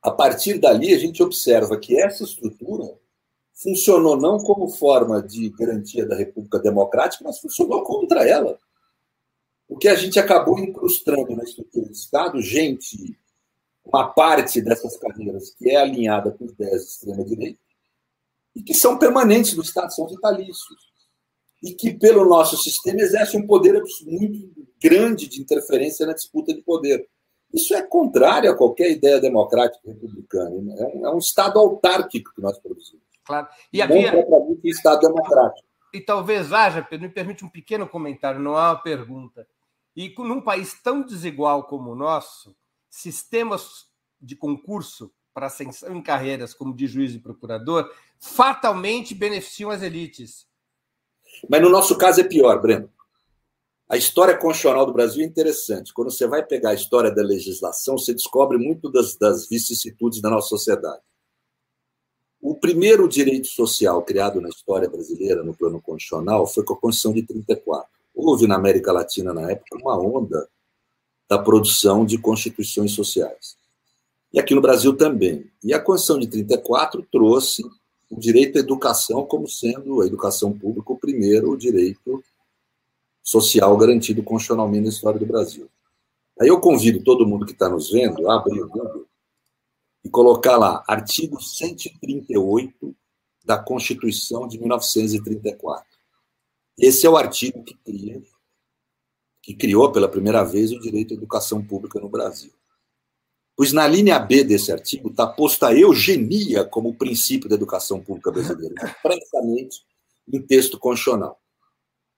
a 0.03 0.11
partir 0.11 0.59
dali, 0.59 0.93
a 0.93 0.99
gente 0.99 1.23
observa 1.23 1.79
que 1.79 1.97
essa 1.97 2.25
estrutura 2.25 2.93
funcionou 3.53 4.19
não 4.19 4.37
como 4.37 4.67
forma 4.67 5.23
de 5.23 5.49
garantia 5.49 6.05
da 6.05 6.15
República 6.15 6.59
Democrática, 6.59 7.23
mas 7.23 7.39
funcionou 7.39 7.83
contra 7.83 8.27
ela. 8.27 8.59
Porque 9.65 9.87
a 9.87 9.95
gente 9.95 10.19
acabou 10.19 10.59
incrustando 10.59 11.33
na 11.35 11.43
estrutura 11.43 11.85
do 11.85 11.93
Estado 11.93 12.41
gente, 12.41 13.17
uma 13.85 14.09
parte 14.09 14.61
dessas 14.61 14.97
carreiras 14.97 15.51
que 15.51 15.69
é 15.69 15.77
alinhada 15.77 16.31
por 16.31 16.49
ideias 16.49 16.83
de 16.83 16.89
extrema-direita, 16.89 17.59
e 18.55 18.61
que 18.61 18.73
são 18.73 18.99
permanentes 18.99 19.53
do 19.53 19.61
Estado, 19.61 19.93
são 19.93 20.07
vitalícios. 20.07 20.91
E 21.63 21.73
que, 21.73 21.93
pelo 21.93 22.25
nosso 22.25 22.57
sistema, 22.57 22.99
exerce 22.99 23.37
um 23.37 23.47
poder 23.47 23.81
muito 24.05 24.67
grande 24.81 25.27
de 25.27 25.41
interferência 25.41 26.05
na 26.05 26.13
disputa 26.13 26.53
de 26.53 26.61
poder. 26.61 27.07
Isso 27.53 27.75
é 27.75 27.81
contrário 27.83 28.51
a 28.51 28.57
qualquer 28.57 28.91
ideia 28.91 29.21
democrática 29.21 29.87
republicana. 29.87 30.49
Né? 30.49 30.75
É 30.79 30.85
um, 30.85 31.05
é 31.07 31.13
um 31.13 31.19
Estado 31.19 31.59
autárquico 31.59 32.33
que 32.33 32.41
nós 32.41 32.57
produzimos. 32.57 33.03
Claro. 33.23 33.47
E 33.71 33.81
havia... 33.81 34.11
Não 34.11 34.49
um 34.49 34.59
Estado 34.63 35.01
democrático. 35.01 35.67
E 35.93 36.01
talvez 36.01 36.51
haja, 36.51 36.81
Pedro, 36.81 37.07
me 37.07 37.13
permite 37.13 37.45
um 37.45 37.49
pequeno 37.49 37.87
comentário, 37.87 38.39
não 38.39 38.57
é 38.57 38.61
uma 38.61 38.81
pergunta. 38.81 39.47
E 39.95 40.13
num 40.17 40.41
país 40.41 40.73
tão 40.81 41.03
desigual 41.03 41.65
como 41.65 41.91
o 41.91 41.95
nosso, 41.95 42.55
sistemas 42.89 43.85
de 44.19 44.35
concurso 44.35 45.13
para 45.33 45.47
ascensão 45.47 45.95
em 45.95 46.01
carreiras 46.01 46.53
como 46.53 46.75
de 46.75 46.87
juiz 46.87 47.13
e 47.13 47.19
procurador 47.19 47.91
fatalmente 48.19 49.13
beneficiam 49.13 49.69
as 49.69 49.81
elites. 49.81 50.47
Mas 51.47 51.61
no 51.61 51.69
nosso 51.69 51.97
caso 51.97 52.21
é 52.21 52.23
pior, 52.23 52.59
Breno. 52.59 52.89
A 53.93 53.95
história 53.95 54.35
constitucional 54.35 54.87
do 54.87 54.91
Brasil 54.91 55.21
é 55.21 55.27
interessante. 55.27 55.93
Quando 55.93 56.09
você 56.09 56.25
vai 56.25 56.43
pegar 56.43 56.71
a 56.71 56.73
história 56.73 57.11
da 57.11 57.21
legislação, 57.21 57.95
você 57.95 58.11
descobre 58.11 58.57
muito 58.57 58.89
das, 58.91 59.15
das 59.15 59.47
vicissitudes 59.47 60.19
da 60.19 60.31
nossa 60.31 60.47
sociedade. 60.47 61.03
O 62.41 62.55
primeiro 62.55 63.07
direito 63.07 63.45
social 63.45 64.01
criado 64.01 64.41
na 64.41 64.49
história 64.49 64.89
brasileira, 64.89 65.43
no 65.43 65.55
plano 65.55 65.79
constitucional, 65.79 66.47
foi 66.47 66.63
com 66.63 66.73
a 66.73 66.75
Constituição 66.75 67.13
de 67.13 67.21
34. 67.21 67.87
Houve 68.15 68.47
na 68.47 68.55
América 68.55 68.91
Latina, 68.91 69.31
na 69.31 69.51
época, 69.51 69.77
uma 69.79 69.95
onda 69.95 70.49
da 71.29 71.37
produção 71.37 72.03
de 72.03 72.17
constituições 72.17 72.93
sociais. 72.93 73.55
E 74.33 74.39
aqui 74.39 74.55
no 74.55 74.61
Brasil 74.61 74.97
também. 74.97 75.45
E 75.63 75.71
a 75.71 75.79
Constituição 75.79 76.19
de 76.19 76.25
34 76.25 77.07
trouxe 77.11 77.63
o 78.09 78.19
direito 78.19 78.57
à 78.57 78.59
educação 78.59 79.23
como 79.23 79.47
sendo 79.47 80.01
a 80.01 80.07
educação 80.07 80.51
pública 80.51 80.93
o 80.93 80.97
primeiro 80.97 81.55
direito 81.55 82.23
social 83.23 83.75
garantido 83.77 84.21
constitucionalmente 84.21 84.83
na 84.83 84.89
história 84.89 85.19
do 85.19 85.25
Brasil. 85.25 85.69
Aí 86.39 86.49
eu 86.49 86.59
convido 86.59 87.03
todo 87.03 87.25
mundo 87.25 87.45
que 87.45 87.53
está 87.53 87.69
nos 87.69 87.89
vendo 87.89 88.29
a 88.29 88.35
abrir 88.35 88.61
o 88.61 88.67
Google 88.67 89.07
e 90.03 90.09
colocar 90.09 90.57
lá 90.57 90.83
artigo 90.87 91.41
138 91.41 92.95
da 93.45 93.57
Constituição 93.57 94.47
de 94.47 94.59
1934. 94.59 95.85
Esse 96.77 97.05
é 97.05 97.09
o 97.09 97.15
artigo 97.15 97.63
que 97.63 97.75
cria, 97.75 98.21
que 99.41 99.53
criou 99.53 99.91
pela 99.91 100.09
primeira 100.09 100.43
vez 100.43 100.71
o 100.71 100.79
direito 100.79 101.13
à 101.13 101.17
educação 101.17 101.63
pública 101.63 101.99
no 101.99 102.09
Brasil. 102.09 102.51
Pois 103.55 103.71
na 103.71 103.87
linha 103.87 104.17
B 104.17 104.43
desse 104.43 104.71
artigo 104.71 105.09
está 105.09 105.27
posta 105.27 105.67
a 105.67 105.75
eugenia 105.75 106.65
como 106.65 106.95
princípio 106.95 107.47
da 107.47 107.55
educação 107.55 108.01
pública 108.01 108.31
brasileira, 108.31 108.73
expressamente 108.83 109.85
em 110.27 110.41
texto 110.41 110.79
constitucional. 110.79 111.39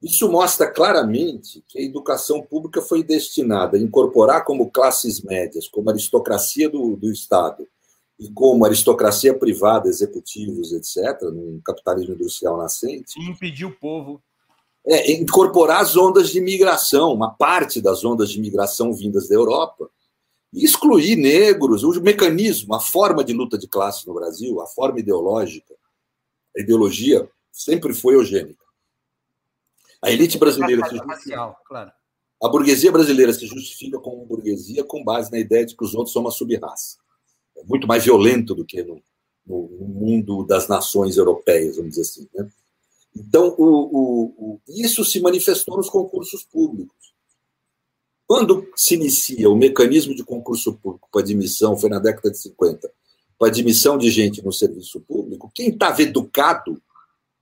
Isso 0.06 0.32
mostra 0.32 0.70
claramente 0.70 1.64
que 1.68 1.80
a 1.80 1.82
educação 1.82 2.40
pública 2.40 2.80
foi 2.80 3.02
destinada 3.02 3.76
a 3.76 3.80
incorporar 3.80 4.46
como 4.46 4.70
classes 4.70 5.20
médias, 5.24 5.68
como 5.68 5.90
aristocracia 5.90 6.70
do, 6.70 6.96
do 6.96 7.12
Estado, 7.12 7.68
e 8.20 8.30
como 8.30 8.66
aristocracia 8.66 9.34
privada, 9.34 9.90
executivos, 9.90 10.72
etc., 10.74 11.24
num 11.24 11.60
capitalismo 11.66 12.14
industrial 12.14 12.56
nascente. 12.56 13.20
E 13.20 13.32
impedir 13.32 13.66
o 13.66 13.76
povo. 13.80 14.22
É, 14.86 15.12
incorporar 15.12 15.82
as 15.82 15.98
ondas 15.98 16.30
de 16.30 16.38
imigração, 16.38 17.12
uma 17.12 17.32
parte 17.32 17.82
das 17.82 18.06
ondas 18.06 18.30
de 18.30 18.38
imigração 18.38 18.94
vindas 18.94 19.28
da 19.28 19.34
Europa, 19.34 19.90
e 20.54 20.64
excluir 20.64 21.16
negros, 21.16 21.84
o 21.84 22.00
mecanismo, 22.00 22.76
a 22.76 22.80
forma 22.80 23.24
de 23.24 23.34
luta 23.34 23.58
de 23.58 23.68
classe 23.68 24.06
no 24.06 24.14
Brasil, 24.14 24.62
a 24.62 24.68
forma 24.68 25.00
ideológica, 25.00 25.74
a 26.56 26.62
ideologia 26.62 27.28
sempre 27.52 27.92
foi 27.92 28.14
eugênica. 28.14 28.65
A 30.06 30.12
elite 30.12 30.38
brasileira 30.38 30.88
se 30.88 30.96
justifica, 30.96 31.56
claro. 31.66 31.92
A 32.44 32.50
burguesia 32.50 32.92
brasileira 32.92 33.34
se 33.34 33.48
justifica 33.48 34.00
como 34.00 34.26
burguesia 34.26 34.84
com 34.84 35.04
base 35.04 35.32
na 35.32 35.40
ideia 35.40 35.66
de 35.66 35.76
que 35.76 35.84
os 35.84 35.96
outros 35.96 36.14
são 36.14 36.22
uma 36.22 36.32
sub-raça 36.32 36.98
é 37.56 37.64
muito 37.64 37.88
mais 37.88 38.04
violento 38.04 38.54
do 38.54 38.66
que 38.66 38.84
no, 38.84 39.02
no, 39.46 39.68
mundo 39.80 40.44
das 40.46 40.68
nações 40.68 41.18
europeias, 41.18 41.78
vamos 41.78 41.92
dizer 41.92 42.02
assim. 42.02 42.28
Né? 42.34 42.50
Então, 43.16 43.56
o, 43.58 43.64
o, 43.64 44.24
o, 44.38 44.62
isso 44.68 45.06
se 45.06 45.22
manifestou 45.22 45.78
nos 45.78 45.90
concursos 45.90 46.44
públicos. 46.44 46.96
Quando 48.28 48.68
se 48.76 48.96
inicia 48.96 49.50
o 49.50 49.56
mecanismo 49.56 50.16
de 50.16 50.24
concurso 50.24 50.74
público 50.74 51.08
para 51.12 51.22
admissão, 51.22 51.78
foi 51.78 51.90
na 51.90 52.00
década 52.00 52.32
de 52.32 52.38
50, 52.40 52.92
para 53.38 53.48
admissão 53.48 53.98
de 53.98 54.10
gente 54.10 54.44
no 54.44 54.52
serviço 54.52 55.00
público, 55.02 55.52
quem 55.54 55.70
estava 55.70 56.02
educado 56.02 56.82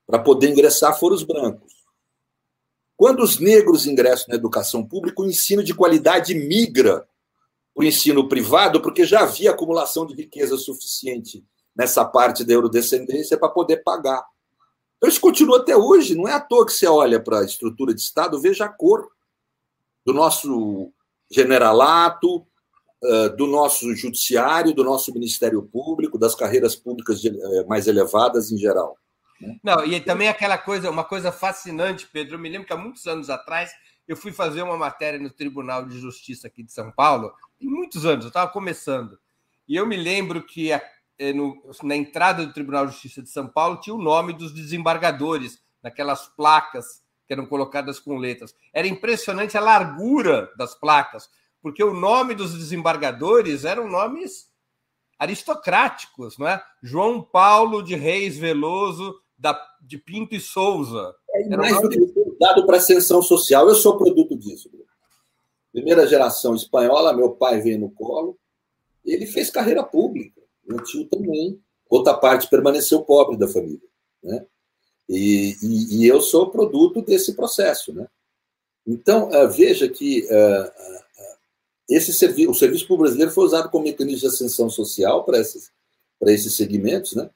para 0.06 0.20
poder 0.20 0.50
ingressar 0.50 0.98
foram 1.00 1.16
os 1.16 1.24
brancos. 1.24 1.74
Quando 2.96 3.24
os 3.24 3.40
negros 3.40 3.86
ingressam 3.86 4.28
na 4.30 4.36
educação 4.36 4.86
pública, 4.86 5.22
o 5.22 5.26
ensino 5.26 5.64
de 5.64 5.74
qualidade 5.74 6.34
migra 6.36 7.08
o 7.76 7.84
ensino 7.84 8.30
privado, 8.30 8.82
porque 8.82 9.04
já 9.04 9.22
havia 9.22 9.52
acumulação 9.52 10.06
de 10.06 10.14
riqueza 10.14 10.58
suficiente 10.58 11.44
nessa 11.76 12.06
parte 12.06 12.44
da 12.44 12.54
eurodescendência 12.54 13.38
para 13.38 13.50
poder 13.50 13.78
pagar. 13.78 14.24
Então, 14.98 15.10
isso 15.10 15.20
continua 15.20 15.58
até 15.58 15.76
hoje. 15.76 16.16
Não 16.16 16.28
é 16.28 16.34
à 16.34 16.40
toa 16.40 16.66
que 16.66 16.72
você 16.72 16.86
olha 16.86 17.20
para 17.20 17.40
a 17.40 17.46
estrutura 17.46 17.94
de 17.94 18.02
Estado, 18.02 18.40
veja 18.40 18.66
a 18.66 18.70
cor 18.70 19.10
do 20.06 20.14
nosso 20.14 20.94
generalato, 21.32 22.46
do 23.36 23.48
nosso 23.48 23.94
judiciário, 23.96 24.74
do 24.74 24.84
nosso 24.84 25.14
Ministério 25.14 25.62
Público, 25.62 26.18
das 26.18 26.36
carreiras 26.36 26.76
públicas 26.76 27.24
eh, 27.26 27.66
mais 27.68 27.88
elevadas 27.88 28.50
em 28.50 28.58
geral. 28.58 28.98
Né? 29.48 29.60
Não, 29.64 29.86
e 29.86 30.00
também 30.00 30.28
aquela 30.28 30.58
coisa, 30.58 30.90
uma 30.90 31.04
coisa 31.04 31.32
fascinante, 31.32 32.08
Pedro. 32.12 32.36
Eu 32.36 32.40
me 32.40 32.50
lembro 32.50 32.68
que 32.68 32.74
há 32.74 32.78
muitos 32.78 33.06
anos 33.06 33.30
atrás 33.30 33.72
eu 34.08 34.18
fui 34.18 34.32
fazer 34.32 34.62
uma 34.62 34.78
matéria 34.78 35.20
no 35.20 35.30
Tribunal 35.30 35.86
de 35.86 36.00
Justiça 36.00 36.48
aqui 36.48 36.64
de 36.64 36.72
São 36.72 36.92
Paulo, 36.92 37.34
tem 37.58 37.70
muitos 37.70 38.06
anos, 38.06 38.26
eu 38.26 38.30
estava 38.30 38.52
começando. 38.52 39.18
E 39.68 39.76
eu 39.76 39.86
me 39.88 39.96
lembro 39.96 40.44
que 40.44 40.74
a, 40.74 40.82
eh, 41.18 41.32
no, 41.32 41.62
na 41.84 41.96
entrada 41.96 42.46
do 42.46 42.54
Tribunal 42.54 42.86
de 42.86 42.92
Justiça 42.94 43.22
de 43.22 43.30
São 43.30 43.48
Paulo 43.48 43.80
tinha 43.80 43.96
o 43.96 44.02
nome 44.02 44.34
dos 44.34 44.54
desembargadores, 44.54 45.62
naquelas 45.82 46.28
placas 46.28 47.02
que 47.26 47.34
eram 47.34 47.46
colocadas 47.46 48.00
com 48.00 48.18
letras. 48.18 48.54
Era 48.74 48.88
impressionante 48.88 49.58
a 49.58 49.62
largura 49.62 50.52
das 50.58 50.76
placas, 50.76 51.30
porque 51.62 51.84
o 51.84 51.94
nome 51.94 52.36
dos 52.36 52.54
desembargadores 52.54 53.64
eram 53.64 53.90
nomes 53.90 54.52
aristocráticos, 55.18 56.38
não 56.38 56.48
é? 56.48 56.62
João 56.82 57.22
Paulo 57.22 57.82
de 57.82 57.96
Reis 57.96 58.38
Veloso 58.38 59.23
da, 59.44 59.62
de 59.82 59.98
Pinto 59.98 60.34
e 60.34 60.40
Souza. 60.40 61.14
É 61.36 61.58
mais 61.58 61.76
dado 62.40 62.66
para 62.66 62.78
ascensão 62.78 63.22
social. 63.22 63.68
Eu 63.68 63.76
sou 63.76 63.98
produto 63.98 64.38
disso. 64.38 64.72
Primeira 65.74 66.08
geração 66.08 66.56
espanhola, 66.56 67.12
meu 67.12 67.32
pai 67.32 67.60
veio 67.60 67.78
no 67.78 67.92
colo. 67.92 68.40
Ele 69.04 69.26
fez 69.26 69.52
carreira 69.52 69.84
pública. 69.84 70.42
Meu 70.66 70.82
tio 70.82 71.06
também. 71.10 71.62
Outra 71.90 72.14
parte 72.14 72.50
permaneceu 72.50 73.02
pobre 73.02 73.36
da 73.36 73.48
família. 73.48 73.82
Né? 74.24 74.46
E, 75.10 75.58
e, 75.62 75.98
e 75.98 76.08
eu 76.08 76.22
sou 76.22 76.50
produto 76.50 77.02
desse 77.02 77.36
processo. 77.36 77.94
Né? 77.94 78.08
Então, 78.88 79.28
uh, 79.28 79.50
veja 79.50 79.90
que 79.90 80.22
uh, 80.22 80.68
uh, 80.68 81.38
esse 81.90 82.14
serviço, 82.14 82.50
o 82.50 82.56
serviço 82.56 82.88
público 82.88 83.04
brasileiro 83.04 83.34
foi 83.34 83.44
usado 83.44 83.70
como 83.70 83.84
mecanismo 83.84 84.22
de 84.22 84.28
ascensão 84.28 84.70
social 84.70 85.26
para 85.26 85.38
esses, 85.40 85.70
para 86.18 86.32
esses 86.32 86.56
segmentos, 86.56 87.14
né? 87.14 87.30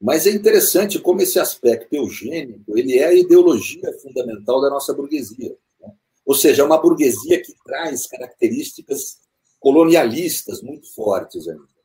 Mas 0.00 0.26
é 0.26 0.30
interessante 0.30 0.98
como 1.00 1.20
esse 1.20 1.40
aspecto 1.40 1.92
eugênico 1.92 2.78
ele 2.78 2.98
é 2.98 3.06
a 3.06 3.14
ideologia 3.14 3.92
fundamental 4.00 4.60
da 4.60 4.70
nossa 4.70 4.94
burguesia. 4.94 5.56
Né? 5.80 5.92
Ou 6.24 6.34
seja, 6.34 6.62
é 6.62 6.64
uma 6.64 6.80
burguesia 6.80 7.42
que 7.42 7.52
traz 7.64 8.06
características 8.06 9.18
colonialistas 9.58 10.62
muito 10.62 10.92
fortes 10.94 11.48
ainda. 11.48 11.78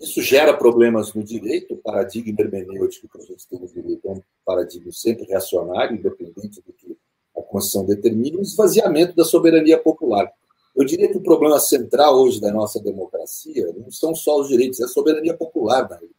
Isso 0.00 0.22
gera 0.22 0.56
problemas 0.56 1.12
no 1.12 1.24
direito, 1.24 1.74
o 1.74 1.78
paradigma 1.78 2.36
hermenêutico 2.38 3.08
que 3.08 3.18
a 3.18 3.24
gente 3.24 3.48
tem 3.48 3.58
no 3.58 3.66
direito 3.66 4.06
é 4.06 4.12
um 4.12 4.22
paradigma 4.44 4.92
sempre 4.92 5.24
reacionário, 5.24 5.96
independente 5.96 6.62
do 6.62 6.72
que 6.72 6.96
a 7.36 7.42
Constituição 7.42 7.84
determina, 7.84 8.38
o 8.38 8.42
esvaziamento 8.42 9.16
da 9.16 9.24
soberania 9.24 9.78
popular. 9.78 10.30
Eu 10.76 10.84
diria 10.84 11.08
que 11.08 11.16
o 11.16 11.22
problema 11.22 11.58
central 11.58 12.16
hoje 12.16 12.40
da 12.40 12.52
nossa 12.52 12.80
democracia 12.80 13.72
não 13.76 13.90
são 13.90 14.14
só 14.14 14.40
os 14.40 14.48
direitos, 14.48 14.78
é 14.80 14.84
a 14.84 14.88
soberania 14.88 15.36
popular, 15.36 15.88
na 15.88 15.96
realidade. 15.96 16.17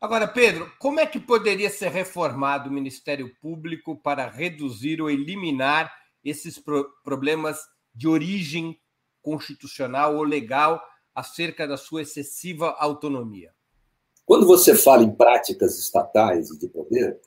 Agora, 0.00 0.26
Pedro, 0.26 0.72
como 0.78 0.98
é 0.98 1.04
que 1.04 1.20
poderia 1.20 1.68
ser 1.68 1.90
reformado 1.90 2.70
o 2.70 2.72
Ministério 2.72 3.30
Público 3.38 4.00
para 4.00 4.26
reduzir 4.26 5.02
ou 5.02 5.10
eliminar 5.10 5.92
esses 6.24 6.58
pro 6.58 6.88
problemas 7.04 7.58
de 7.94 8.08
origem 8.08 8.80
constitucional 9.20 10.16
ou 10.16 10.22
legal 10.22 10.82
acerca 11.14 11.68
da 11.68 11.76
sua 11.76 12.00
excessiva 12.00 12.70
autonomia? 12.78 13.52
Quando 14.24 14.46
você 14.46 14.74
fala 14.74 15.02
em 15.02 15.14
práticas 15.14 15.78
estatais 15.78 16.50
e 16.50 16.58
de 16.58 16.68
poder, 16.68 17.20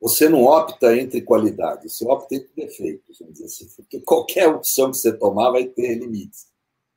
você 0.00 0.28
não 0.28 0.42
opta 0.42 0.96
entre 0.98 1.22
qualidades, 1.22 1.92
você 1.92 2.04
opta 2.04 2.34
entre 2.34 2.50
defeitos, 2.56 3.20
vamos 3.20 3.34
dizer 3.34 3.44
assim, 3.44 3.68
porque 3.76 4.00
qualquer 4.00 4.48
opção 4.48 4.90
que 4.90 4.96
você 4.96 5.16
tomar 5.16 5.52
vai 5.52 5.66
ter 5.66 5.94
limites, 5.94 6.48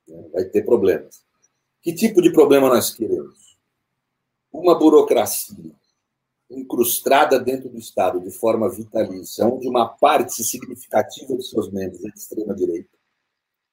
né? 0.08 0.20
vai 0.32 0.44
ter 0.46 0.64
problemas. 0.64 1.22
Que 1.80 1.94
tipo 1.94 2.20
de 2.20 2.32
problema 2.32 2.68
nós 2.68 2.92
queremos? 2.92 3.45
Uma 4.60 4.74
burocracia 4.74 5.74
incrustada 6.50 7.38
dentro 7.38 7.68
do 7.68 7.78
Estado 7.78 8.20
de 8.20 8.30
forma 8.30 8.68
vitalícia, 8.68 9.44
onde 9.44 9.68
uma 9.68 9.86
parte 9.88 10.44
significativa 10.44 11.36
de 11.36 11.44
seus 11.44 11.70
membros 11.70 12.04
é 12.04 12.08
de 12.08 12.18
extrema-direita, 12.18 12.90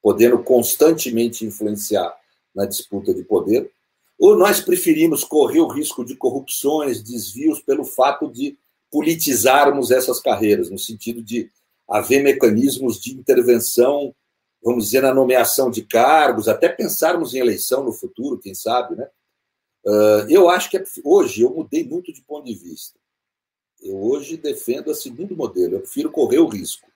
podendo 0.01 0.43
constantemente 0.43 1.45
influenciar 1.45 2.15
na 2.53 2.65
disputa 2.65 3.13
de 3.13 3.23
poder, 3.23 3.71
ou 4.19 4.36
nós 4.36 4.61
preferimos 4.61 5.23
correr 5.23 5.59
o 5.59 5.67
risco 5.67 6.03
de 6.03 6.15
corrupções, 6.15 7.01
desvios, 7.01 7.59
pelo 7.59 7.84
fato 7.84 8.29
de 8.29 8.57
politizarmos 8.91 9.91
essas 9.91 10.19
carreiras, 10.19 10.69
no 10.69 10.77
sentido 10.77 11.21
de 11.21 11.51
haver 11.89 12.23
mecanismos 12.23 12.99
de 12.99 13.13
intervenção, 13.13 14.13
vamos 14.63 14.86
dizer, 14.86 15.01
na 15.01 15.13
nomeação 15.13 15.69
de 15.69 15.84
cargos, 15.84 16.47
até 16.47 16.69
pensarmos 16.69 17.34
em 17.34 17.39
eleição 17.39 17.84
no 17.84 17.91
futuro, 17.91 18.39
quem 18.39 18.53
sabe, 18.53 18.95
né? 18.95 19.07
Uh, 19.86 20.29
eu 20.29 20.49
acho 20.49 20.69
que 20.69 20.77
é, 20.77 20.84
hoje 21.03 21.41
eu 21.41 21.49
mudei 21.49 21.84
muito 21.84 22.13
de 22.13 22.21
ponto 22.21 22.45
de 22.45 22.55
vista. 22.55 22.97
Eu 23.81 24.01
hoje 24.01 24.38
defendo 24.38 24.89
o 24.89 24.95
segundo 24.95 25.36
modelo. 25.36 25.75
Eu 25.75 25.81
prefiro 25.81 26.09
correr 26.09 26.39
o 26.39 26.47
risco, 26.47 26.88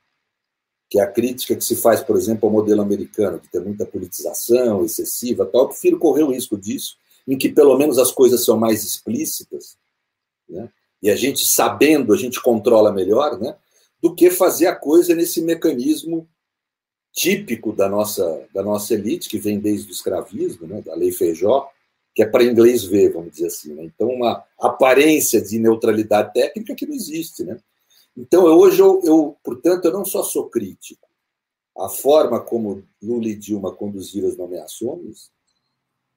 que 0.90 1.00
é 1.00 1.04
a 1.04 1.12
crítica 1.12 1.56
que 1.56 1.64
se 1.64 1.76
faz, 1.76 2.02
por 2.02 2.16
exemplo, 2.16 2.48
ao 2.48 2.54
modelo 2.54 2.82
americano, 2.82 3.40
que 3.40 3.50
tem 3.50 3.60
muita 3.62 3.86
politização 3.86 4.86
excessiva, 4.86 5.46
tal. 5.46 5.64
Eu 5.64 5.70
prefiro 5.70 6.00
correr 6.00 6.24
o 6.24 6.32
risco 6.32 6.58
disso, 6.58 6.96
em 7.28 7.38
que 7.38 7.50
pelo 7.50 7.78
menos 7.78 7.98
as 7.98 8.12
coisas 8.12 8.46
são 8.46 8.58
mais 8.58 8.84
explícitas, 8.84 9.78
né? 10.48 10.70
E 11.02 11.12
a 11.12 11.16
gente 11.16 11.46
sabendo, 11.46 12.14
a 12.14 12.18
gente 12.18 12.42
controla 12.42 12.92
melhor, 12.92 13.38
né? 13.38 13.56
Do 14.02 14.16
que 14.16 14.32
fazer 14.32 14.68
a 14.68 14.76
coisa 14.76 15.14
nesse 15.14 15.42
mecanismo 15.42 16.28
típico 17.12 17.74
da 17.74 17.90
nossa 17.90 18.48
da 18.54 18.64
nossa 18.64 18.94
elite 18.94 19.28
que 19.28 19.38
vem 19.38 19.60
desde 19.60 19.90
o 19.90 19.92
escravismo, 19.92 20.68
né? 20.68 20.82
Da 20.82 20.96
lei 20.96 21.12
Feijó 21.12 21.70
que 22.18 22.24
é 22.24 22.26
para 22.26 22.44
inglês 22.44 22.84
ver, 22.84 23.14
vamos 23.14 23.34
dizer 23.34 23.46
assim. 23.46 23.76
Né? 23.76 23.84
Então, 23.84 24.10
uma 24.10 24.44
aparência 24.60 25.40
de 25.40 25.60
neutralidade 25.60 26.34
técnica 26.34 26.74
que 26.74 26.88
não 26.88 26.96
existe. 26.96 27.44
Né? 27.44 27.60
Então, 28.18 28.44
hoje, 28.44 28.80
eu, 28.80 29.00
eu, 29.04 29.38
portanto, 29.44 29.86
eu 29.86 29.92
não 29.92 30.04
só 30.04 30.24
sou 30.24 30.50
crítico 30.50 31.08
a 31.78 31.88
forma 31.88 32.40
como 32.40 32.84
Lula 33.00 33.28
e 33.28 33.36
Dilma 33.36 33.72
conduziram 33.72 34.28
as 34.28 34.36
nomeações, 34.36 35.30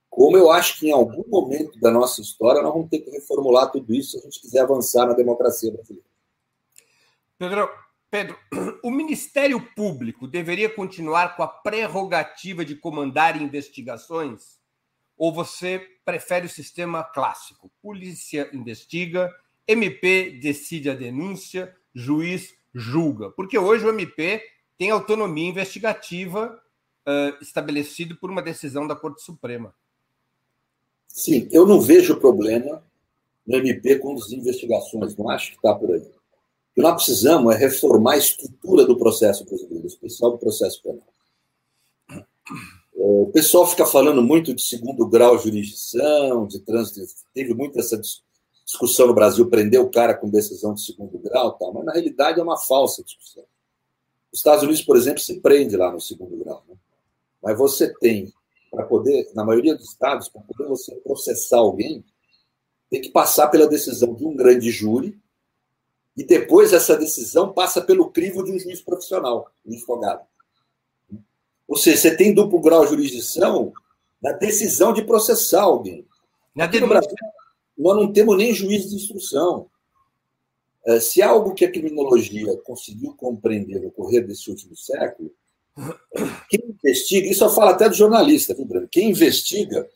como 0.09 0.39
eu 0.39 0.51
acho 0.51 0.79
que 0.79 0.89
em 0.89 0.93
algum 0.93 1.29
momento 1.29 1.79
da 1.79 1.91
nossa 1.91 2.23
história 2.23 2.63
nós 2.63 2.73
vamos 2.73 2.89
ter 2.89 3.01
que 3.01 3.11
reformular 3.11 3.71
tudo 3.71 3.93
isso 3.93 4.13
se 4.13 4.17
a 4.17 4.21
gente 4.23 4.41
quiser 4.41 4.61
avançar 4.61 5.05
na 5.05 5.13
democracia 5.13 5.71
brasileira. 5.71 6.09
Pedro, 7.37 7.69
Pedro, 8.11 8.39
o 8.83 8.91
Ministério 8.91 9.61
Público 9.77 10.27
deveria 10.27 10.75
continuar 10.75 11.37
com 11.37 11.43
a 11.43 11.49
prerrogativa 11.49 12.65
de 12.65 12.75
comandar 12.75 13.39
investigações? 13.41 14.60
Ou 15.21 15.31
você 15.31 15.87
prefere 16.03 16.47
o 16.47 16.49
sistema 16.49 17.05
clássico? 17.05 17.71
Polícia 17.83 18.49
investiga, 18.55 19.31
MP 19.69 20.39
decide 20.41 20.89
a 20.89 20.95
denúncia, 20.95 21.77
juiz 21.95 22.55
julga. 22.75 23.29
Porque 23.33 23.59
hoje 23.59 23.85
o 23.85 23.91
MP 23.91 24.43
tem 24.79 24.91
autonomia 24.91 25.47
investigativa 25.47 26.59
uh, 27.07 27.43
estabelecido 27.43 28.17
por 28.17 28.31
uma 28.31 28.41
decisão 28.41 28.87
da 28.87 28.97
Corte 28.97 29.21
Suprema. 29.21 29.75
Sim, 31.07 31.47
eu 31.53 31.67
não 31.67 31.83
vejo 31.83 32.19
problema 32.19 32.83
no 33.47 33.59
MP 33.59 33.99
conduzir 33.99 34.39
investigações, 34.39 35.15
não 35.19 35.29
acho 35.29 35.51
que 35.51 35.57
está 35.57 35.75
por 35.75 35.91
aí. 35.91 36.01
O 36.01 36.75
que 36.77 36.81
nós 36.81 36.95
precisamos 36.95 37.55
é 37.55 37.59
reformar 37.59 38.15
a 38.15 38.17
estrutura 38.17 38.87
do 38.87 38.97
processo 38.97 39.45
brasileiro, 39.45 39.87
especial 39.87 40.31
do 40.31 40.39
processo 40.39 40.83
penal. 40.83 41.05
O 43.03 43.31
pessoal 43.33 43.67
fica 43.67 43.87
falando 43.87 44.23
muito 44.23 44.53
de 44.53 44.61
segundo 44.61 45.09
grau 45.09 45.39
de 45.39 45.45
jurisdição, 45.45 46.47
de 46.47 46.61
trânsito, 46.61 47.01
teve 47.33 47.55
muito 47.55 47.79
essa 47.79 47.99
discussão 48.63 49.07
no 49.07 49.15
Brasil, 49.15 49.49
prender 49.49 49.81
o 49.81 49.91
cara 49.91 50.13
com 50.13 50.29
decisão 50.29 50.75
de 50.75 50.85
segundo 50.85 51.19
grau, 51.19 51.53
tal, 51.53 51.73
mas 51.73 51.87
na 51.87 51.93
realidade 51.93 52.39
é 52.39 52.43
uma 52.43 52.59
falsa 52.59 53.03
discussão. 53.03 53.43
Os 54.31 54.41
Estados 54.41 54.65
Unidos, 54.65 54.83
por 54.83 54.99
exemplo, 54.99 55.19
se 55.19 55.41
prende 55.41 55.79
lá 55.79 55.91
no 55.91 55.99
segundo 55.99 56.37
grau. 56.45 56.63
Né? 56.69 56.77
Mas 57.43 57.57
você 57.57 57.91
tem, 57.91 58.31
para 58.71 58.85
poder, 58.85 59.31
na 59.35 59.47
maioria 59.47 59.75
dos 59.75 59.89
estados, 59.89 60.29
para 60.29 60.43
poder 60.43 60.69
você 60.69 60.95
processar 60.97 61.57
alguém, 61.57 62.05
tem 62.91 63.01
que 63.01 63.09
passar 63.09 63.49
pela 63.49 63.67
decisão 63.67 64.15
de 64.15 64.27
um 64.27 64.37
grande 64.37 64.71
júri, 64.71 65.19
e 66.15 66.23
depois 66.23 66.75
essa 66.75 66.99
decisão 66.99 67.51
passa 67.51 67.81
pelo 67.81 68.11
crivo 68.11 68.45
de 68.45 68.53
um 68.53 68.59
juiz 68.59 68.83
profissional, 68.83 69.51
um 69.65 69.73
advogado. 69.73 70.30
Ou 71.71 71.77
seja, 71.77 71.97
você 71.99 72.17
tem 72.17 72.35
duplo 72.35 72.61
grau 72.61 72.83
de 72.83 72.91
jurisdição 72.91 73.73
na 74.21 74.33
decisão 74.33 74.93
de 74.93 75.05
processar 75.05 75.63
alguém. 75.63 76.05
Na 76.53 76.65
Aqui 76.65 76.81
no 76.81 76.89
Brasil, 76.89 77.15
nós 77.79 77.97
não 77.97 78.13
temos 78.13 78.37
nem 78.37 78.53
juiz 78.53 78.91
de 78.91 78.97
instrução. 78.97 79.71
É, 80.85 80.99
se 80.99 81.23
algo 81.23 81.55
que 81.55 81.65
a 81.65 81.71
criminologia 81.71 82.57
conseguiu 82.65 83.15
compreender 83.15 83.81
no 83.81 83.93
correr 83.93 84.23
desse 84.23 84.51
último 84.51 84.77
século, 84.77 85.33
quem 86.51 86.61
investiga, 86.71 87.29
isso 87.29 87.45
eu 87.45 87.51
falo 87.51 87.71
até 87.71 87.89
do 87.89 87.95
jornalista, 87.95 88.53
viu, 88.53 88.65
Bruno? 88.65 88.89
Quem 88.91 89.11
investiga 89.11 89.89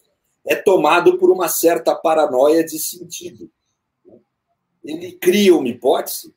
é 0.47 0.55
tomado 0.55 1.19
por 1.19 1.29
uma 1.29 1.49
certa 1.49 1.93
paranoia 1.93 2.63
de 2.63 2.79
sentido. 2.79 3.51
Ele 4.85 5.11
cria 5.11 5.57
uma 5.57 5.69
hipótese 5.69 6.33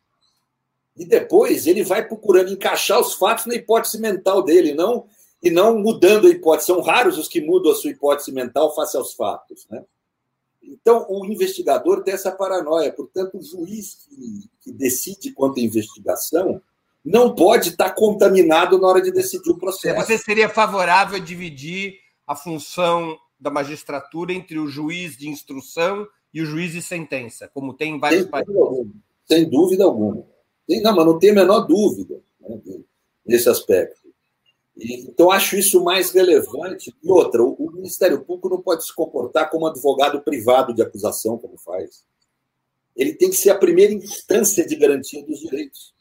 e 0.96 1.06
depois 1.06 1.68
ele 1.68 1.84
vai 1.84 2.08
procurando 2.08 2.52
encaixar 2.52 3.00
os 3.00 3.14
fatos 3.14 3.46
na 3.46 3.54
hipótese 3.54 4.02
mental 4.02 4.42
dele, 4.42 4.74
não 4.74 5.06
e 5.42 5.50
não 5.50 5.78
mudando 5.80 6.28
a 6.28 6.30
hipótese. 6.30 6.68
São 6.68 6.82
raros 6.82 7.18
os 7.18 7.28
que 7.28 7.42
mudam 7.42 7.72
a 7.72 7.76
sua 7.76 7.92
hipótese 7.92 8.32
mental 8.32 8.74
face 8.76 8.98
aos 8.98 9.14
fatos. 9.14 9.68
Né? 9.70 9.84
Então, 10.64 11.06
o 11.10 11.26
investigador 11.26 12.04
tem 12.04 12.14
essa 12.14 12.32
paranoia. 12.32 12.92
Portanto, 12.92 13.38
o 13.38 13.44
juiz 13.44 13.96
que, 13.96 14.50
que 14.62 14.72
decide 14.72 15.32
quanto 15.32 15.60
à 15.60 15.64
investigação 15.64 16.62
não 17.04 17.34
pode 17.34 17.70
estar 17.70 17.92
contaminado 17.92 18.78
na 18.78 18.88
hora 18.88 19.02
de 19.02 19.12
decidir 19.12 19.50
o 19.50 19.58
processo. 19.58 20.06
Você 20.06 20.18
seria 20.18 20.50
favorável 20.50 21.18
a 21.18 21.24
dividir 21.24 21.96
a 22.26 22.36
função 22.36 23.18
da 23.40 23.50
magistratura 23.50 24.34
entre 24.34 24.60
o 24.60 24.68
juiz 24.68 25.16
de 25.16 25.30
instrução 25.30 26.08
e 26.34 26.42
o 26.42 26.46
juiz 26.46 26.74
de 26.74 26.82
sentença, 26.82 27.50
como 27.54 27.74
tem 27.74 27.96
em 27.96 28.00
vários 28.00 28.24
sem 28.24 28.32
países? 28.32 28.54
Dúvida 28.54 28.66
alguma. 28.66 28.94
Sem 29.26 29.50
dúvida 29.50 29.84
alguma. 29.86 30.24
Não, 30.84 30.96
mas 30.96 31.06
não 31.06 31.20
tem 31.20 31.30
a 31.30 31.36
menor 31.36 31.62
dúvida 31.62 32.20
né, 32.42 32.60
nesse 33.26 33.48
aspecto. 33.48 34.07
Então, 34.80 35.32
acho 35.32 35.56
isso 35.56 35.84
mais 35.84 36.12
relevante. 36.12 36.96
E 37.04 37.10
outra, 37.10 37.44
o 37.44 37.72
Ministério 37.74 38.24
Público 38.24 38.50
não 38.50 38.62
pode 38.62 38.86
se 38.86 38.94
comportar 38.94 39.50
como 39.50 39.66
advogado 39.66 40.22
privado 40.22 40.74
de 40.74 40.82
acusação, 40.82 41.38
como 41.38 41.58
faz. 41.58 42.06
Ele 42.96 43.14
tem 43.14 43.30
que 43.30 43.36
ser 43.36 43.50
a 43.50 43.58
primeira 43.58 43.94
instância 43.94 44.66
de 44.66 44.76
garantia 44.76 45.24
dos 45.24 45.40
direitos. 45.40 45.94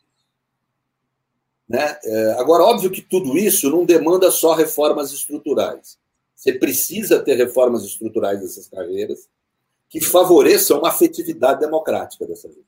Né? 1.68 1.98
É, 2.04 2.32
agora, 2.38 2.64
óbvio 2.64 2.90
que 2.90 3.02
tudo 3.02 3.36
isso 3.36 3.70
não 3.70 3.84
demanda 3.84 4.30
só 4.30 4.54
reformas 4.54 5.10
estruturais. 5.12 5.98
Você 6.34 6.52
precisa 6.52 7.22
ter 7.22 7.34
reformas 7.34 7.82
estruturais 7.82 8.40
dessas 8.40 8.68
carreiras 8.68 9.28
que 9.88 10.00
favoreçam 10.00 10.78
uma 10.78 10.88
afetividade 10.88 11.60
democrática 11.60 12.26
dessa 12.26 12.48
gente. 12.48 12.66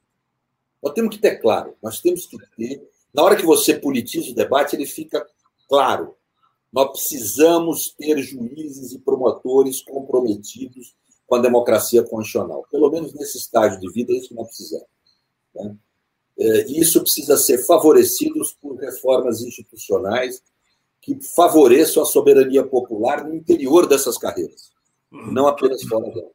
Nós 0.83 0.95
temos 0.95 1.15
que 1.15 1.21
ter 1.21 1.37
claro, 1.37 1.77
nós 1.83 2.01
temos 2.01 2.27
que 2.27 2.39
ter. 2.57 2.89
Na 3.13 3.23
hora 3.23 3.37
que 3.37 3.45
você 3.45 3.75
politiza 3.75 4.31
o 4.31 4.35
debate, 4.35 4.77
ele 4.77 4.87
fica 4.87 5.27
Claro, 5.69 6.15
nós 6.73 6.91
precisamos 6.91 7.91
ter 7.91 8.19
juízes 8.19 8.93
e 8.93 8.99
promotores 8.99 9.83
comprometidos 9.83 10.95
com 11.27 11.37
a 11.37 11.41
democracia 11.41 12.03
constitucional. 12.03 12.67
Pelo 12.71 12.91
menos 12.91 13.13
nesse 13.15 13.39
estágio 13.39 13.79
de 13.79 13.93
vida, 13.93 14.13
é 14.13 14.17
isso 14.17 14.29
que 14.29 14.35
nós 14.35 14.47
precisamos. 14.47 14.87
Né? 15.55 15.77
É, 16.39 16.67
isso 16.71 17.01
precisa 17.01 17.37
ser 17.37 17.59
favorecido 17.59 18.41
por 18.61 18.77
reformas 18.77 19.43
institucionais 19.43 20.43
que 21.01 21.21
favoreçam 21.35 22.03
a 22.03 22.07
soberania 22.07 22.65
popular 22.65 23.25
no 23.25 23.35
interior 23.35 23.87
dessas 23.87 24.17
carreiras, 24.19 24.73
não 25.11 25.47
apenas 25.47 25.83
fora 25.83 26.11
dela. 26.11 26.31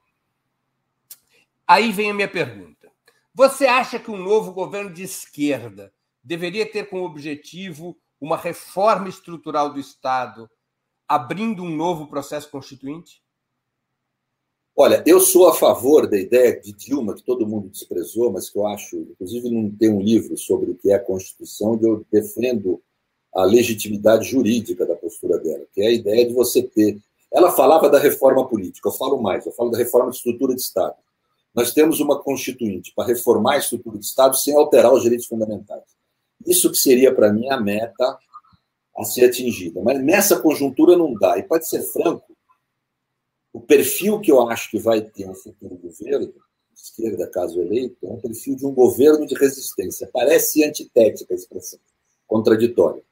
Aí 1.68 1.92
vem 1.92 2.12
a 2.12 2.14
minha 2.14 2.28
pergunta. 2.28 2.92
Você 3.34 3.66
acha 3.66 3.98
que 3.98 4.12
um 4.12 4.18
novo 4.18 4.52
governo 4.52 4.92
de 4.94 5.04
esquerda 5.04 5.94
deveria 6.24 6.70
ter 6.70 6.90
como 6.90 7.06
objetivo 7.06 7.98
uma 8.24 8.38
reforma 8.38 9.10
estrutural 9.10 9.74
do 9.74 9.82
Estado, 9.82 10.50
abrindo 11.06 11.62
um 11.62 11.76
novo 11.76 12.08
processo 12.08 12.50
constituinte? 12.50 13.22
Olha, 14.74 15.04
eu 15.06 15.20
sou 15.20 15.50
a 15.50 15.54
favor 15.54 16.08
da 16.08 16.18
ideia 16.18 16.58
de 16.58 16.72
Dilma, 16.72 17.16
que 17.16 17.22
todo 17.22 17.46
mundo 17.46 17.68
desprezou, 17.68 18.32
mas 18.32 18.50
que 18.50 18.58
eu 18.58 18.66
acho, 18.66 18.96
inclusive, 18.96 19.50
não 19.50 19.70
tem 19.70 19.90
um 19.90 20.02
livro 20.02 20.38
sobre 20.38 20.72
o 20.72 20.76
que 20.76 20.90
é 20.90 20.96
a 20.96 21.04
Constituição, 21.04 21.74
onde 21.74 21.86
eu 21.86 22.06
defendo 22.10 22.82
a 23.36 23.44
legitimidade 23.44 24.30
jurídica 24.30 24.86
da 24.86 24.96
postura 24.96 25.38
dela, 25.38 25.66
que 25.74 25.82
é 25.82 25.88
a 25.88 25.92
ideia 25.92 26.26
de 26.26 26.34
você 26.34 26.64
ter. 26.64 26.98
Ela 27.30 27.52
falava 27.52 27.90
da 27.90 28.00
reforma 28.00 28.48
política, 28.48 28.88
eu 28.88 28.94
falo 28.94 29.22
mais, 29.22 29.46
eu 29.46 29.52
falo 29.52 29.70
da 29.70 29.78
reforma 29.78 30.12
de 30.12 30.16
estrutura 30.16 30.56
de 30.56 30.62
Estado. 30.62 30.96
Nós 31.54 31.74
temos 31.74 32.00
uma 32.00 32.24
Constituinte 32.24 32.94
para 32.96 33.06
reformar 33.06 33.56
a 33.56 33.58
estrutura 33.58 34.00
de 34.00 34.06
Estado 34.06 34.38
sem 34.38 34.56
alterar 34.56 34.94
os 34.94 35.04
direitos 35.04 35.28
fundamentais. 35.28 35.84
Isso 36.46 36.72
que 36.72 36.78
seria, 36.78 37.14
para 37.14 37.32
mim, 37.32 37.50
a 37.50 37.60
meta 37.60 38.18
a 38.98 39.04
ser 39.04 39.26
atingida. 39.26 39.82
Mas 39.82 40.04
nessa 40.04 40.40
conjuntura 40.40 40.98
não 40.98 41.14
dá. 41.14 41.38
E 41.38 41.44
pode 41.44 41.68
ser 41.68 41.82
franco, 41.84 42.36
o 43.52 43.60
perfil 43.60 44.20
que 44.20 44.32
eu 44.32 44.48
acho 44.50 44.70
que 44.70 44.80
vai 44.80 45.02
ter 45.02 45.30
um 45.30 45.36
futuro 45.36 45.76
governo, 45.76 46.34
esquerda, 46.76 47.28
caso 47.28 47.62
eleito, 47.62 47.98
é 48.04 48.10
um 48.10 48.20
perfil 48.20 48.56
de 48.56 48.66
um 48.66 48.74
governo 48.74 49.26
de 49.26 49.36
resistência. 49.36 50.10
Parece 50.12 50.64
antitética 50.64 51.34
a 51.34 51.38
expressão, 51.38 51.80
contraditória. 52.28 53.04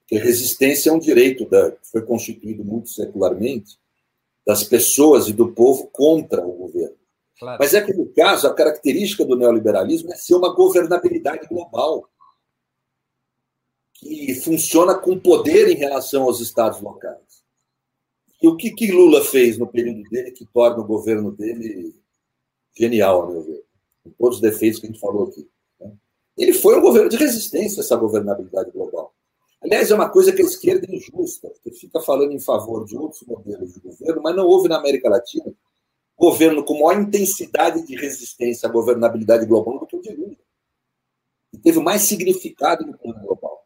Porque 0.00 0.18
resistência 0.18 0.90
é 0.90 0.92
um 0.92 0.98
direito 0.98 1.48
da, 1.48 1.70
que 1.70 1.86
foi 1.86 2.02
constituído 2.02 2.64
muito 2.64 2.88
secularmente 2.88 3.78
das 4.44 4.64
pessoas 4.64 5.28
e 5.28 5.32
do 5.32 5.52
povo 5.52 5.86
contra 5.88 6.44
o 6.44 6.52
governo. 6.52 6.96
Claro. 7.38 7.58
Mas 7.60 7.74
é 7.74 7.80
que, 7.80 7.92
no 7.92 8.06
caso, 8.06 8.46
a 8.46 8.54
característica 8.54 9.24
do 9.24 9.36
neoliberalismo 9.36 10.12
é 10.12 10.16
ser 10.16 10.34
uma 10.34 10.52
governabilidade 10.54 11.46
global 11.46 12.09
que 14.00 14.34
funciona 14.36 14.94
com 14.94 15.18
poder 15.18 15.68
em 15.68 15.76
relação 15.76 16.22
aos 16.22 16.40
estados 16.40 16.80
locais. 16.80 17.44
E 18.42 18.48
o 18.48 18.56
que, 18.56 18.70
que 18.70 18.90
Lula 18.90 19.22
fez 19.22 19.58
no 19.58 19.66
período 19.66 20.02
dele 20.08 20.30
que 20.30 20.46
torna 20.46 20.78
o 20.78 20.86
governo 20.86 21.30
dele 21.30 21.94
genial, 22.74 23.24
a 23.24 23.30
meu 23.30 23.42
ver, 23.42 23.62
com 24.02 24.10
todos 24.18 24.36
os 24.36 24.42
defeitos 24.42 24.80
que 24.80 24.86
a 24.86 24.90
gente 24.90 25.00
falou 25.00 25.28
aqui. 25.28 25.46
Né? 25.78 25.92
Ele 26.38 26.54
foi 26.54 26.78
um 26.78 26.80
governo 26.80 27.10
de 27.10 27.16
resistência 27.16 27.80
a 27.80 27.84
essa 27.84 27.96
governabilidade 27.96 28.70
global. 28.70 29.14
Aliás, 29.60 29.90
é 29.90 29.94
uma 29.94 30.08
coisa 30.08 30.32
que 30.32 30.40
a 30.40 30.44
esquerda 30.44 30.86
é 30.90 30.96
injusta, 30.96 31.50
porque 31.50 31.72
fica 31.72 32.00
falando 32.00 32.32
em 32.32 32.40
favor 32.40 32.86
de 32.86 32.96
outros 32.96 33.22
modelos 33.26 33.74
de 33.74 33.80
governo, 33.80 34.22
mas 34.22 34.34
não 34.34 34.46
houve 34.46 34.68
na 34.68 34.78
América 34.78 35.10
Latina 35.10 35.54
governo 36.18 36.64
com 36.64 36.74
maior 36.74 37.00
intensidade 37.00 37.86
de 37.86 37.96
resistência 37.96 38.68
à 38.68 38.72
governabilidade 38.72 39.46
global 39.46 39.78
do 39.78 39.86
que 39.86 39.96
o 39.96 40.02
de 40.02 40.14
Lula. 40.14 40.36
E 41.52 41.58
teve 41.58 41.80
mais 41.80 42.02
significado 42.02 42.86
no 42.86 42.96
plano 42.96 43.20
global. 43.20 43.59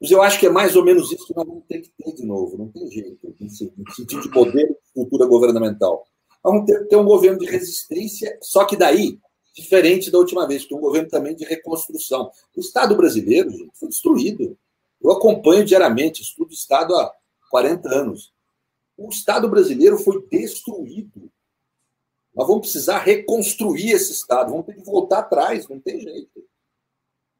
Mas 0.00 0.10
eu 0.10 0.22
acho 0.22 0.38
que 0.38 0.46
é 0.46 0.50
mais 0.50 0.76
ou 0.76 0.84
menos 0.84 1.10
isso 1.10 1.26
que 1.26 1.34
nós 1.34 1.46
vamos 1.46 1.64
ter 1.66 1.80
que 1.80 1.90
ter 1.90 2.14
de 2.14 2.24
novo, 2.24 2.56
não 2.56 2.68
tem 2.68 2.88
jeito, 2.90 3.34
no 3.40 3.92
sentido 3.94 4.22
de 4.22 4.30
poder 4.30 4.70
e 4.70 4.94
cultura 4.94 5.26
governamental. 5.26 6.04
Vamos 6.42 6.66
ter, 6.66 6.86
ter 6.86 6.96
um 6.96 7.04
governo 7.04 7.38
de 7.38 7.46
resistência, 7.46 8.38
só 8.40 8.64
que 8.64 8.76
daí, 8.76 9.18
diferente 9.54 10.10
da 10.10 10.18
última 10.18 10.46
vez, 10.46 10.64
que 10.64 10.74
um 10.74 10.80
governo 10.80 11.08
também 11.08 11.34
de 11.34 11.44
reconstrução. 11.44 12.30
O 12.56 12.60
Estado 12.60 12.96
brasileiro, 12.96 13.50
gente, 13.50 13.76
foi 13.76 13.88
destruído. 13.88 14.56
Eu 15.02 15.10
acompanho 15.10 15.64
diariamente, 15.64 16.22
estudo 16.22 16.52
Estado 16.52 16.94
há 16.94 17.12
40 17.50 17.88
anos. 17.88 18.32
O 18.96 19.08
Estado 19.08 19.48
brasileiro 19.48 19.98
foi 19.98 20.24
destruído. 20.30 21.30
Nós 22.34 22.46
vamos 22.46 22.62
precisar 22.62 22.98
reconstruir 22.98 23.90
esse 23.90 24.12
Estado, 24.12 24.50
vamos 24.50 24.66
ter 24.66 24.74
que 24.74 24.84
voltar 24.84 25.18
atrás, 25.18 25.68
não 25.68 25.80
tem 25.80 26.00
jeito. 26.00 26.47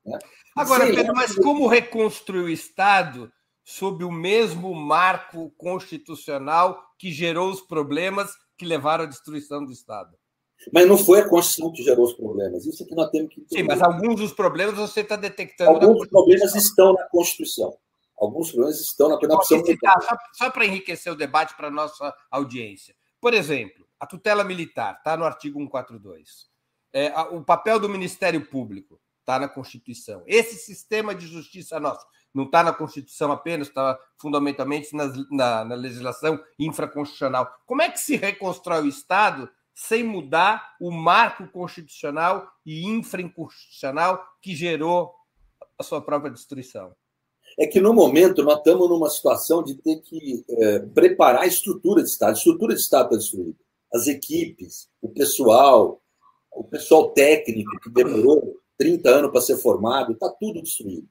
Né? 0.08 0.18
Agora, 0.56 0.86
Pedro, 0.86 1.14
mas 1.14 1.34
como 1.36 1.66
reconstruir 1.66 2.42
o 2.42 2.48
Estado 2.48 3.30
sob 3.64 4.02
o 4.02 4.10
mesmo 4.10 4.74
marco 4.74 5.50
constitucional 5.56 6.82
que 6.98 7.12
gerou 7.12 7.50
os 7.50 7.60
problemas 7.60 8.32
que 8.56 8.64
levaram 8.64 9.04
à 9.04 9.06
destruição 9.06 9.64
do 9.64 9.70
Estado? 9.70 10.16
Mas 10.72 10.88
não 10.88 10.98
foi 10.98 11.20
a 11.20 11.28
Constituição 11.28 11.72
que 11.72 11.82
gerou 11.82 12.04
os 12.04 12.14
problemas. 12.14 12.66
Isso 12.66 12.82
é 12.82 12.86
que 12.86 12.94
nós 12.94 13.10
temos 13.10 13.32
que 13.32 13.40
entender. 13.40 13.62
Sim, 13.62 13.66
mas 13.66 13.80
alguns 13.80 14.16
dos 14.16 14.32
problemas 14.32 14.74
você 14.74 15.00
está 15.00 15.14
detectando. 15.14 15.70
Alguns 15.70 16.08
problemas 16.08 16.54
estão 16.54 16.92
na 16.94 17.04
Constituição. 17.08 17.76
Alguns 18.18 18.50
problemas 18.50 18.80
estão 18.80 19.08
na 19.08 19.18
Constituição. 19.18 20.00
Só, 20.02 20.16
só 20.32 20.50
para 20.50 20.66
enriquecer 20.66 21.12
o 21.12 21.16
debate 21.16 21.56
para 21.56 21.68
a 21.68 21.70
nossa 21.70 22.12
audiência. 22.30 22.94
Por 23.20 23.34
exemplo, 23.34 23.86
a 24.00 24.06
tutela 24.06 24.42
militar 24.42 24.96
está 24.98 25.16
no 25.16 25.24
artigo 25.24 25.58
142. 25.60 26.48
É, 26.92 27.12
o 27.30 27.44
papel 27.44 27.78
do 27.78 27.88
Ministério 27.88 28.44
Público 28.48 29.00
está 29.28 29.38
na 29.38 29.48
Constituição. 29.48 30.22
Esse 30.26 30.56
sistema 30.56 31.14
de 31.14 31.26
justiça 31.26 31.78
nosso 31.78 32.06
não 32.34 32.44
está 32.44 32.62
na 32.62 32.72
Constituição 32.72 33.30
apenas, 33.30 33.68
está 33.68 33.98
fundamentalmente 34.16 34.96
na, 34.96 35.12
na, 35.30 35.64
na 35.66 35.74
legislação 35.74 36.40
infraconstitucional. 36.58 37.46
Como 37.66 37.82
é 37.82 37.90
que 37.90 38.00
se 38.00 38.16
reconstrói 38.16 38.82
o 38.82 38.88
Estado 38.88 39.48
sem 39.74 40.02
mudar 40.02 40.76
o 40.80 40.90
marco 40.90 41.46
constitucional 41.48 42.48
e 42.64 42.86
infraconstitucional 42.86 44.24
que 44.40 44.56
gerou 44.56 45.12
a 45.78 45.82
sua 45.82 46.00
própria 46.00 46.32
destruição? 46.32 46.94
É 47.58 47.66
que 47.66 47.80
no 47.80 47.92
momento 47.92 48.42
nós 48.42 48.58
estamos 48.58 48.88
numa 48.88 49.10
situação 49.10 49.62
de 49.62 49.74
ter 49.74 50.00
que 50.02 50.44
é, 50.48 50.78
preparar 50.80 51.42
a 51.42 51.46
estrutura 51.46 52.02
de 52.02 52.08
Estado. 52.08 52.30
A 52.30 52.38
estrutura 52.38 52.74
de 52.74 52.80
Estado 52.80 53.06
está 53.06 53.16
destruída. 53.16 53.58
As 53.92 54.06
equipes, 54.06 54.88
o 55.02 55.08
pessoal, 55.08 56.00
o 56.52 56.64
pessoal 56.64 57.10
técnico 57.10 57.70
que 57.80 57.90
demorou 57.90 58.58
30 58.78 59.08
anos 59.10 59.30
para 59.30 59.40
ser 59.40 59.56
formado, 59.56 60.12
está 60.12 60.28
tudo 60.30 60.62
destruído. 60.62 61.08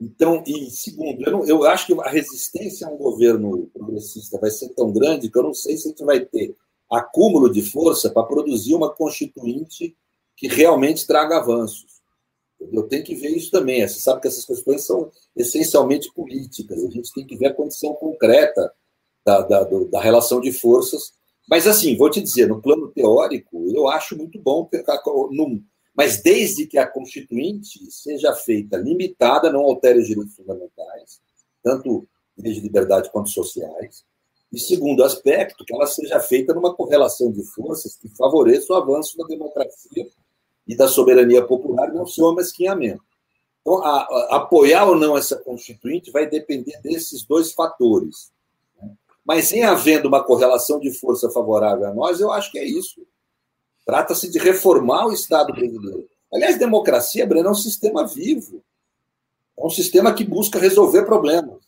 Então, 0.00 0.42
e 0.44 0.68
segundo, 0.70 1.22
eu, 1.24 1.30
não, 1.30 1.46
eu 1.46 1.64
acho 1.64 1.86
que 1.86 2.00
a 2.00 2.08
resistência 2.08 2.86
a 2.86 2.90
um 2.90 2.96
governo 2.96 3.70
progressista 3.72 4.36
vai 4.38 4.50
ser 4.50 4.70
tão 4.70 4.92
grande 4.92 5.30
que 5.30 5.38
eu 5.38 5.44
não 5.44 5.54
sei 5.54 5.76
se 5.76 5.86
a 5.86 5.90
gente 5.90 6.04
vai 6.04 6.20
ter 6.20 6.56
acúmulo 6.90 7.50
de 7.50 7.62
força 7.62 8.10
para 8.10 8.24
produzir 8.24 8.74
uma 8.74 8.90
constituinte 8.90 9.96
que 10.36 10.48
realmente 10.48 11.06
traga 11.06 11.36
avanços. 11.36 12.02
Eu 12.72 12.82
tenho 12.84 13.04
que 13.04 13.14
ver 13.14 13.28
isso 13.28 13.50
também. 13.50 13.86
Você 13.86 14.00
sabe 14.00 14.20
que 14.20 14.28
essas 14.28 14.44
questões 14.44 14.84
são 14.84 15.10
essencialmente 15.36 16.12
políticas. 16.12 16.84
A 16.84 16.90
gente 16.90 17.12
tem 17.12 17.26
que 17.26 17.36
ver 17.36 17.46
a 17.46 17.54
condição 17.54 17.94
concreta 17.94 18.72
da, 19.24 19.40
da, 19.42 19.64
da 19.64 20.00
relação 20.00 20.40
de 20.40 20.52
forças. 20.52 21.12
Mas, 21.48 21.66
assim, 21.66 21.96
vou 21.96 22.10
te 22.10 22.20
dizer, 22.20 22.48
no 22.48 22.60
plano 22.60 22.88
teórico, 22.88 23.66
eu 23.72 23.88
acho 23.88 24.16
muito 24.16 24.38
bom, 24.40 24.68
mas 25.94 26.22
desde 26.22 26.66
que 26.66 26.78
a 26.78 26.86
Constituinte 26.86 27.90
seja 27.90 28.34
feita 28.34 28.76
limitada, 28.76 29.52
não 29.52 29.60
altere 29.60 30.00
os 30.00 30.06
direitos 30.06 30.34
fundamentais, 30.34 31.20
tanto 31.62 32.08
de 32.36 32.60
liberdade 32.60 33.10
quanto 33.10 33.28
sociais, 33.28 34.04
e 34.52 34.58
segundo 34.58 35.02
aspecto, 35.02 35.64
que 35.64 35.74
ela 35.74 35.86
seja 35.86 36.20
feita 36.20 36.52
numa 36.52 36.74
correlação 36.74 37.32
de 37.32 37.42
forças 37.42 37.96
que 37.96 38.08
favoreça 38.08 38.72
o 38.72 38.76
avanço 38.76 39.16
da 39.16 39.24
democracia 39.24 40.06
e 40.66 40.76
da 40.76 40.86
soberania 40.86 41.44
popular, 41.44 41.92
não 41.92 42.06
só 42.06 42.30
o 42.30 42.34
mesquinhamento. 42.34 43.02
Então, 43.62 43.82
a, 43.82 44.02
a, 44.02 44.36
apoiar 44.36 44.86
ou 44.86 44.96
não 44.96 45.16
essa 45.16 45.36
constituinte 45.36 46.10
vai 46.10 46.28
depender 46.28 46.78
desses 46.82 47.24
dois 47.24 47.52
fatores. 47.52 48.30
Né? 48.80 48.90
Mas 49.24 49.52
em 49.52 49.62
havendo 49.62 50.08
uma 50.08 50.22
correlação 50.22 50.78
de 50.78 50.90
força 50.90 51.30
favorável 51.30 51.86
a 51.86 51.94
nós, 51.94 52.20
eu 52.20 52.30
acho 52.30 52.52
que 52.52 52.58
é 52.58 52.64
isso. 52.64 53.00
Trata-se 53.84 54.30
de 54.30 54.38
reformar 54.38 55.06
o 55.06 55.12
Estado 55.12 55.52
brasileiro. 55.52 56.08
Aliás, 56.32 56.58
democracia, 56.58 57.26
Breno, 57.26 57.48
é 57.48 57.50
um 57.50 57.54
sistema 57.54 58.06
vivo. 58.06 58.62
É 59.58 59.64
um 59.64 59.70
sistema 59.70 60.14
que 60.14 60.24
busca 60.24 60.58
resolver 60.58 61.04
problemas. 61.04 61.60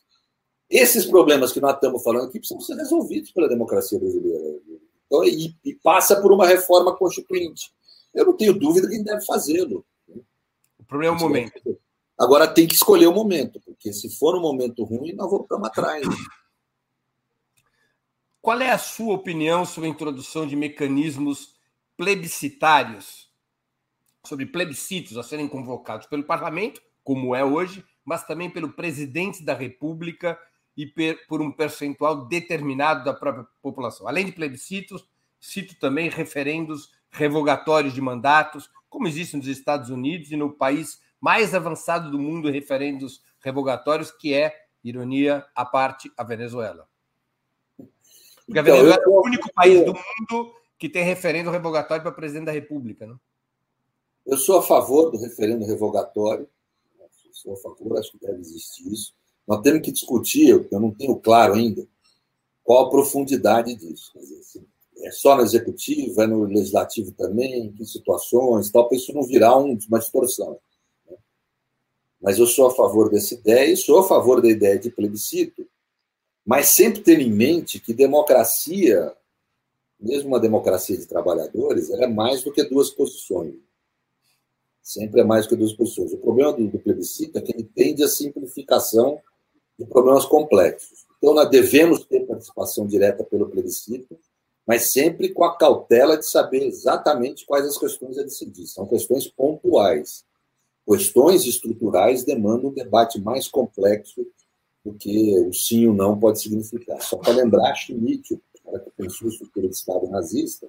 Esses 0.71 1.05
problemas 1.05 1.53
que 1.53 1.61
nós 1.61 1.75
estamos 1.75 2.03
falando 2.03 2.29
aqui 2.29 2.39
precisam 2.39 2.61
ser 2.61 2.75
resolvidos 2.77 3.31
pela 3.31 3.49
democracia 3.49 3.99
brasileira. 3.99 4.59
Então, 5.07 5.25
e, 5.25 5.55
e 5.65 5.75
passa 5.75 6.21
por 6.21 6.33
uma 6.33 6.47
reforma 6.47 6.97
constituinte. 6.97 7.73
Eu 8.15 8.27
não 8.27 8.37
tenho 8.37 8.59
dúvida 8.59 8.89
que 8.89 8.95
a 8.95 8.97
gente 8.97 9.07
deve 9.07 9.25
fazê-lo. 9.27 9.85
O 10.79 10.85
problema 10.85 11.15
é 11.15 11.19
o 11.19 11.21
momento. 11.21 11.79
Agora 12.19 12.47
tem 12.47 12.67
que 12.67 12.75
escolher 12.75 13.09
o 13.09 13.13
momento, 13.13 13.61
porque 13.65 13.93
se 13.93 14.09
for 14.17 14.37
um 14.37 14.41
momento 14.41 14.85
ruim, 14.85 15.13
nós 15.13 15.29
voltamos 15.29 15.69
atrás. 15.69 16.07
Qual 18.41 18.61
é 18.61 18.71
a 18.71 18.79
sua 18.79 19.15
opinião 19.15 19.65
sobre 19.65 19.89
a 19.89 19.93
introdução 19.93 20.47
de 20.47 20.55
mecanismos 20.55 21.54
plebiscitários, 21.97 23.31
sobre 24.25 24.47
plebiscitos 24.47 25.17
a 25.17 25.23
serem 25.23 25.49
convocados 25.49 26.07
pelo 26.07 26.25
parlamento, 26.25 26.81
como 27.03 27.35
é 27.35 27.45
hoje, 27.45 27.85
mas 28.05 28.27
também 28.27 28.51
pelo 28.51 28.73
presidente 28.73 29.43
da 29.43 29.55
República 29.55 30.39
e 30.77 30.87
por 31.29 31.41
um 31.41 31.53
percentual 31.53 32.27
determinado 32.27 33.05
da 33.05 33.15
própria 33.15 33.47
população. 33.63 34.09
Além 34.09 34.27
de 34.27 34.33
plebiscitos, 34.33 35.07
cito 35.41 35.79
também 35.79 36.09
referendos 36.09 36.93
revogatórios 37.11 37.95
de 37.95 38.01
mandatos, 38.01 38.69
como 38.89 39.07
existe 39.07 39.37
nos 39.37 39.47
Estados 39.47 39.91
Unidos 39.91 40.31
e 40.31 40.37
no 40.37 40.53
país 40.53 41.01
mais 41.21 41.55
avançado 41.55 42.11
do 42.11 42.19
mundo 42.19 42.51
referendos 42.51 43.23
revogatórios, 43.41 44.11
que 44.11 44.35
é, 44.35 44.67
ironia 44.83 45.47
à 45.55 45.65
parte, 45.65 46.11
a 46.17 46.25
Venezuela. 46.25 46.89
Porque 47.77 48.59
a 48.59 48.63
então, 48.63 48.75
Venezuela 48.75 49.03
é 49.03 49.09
o 49.09 49.25
único 49.25 49.53
país 49.55 49.85
do 49.85 49.95
mundo 49.95 50.55
que 50.79 50.89
tem 50.89 51.05
referendo 51.05 51.51
revogatório 51.51 52.03
para 52.03 52.13
presidente 52.13 52.47
da 52.47 52.53
República. 52.53 53.07
Não? 53.07 53.19
Eu 54.27 54.39
sou 54.39 54.59
a 54.59 54.63
favor 54.63 55.11
do 55.11 55.19
referendo 55.19 55.65
revogatório, 55.65 56.49
sou 57.45 57.53
a 57.53 57.57
favor, 57.57 57.99
acho 57.99 58.13
que 58.13 58.27
deve 58.27 58.41
existir 58.41 58.91
isso. 58.91 59.13
Nós 59.47 59.61
temos 59.61 59.83
que 59.83 59.93
discutir, 59.93 60.49
eu 60.49 60.81
não 60.81 60.91
tenho 60.91 61.17
claro 61.17 61.55
ainda, 61.55 61.87
qual 62.63 62.87
a 62.87 62.91
profundidade 62.91 63.75
disso. 63.75 64.13
É 64.99 65.11
só 65.11 65.37
no 65.37 65.43
executivo, 65.43 66.23
é 66.23 66.27
no 66.27 66.45
legislativo 66.45 67.13
também, 67.13 67.67
em 67.67 67.73
que 67.73 67.85
situações, 67.85 68.71
tal, 68.71 68.89
para 68.89 68.97
isso 68.97 69.13
não 69.13 69.23
virar 69.23 69.59
um, 69.59 69.79
uma 69.89 69.99
distorção. 69.99 70.59
Né? 71.11 71.17
Mas 72.23 72.39
eu 72.39 72.47
sou 72.47 72.69
a 72.69 72.75
favor 72.75 73.11
dessa 73.11 73.35
ideia 73.35 73.71
e 73.71 73.77
sou 73.77 73.99
a 73.99 74.09
favor 74.09 74.41
da 74.41 74.49
ideia 74.49 74.79
de 74.79 74.91
plebiscito, 74.91 75.69
mas 76.47 76.69
sempre 76.69 77.01
tendo 77.01 77.21
em 77.21 77.31
mente 77.31 77.81
que 77.81 77.93
democracia, 77.93 79.15
mesmo 80.05 80.29
uma 80.29 80.41
democracia 80.41 80.97
de 80.97 81.07
trabalhadores, 81.07 81.91
ela 81.91 82.05
é 82.05 82.09
mais 82.09 82.43
do 82.43 82.53
que 82.53 82.63
duas 82.65 82.91
posições. 82.91 83.55
Sempre 84.83 85.23
é 85.23 85.25
mais 85.25 85.47
do 85.47 85.51
que 85.51 85.57
duas 85.57 85.73
posições. 85.73 86.13
O 86.13 86.19
problema 86.19 86.53
do, 86.53 86.69
do 86.69 86.79
plebiscito 86.79 87.39
é 87.39 87.41
que 87.41 87.53
ele 87.53 87.65
tende 87.65 88.05
à 88.05 88.09
simplificação 88.09 89.19
de 89.79 89.87
problemas 89.87 90.27
complexos. 90.27 91.07
Então, 91.17 91.35
nós 91.35 91.49
devemos 91.49 92.05
ter 92.05 92.27
participação 92.27 92.87
direta 92.87 93.25
pelo 93.25 93.49
plebiscito, 93.49 94.19
mas 94.67 94.93
sempre 94.93 95.31
com 95.31 95.45
a 95.45 95.57
cautela 95.57 96.19
de 96.19 96.27
saber 96.27 96.67
exatamente 96.67 97.47
quais 97.47 97.67
as 97.67 97.79
questões 97.79 98.19
a 98.19 98.23
decidir. 98.23 98.67
São 98.67 98.87
questões 98.87 99.27
pontuais. 99.27 100.25
Questões 100.87 101.47
estruturais 101.47 102.25
demandam 102.25 102.71
um 102.71 102.75
debate 102.75 103.19
mais 103.19 103.49
complexo 103.49 104.27
do 104.85 104.93
que 104.93 105.39
o 105.41 105.53
sim 105.55 105.87
ou 105.87 105.95
não 105.95 106.19
pode 106.19 106.43
significar. 106.43 107.01
Só 107.01 107.17
para 107.17 107.33
lembrar, 107.33 107.75
Schmitt, 107.75 108.39
cara 108.65 108.81
que 108.81 108.91
pensou 108.91 109.29
estrutura 109.29 109.69
de 109.69 109.75
Estado 109.75 110.09
nazista, 110.09 110.67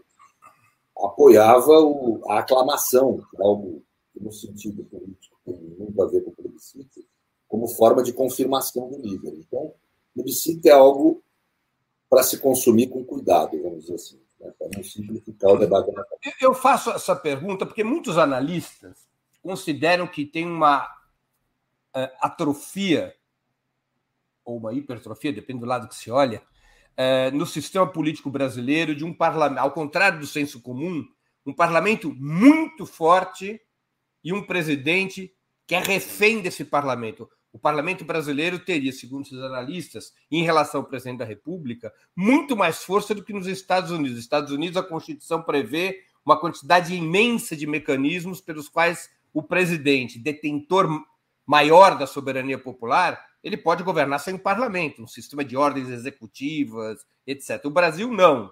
apoiava 0.97 1.79
o, 1.79 2.21
a 2.29 2.39
aclamação, 2.39 3.25
algo 3.39 3.83
que 4.13 4.23
no 4.23 4.31
sentido 4.31 4.83
político 4.85 5.37
tem 5.45 5.55
muito 5.55 6.01
a 6.01 6.07
ver 6.07 6.21
com 6.23 6.31
o 6.31 6.35
plebiscito, 6.35 7.05
como 7.47 7.67
forma 7.67 8.03
de 8.03 8.13
confirmação 8.13 8.89
do 8.89 8.97
líder. 8.97 9.33
Então, 9.33 9.73
plebiscito 10.13 10.67
é 10.67 10.71
algo 10.71 11.23
para 12.09 12.23
se 12.23 12.37
consumir 12.39 12.87
com 12.87 13.03
cuidado, 13.03 13.61
vamos 13.61 13.81
dizer 13.81 13.95
assim, 13.95 14.21
né? 14.39 14.53
para 14.57 14.69
não 14.75 14.83
simplificar 14.83 15.51
o 15.51 15.57
debate. 15.57 15.91
Eu 16.39 16.53
faço 16.53 16.91
essa 16.91 17.15
pergunta 17.15 17.65
porque 17.65 17.83
muitos 17.83 18.17
analistas 18.17 19.07
consideram 19.41 20.07
que 20.07 20.25
tem 20.25 20.45
uma 20.45 20.85
uh, 20.85 22.09
atrofia 22.21 23.15
ou 24.43 24.57
uma 24.57 24.73
hipertrofia, 24.73 25.33
depende 25.33 25.59
do 25.59 25.65
lado 25.65 25.87
que 25.87 25.95
se 25.95 26.09
olha, 26.11 26.41
uh, 26.99 27.35
no 27.35 27.45
sistema 27.45 27.87
político 27.87 28.29
brasileiro 28.29 28.95
de 28.95 29.03
um 29.03 29.13
parlamento, 29.13 29.59
ao 29.59 29.71
contrário 29.71 30.19
do 30.19 30.27
senso 30.27 30.61
comum, 30.61 31.05
um 31.45 31.53
parlamento 31.53 32.13
muito 32.17 32.85
forte 32.85 33.61
e 34.23 34.33
um 34.33 34.43
presidente 34.43 35.31
que 35.67 35.75
é 35.75 35.79
refém 35.79 36.41
desse 36.41 36.65
parlamento 36.65 37.29
o 37.55 37.57
parlamento 37.57 38.03
brasileiro 38.03 38.59
teria, 38.59 38.91
segundo 38.91 39.23
os 39.23 39.41
analistas, 39.41 40.11
em 40.29 40.43
relação 40.43 40.81
ao 40.81 40.87
presidente 40.87 41.19
da 41.19 41.25
República, 41.25 41.93
muito 42.13 42.53
mais 42.53 42.83
força 42.83 43.15
do 43.15 43.23
que 43.23 43.31
nos 43.31 43.47
Estados 43.47 43.91
Unidos. 43.91 44.11
Nos 44.11 44.19
Estados 44.19 44.51
Unidos, 44.51 44.75
a 44.75 44.83
Constituição 44.83 45.41
prevê 45.41 46.01
uma 46.25 46.37
quantidade 46.37 46.93
imensa 46.93 47.55
de 47.55 47.65
mecanismos 47.65 48.41
pelos 48.41 48.67
quais 48.67 49.09
o 49.33 49.41
presidente, 49.41 50.19
detentor 50.19 50.85
maior 51.45 51.97
da 51.97 52.05
soberania 52.05 52.59
popular, 52.59 53.25
ele 53.45 53.57
pode 53.57 53.83
governar 53.83 54.19
sem 54.19 54.33
o 54.33 54.39
parlamento, 54.39 55.03
um 55.03 55.07
sistema 55.07 55.45
de 55.45 55.55
ordens 55.55 55.87
executivas, 55.89 57.05
etc. 57.27 57.63
O 57.65 57.69
Brasil 57.69 58.11
não. 58.11 58.51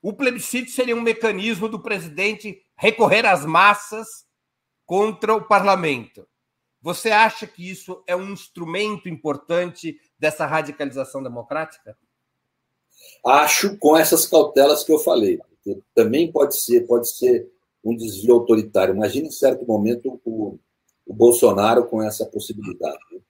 O 0.00 0.14
plebiscito 0.14 0.70
seria 0.70 0.96
um 0.96 1.02
mecanismo 1.02 1.68
do 1.68 1.78
presidente 1.78 2.58
recorrer 2.74 3.26
às 3.26 3.44
massas 3.44 4.24
contra 4.86 5.34
o 5.34 5.46
parlamento. 5.46 6.26
Você 6.80 7.10
acha 7.10 7.46
que 7.46 7.68
isso 7.68 8.02
é 8.06 8.16
um 8.16 8.30
instrumento 8.30 9.10
importante 9.10 10.00
dessa 10.18 10.46
radicalização 10.46 11.22
democrática? 11.22 11.94
Acho 13.26 13.76
com 13.76 13.94
essas 13.94 14.26
cautelas 14.26 14.84
que 14.84 14.92
eu 14.92 14.98
falei. 14.98 15.38
Também 15.94 16.32
pode 16.32 16.56
ser, 16.56 16.86
pode 16.86 17.10
ser 17.10 17.46
um 17.84 17.94
desvio 17.94 18.36
autoritário. 18.36 18.94
Imagina 18.94 19.26
em 19.26 19.30
certo 19.30 19.66
momento 19.66 20.18
o, 20.24 20.58
o 21.06 21.12
Bolsonaro 21.14 21.84
com 21.84 22.02
essa 22.02 22.24
possibilidade. 22.24 23.22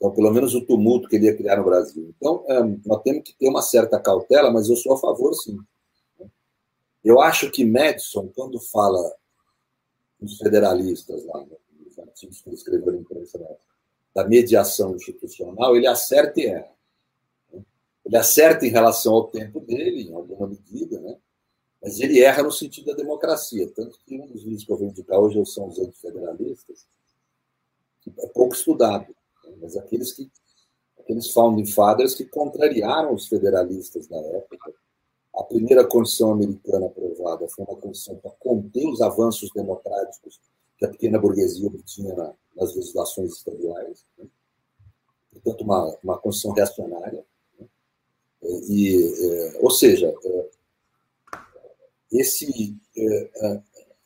Né? 0.00 0.08
Então, 0.08 0.10
pelo 0.12 0.30
menos 0.32 0.54
o 0.54 0.64
tumulto 0.64 1.08
que 1.08 1.16
ele 1.16 1.26
ia 1.26 1.36
criar 1.36 1.56
no 1.56 1.64
Brasil. 1.64 2.14
Então, 2.16 2.44
é, 2.48 2.62
nós 2.86 3.02
temos 3.02 3.22
que 3.22 3.34
ter 3.34 3.48
uma 3.48 3.62
certa 3.62 4.00
cautela, 4.00 4.50
mas 4.50 4.68
eu 4.68 4.76
sou 4.76 4.94
a 4.94 4.98
favor, 4.98 5.34
sim. 5.34 5.58
Eu 7.04 7.20
acho 7.20 7.50
que 7.50 7.64
Madison, 7.64 8.28
quando 8.34 8.58
fala 8.60 9.14
dos 10.20 10.36
federalistas 10.36 11.24
lá, 11.24 11.44
nos 11.78 11.98
artigos 11.98 12.40
que 12.40 12.48
ele 12.48 12.56
escreveu 12.56 12.92
na 12.92 12.98
imprensa 12.98 13.38
da 14.14 14.26
mediação 14.26 14.94
institucional, 14.94 15.76
ele 15.76 15.86
acerta 15.86 16.40
e 16.40 16.46
erra. 16.46 16.72
Ele 18.04 18.16
acerta 18.16 18.66
em 18.66 18.70
relação 18.70 19.14
ao 19.14 19.28
tempo 19.28 19.60
dele, 19.60 20.08
em 20.08 20.14
alguma 20.14 20.48
medida, 20.48 21.00
né? 21.00 21.16
mas 21.80 21.98
ele 22.00 22.20
erra 22.20 22.42
no 22.42 22.52
sentido 22.52 22.86
da 22.86 22.94
democracia. 22.94 23.70
Tanto 23.74 23.98
que 24.04 24.20
um 24.20 24.26
dos 24.26 24.42
livros 24.42 24.64
que 24.64 24.72
eu 24.72 24.76
vou 24.76 24.88
indicar 24.88 25.18
hoje 25.18 25.44
são 25.46 25.68
os 25.68 25.78
antifederalistas, 25.78 26.86
que 28.02 28.12
é 28.18 28.26
pouco 28.28 28.54
estudado, 28.54 29.06
né? 29.08 29.19
Mas 29.60 29.76
aqueles 29.76 30.12
que 30.12 30.30
aqueles 31.10 31.32
founding 31.32 31.66
fathers 31.66 32.14
que 32.14 32.24
contrariaram 32.24 33.14
os 33.14 33.26
federalistas 33.26 34.08
na 34.08 34.18
época. 34.18 34.72
A 35.34 35.42
primeira 35.42 35.86
Constituição 35.86 36.32
americana 36.32 36.86
aprovada 36.86 37.48
foi 37.48 37.64
uma 37.64 37.76
Constituição 37.76 38.16
para 38.16 38.30
conter 38.38 38.86
os 38.86 39.00
avanços 39.00 39.50
democráticos 39.54 40.40
que 40.78 40.84
a 40.84 40.88
pequena 40.88 41.18
burguesia 41.18 41.66
obtinha 41.66 42.14
nas 42.56 42.74
legislações 42.74 43.32
estaduais. 43.32 44.04
Né? 44.18 44.26
Portanto, 45.32 45.62
uma, 45.62 45.98
uma 46.02 46.18
Constituição 46.18 46.52
reacionária. 46.52 47.24
Né? 47.58 47.66
E, 48.68 48.96
é, 48.96 49.58
ou 49.60 49.70
seja, 49.70 50.12
é, 50.24 50.50
esse 52.12 52.76
é, 52.96 53.30
é, 53.36 53.62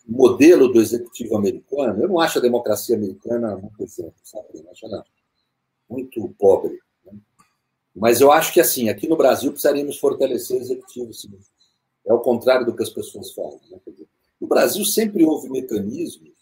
modelo 0.07 0.68
do 0.72 0.80
executivo 0.80 1.36
americano, 1.36 2.02
eu 2.02 2.09
não 2.09 2.20
acho 2.20 2.38
a 2.38 2.42
democracia 2.42 2.96
americana 2.96 3.57
muito 3.57 3.82
exemplo, 3.82 4.14
sabe? 4.22 4.48
Eu 4.55 4.70
acho 4.70 4.88
não. 4.88 5.02
Muito 5.89 6.28
pobre. 6.39 6.78
Né? 7.05 7.12
Mas 7.95 8.20
eu 8.20 8.32
acho 8.32 8.53
que, 8.53 8.61
assim, 8.61 8.89
aqui 8.89 9.09
no 9.09 9.16
Brasil 9.16 9.51
precisaríamos 9.51 9.99
fortalecer 9.99 10.59
o 10.59 10.61
executivo. 10.61 11.11
É 12.07 12.12
o 12.12 12.20
contrário 12.20 12.66
do 12.66 12.74
que 12.74 12.82
as 12.82 12.91
pessoas 12.91 13.32
falam. 13.32 13.61
Né? 13.70 13.78
No 14.41 14.47
Brasil 14.47 14.85
sempre 14.85 15.24
houve 15.24 15.49
mecanismos 15.49 16.35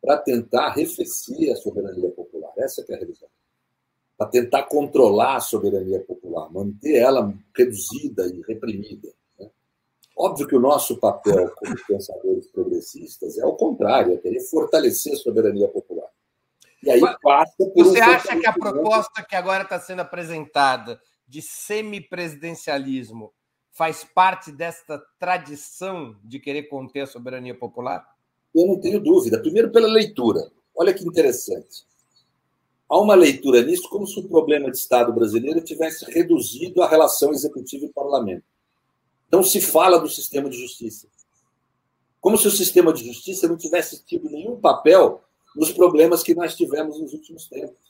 para 0.00 0.16
tentar 0.16 0.66
arrefecer 0.66 1.52
a 1.52 1.56
soberania 1.56 2.10
popular. 2.10 2.52
Essa 2.56 2.80
é 2.80 2.94
a 2.94 2.96
realidade. 2.96 3.32
Para 4.16 4.30
tentar 4.30 4.64
controlar 4.64 5.36
a 5.36 5.40
soberania 5.40 6.00
popular, 6.00 6.50
manter 6.50 6.96
ela 6.96 7.32
reduzida 7.54 8.26
e 8.26 8.42
reprimida. 8.42 9.08
Óbvio 10.16 10.48
que 10.48 10.56
o 10.56 10.60
nosso 10.60 10.96
papel 10.96 11.48
como 11.54 11.76
pensadores 11.86 12.48
progressistas 12.48 13.38
é 13.38 13.46
o 13.46 13.54
contrário, 13.54 14.14
é 14.14 14.16
querer 14.16 14.40
fortalecer 14.40 15.12
a 15.12 15.16
soberania 15.16 15.68
popular. 15.68 16.08
E 16.82 16.90
aí 16.90 17.00
passa 17.22 17.54
por 17.56 17.84
Você 17.84 18.00
um 18.00 18.04
acha 18.04 18.38
que 18.38 18.46
a 18.46 18.52
proposta 18.52 19.22
que 19.22 19.34
agora 19.34 19.64
está 19.64 19.80
sendo 19.80 20.00
apresentada 20.00 21.00
de 21.26 21.42
semipresidencialismo 21.42 23.32
faz 23.72 24.04
parte 24.04 24.50
desta 24.50 25.00
tradição 25.18 26.16
de 26.24 26.38
querer 26.38 26.64
conter 26.64 27.02
a 27.02 27.06
soberania 27.06 27.54
popular? 27.54 28.06
Eu 28.54 28.66
não 28.66 28.80
tenho 28.80 29.00
dúvida. 29.00 29.40
Primeiro, 29.40 29.70
pela 29.70 29.88
leitura. 29.88 30.50
Olha 30.74 30.94
que 30.94 31.06
interessante. 31.06 31.86
Há 32.88 32.98
uma 32.98 33.14
leitura 33.14 33.62
nisso 33.62 33.88
como 33.90 34.06
se 34.06 34.18
o 34.18 34.28
problema 34.28 34.70
de 34.70 34.78
Estado 34.78 35.12
brasileiro 35.12 35.60
tivesse 35.60 36.04
reduzido 36.10 36.82
a 36.82 36.88
relação 36.88 37.32
executiva 37.32 37.84
e 37.84 37.92
parlamento. 37.92 38.44
Não 39.30 39.42
se 39.42 39.60
fala 39.60 39.98
do 39.98 40.08
sistema 40.08 40.48
de 40.48 40.56
justiça. 40.58 41.06
Como 42.20 42.38
se 42.38 42.48
o 42.48 42.50
sistema 42.50 42.92
de 42.92 43.04
justiça 43.04 43.46
não 43.46 43.56
tivesse 43.56 44.02
tido 44.04 44.30
nenhum 44.30 44.58
papel 44.58 45.22
nos 45.58 45.72
problemas 45.72 46.22
que 46.22 46.36
nós 46.36 46.54
tivemos 46.54 47.00
nos 47.00 47.12
últimos 47.12 47.48
tempos. 47.48 47.88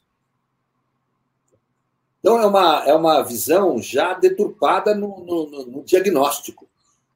Então, 2.19 2.41
é 2.41 2.47
uma, 2.47 2.85
é 2.85 2.95
uma 2.95 3.23
visão 3.23 3.81
já 3.81 4.15
deturpada 4.15 4.95
no, 4.95 5.21
no, 5.21 5.67
no 5.67 5.85
diagnóstico. 5.85 6.67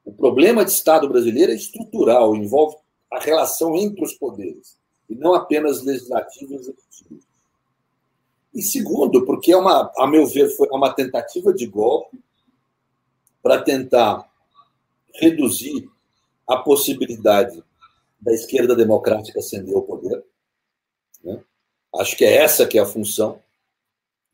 O 0.04 0.12
problema 0.12 0.64
de 0.64 0.70
Estado 0.70 1.08
brasileiro 1.08 1.52
é 1.52 1.54
estrutural, 1.54 2.36
envolve 2.36 2.76
a 3.10 3.18
relação 3.18 3.74
entre 3.76 4.04
os 4.04 4.12
poderes, 4.12 4.76
e 5.08 5.14
não 5.14 5.34
apenas 5.34 5.82
legislativo 5.82 6.52
e 6.52 6.56
executivo. 6.56 7.20
E 8.54 8.62
segundo, 8.62 9.24
porque 9.24 9.52
é 9.52 9.56
uma, 9.56 9.90
a 9.96 10.06
meu 10.06 10.26
ver, 10.26 10.50
foi 10.50 10.68
uma 10.70 10.92
tentativa 10.92 11.52
de 11.52 11.66
golpe 11.66 12.22
para 13.42 13.62
tentar 13.62 14.30
reduzir 15.14 15.90
a 16.46 16.58
possibilidade 16.58 17.62
da 18.20 18.32
esquerda 18.32 18.76
democrática 18.76 19.38
ascender 19.38 19.74
ao 19.74 19.82
poder. 19.82 20.22
Né? 21.22 21.42
Acho 21.96 22.16
que 22.16 22.24
é 22.24 22.36
essa 22.36 22.66
que 22.66 22.78
é 22.78 22.82
a 22.82 22.86
função. 22.86 23.38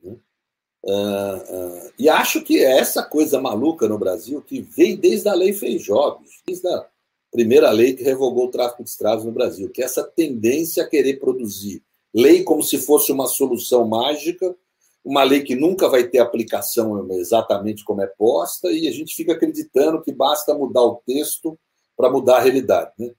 Né? 0.03 0.17
Uh, 0.83 1.37
uh, 1.37 1.93
e 1.99 2.09
acho 2.09 2.43
que 2.43 2.59
é 2.59 2.79
essa 2.79 3.03
coisa 3.03 3.41
maluca 3.41 3.89
no 3.89 3.99
Brasil 3.99 4.41
que 4.43 4.61
vem 4.61 4.97
desde 4.97 5.29
a 5.29 5.35
lei 5.35 5.53
Feijó, 5.53 6.21
desde 6.47 6.69
a 6.69 6.87
primeira 7.31 7.71
lei 7.71 7.95
que 7.95 8.03
revogou 8.03 8.47
o 8.47 8.51
tráfico 8.51 8.83
de 8.83 8.91
escravos 8.91 9.25
no 9.25 9.33
Brasil, 9.33 9.71
que 9.71 9.83
é 9.83 9.85
essa 9.85 10.05
tendência 10.05 10.83
a 10.83 10.89
querer 10.89 11.19
produzir 11.19 11.83
lei 12.15 12.43
como 12.43 12.63
se 12.63 12.79
fosse 12.79 13.13
uma 13.13 13.27
solução 13.27 13.87
mágica 13.87 14.57
uma 15.09 15.23
lei 15.23 15.43
que 15.43 15.57
nunca 15.57 15.89
vai 15.89 16.07
ter 16.07 16.19
aplicação 16.19 17.11
exatamente 17.13 17.83
como 17.83 18.03
é 18.03 18.07
posta, 18.07 18.71
e 18.71 18.87
a 18.87 18.93
gente 18.93 19.15
fica 19.15 19.33
acreditando 19.33 20.03
que 20.03 20.13
basta 20.13 20.55
mudar 20.55 20.83
o 20.83 20.97
texto 21.07 21.59
para 21.97 22.11
mudar 22.11 22.37
a 22.37 22.41
realidade. 22.41 22.93
Né? 22.99 23.13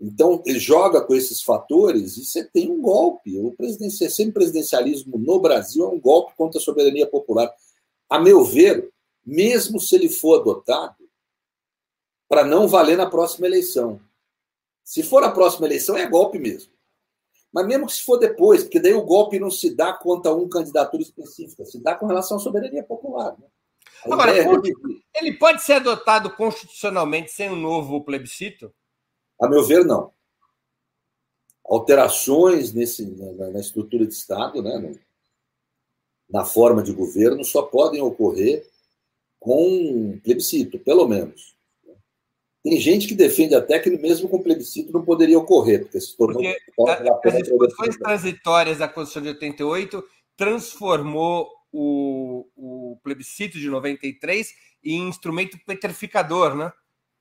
Então, 0.00 0.42
ele 0.46 0.60
joga 0.60 1.00
com 1.00 1.14
esses 1.14 1.42
fatores 1.42 2.16
e 2.16 2.24
você 2.24 2.44
tem 2.44 2.70
um 2.70 2.80
golpe. 2.80 3.38
O 3.38 3.54
semipresidencialismo 4.10 5.18
no 5.18 5.40
Brasil 5.40 5.84
é 5.84 5.88
um 5.88 6.00
golpe 6.00 6.34
contra 6.36 6.60
a 6.60 6.62
soberania 6.62 7.06
popular. 7.06 7.52
A 8.08 8.18
meu 8.18 8.44
ver, 8.44 8.90
mesmo 9.26 9.80
se 9.80 9.96
ele 9.96 10.08
for 10.08 10.40
adotado, 10.40 10.96
para 12.28 12.44
não 12.44 12.68
valer 12.68 12.96
na 12.96 13.06
próxima 13.06 13.46
eleição. 13.46 14.00
Se 14.84 15.02
for 15.02 15.24
a 15.24 15.32
próxima 15.32 15.66
eleição, 15.66 15.96
é 15.96 16.06
golpe 16.06 16.38
mesmo. 16.38 16.72
Mas 17.52 17.66
mesmo 17.66 17.86
que 17.86 17.94
se 17.94 18.02
for 18.02 18.18
depois, 18.18 18.62
porque 18.62 18.78
daí 18.78 18.92
o 18.92 19.04
golpe 19.04 19.38
não 19.38 19.50
se 19.50 19.74
dá 19.74 19.92
contra 19.92 20.32
uma 20.32 20.48
candidatura 20.48 21.02
específica, 21.02 21.64
se 21.64 21.82
dá 21.82 21.94
com 21.94 22.06
relação 22.06 22.36
à 22.36 22.40
soberania 22.40 22.84
popular. 22.84 23.36
Né? 23.38 23.46
Agora, 24.04 24.36
é... 24.36 24.46
ele 25.14 25.32
pode 25.38 25.62
ser 25.62 25.74
adotado 25.74 26.30
constitucionalmente 26.36 27.32
sem 27.32 27.50
um 27.50 27.56
novo 27.56 28.04
plebiscito? 28.04 28.72
A 29.40 29.48
meu 29.48 29.64
ver, 29.64 29.84
não. 29.84 30.12
Alterações 31.64 32.72
nesse, 32.72 33.04
na, 33.06 33.50
na 33.50 33.60
estrutura 33.60 34.06
de 34.06 34.14
Estado, 34.14 34.62
né, 34.62 34.98
na 36.28 36.44
forma 36.44 36.82
de 36.82 36.92
governo, 36.92 37.44
só 37.44 37.62
podem 37.62 38.00
ocorrer 38.00 38.66
com 39.38 40.18
plebiscito, 40.22 40.78
pelo 40.78 41.06
menos. 41.06 41.56
Tem 42.62 42.78
gente 42.80 43.06
que 43.06 43.14
defende 43.14 43.54
até 43.54 43.78
que 43.78 43.88
mesmo 43.90 44.28
com 44.28 44.42
plebiscito 44.42 44.92
não 44.92 45.04
poderia 45.04 45.38
ocorrer, 45.38 45.82
porque 45.82 46.00
se 46.00 46.16
tornou. 46.16 46.42
Porque 46.76 47.28
as 47.28 47.36
discussões 47.38 47.96
transitórias 47.96 48.78
da 48.78 48.88
Constituição 48.88 49.22
de 49.22 49.28
88 49.28 50.04
transformou 50.36 51.48
o, 51.72 52.46
o 52.56 52.98
plebiscito 53.02 53.58
de 53.58 53.68
93 53.70 54.52
em 54.84 55.08
instrumento 55.08 55.58
petrificador, 55.64 56.56
né? 56.56 56.72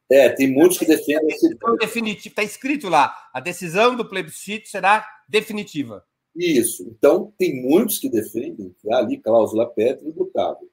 É, 0.10 0.30
tem 0.30 0.52
muitos 0.52 0.78
que 0.78 0.86
defendem 0.86 1.28
esse. 1.28 1.58
Definitivo, 1.80 2.30
está 2.30 2.44
escrito 2.44 2.88
lá: 2.88 3.14
a 3.34 3.40
decisão 3.40 3.96
do 3.96 4.08
plebiscito 4.08 4.70
será 4.70 5.06
definitiva. 5.28 6.04
Isso. 6.36 6.88
Então, 6.90 7.34
tem 7.38 7.62
muitos 7.62 7.98
que 7.98 8.10
defendem 8.10 8.74
que 8.80 8.92
há 8.94 8.98
ali 8.98 9.18
cláusula 9.18 9.66
pétrea 9.66 10.10
imutável. 10.10 10.70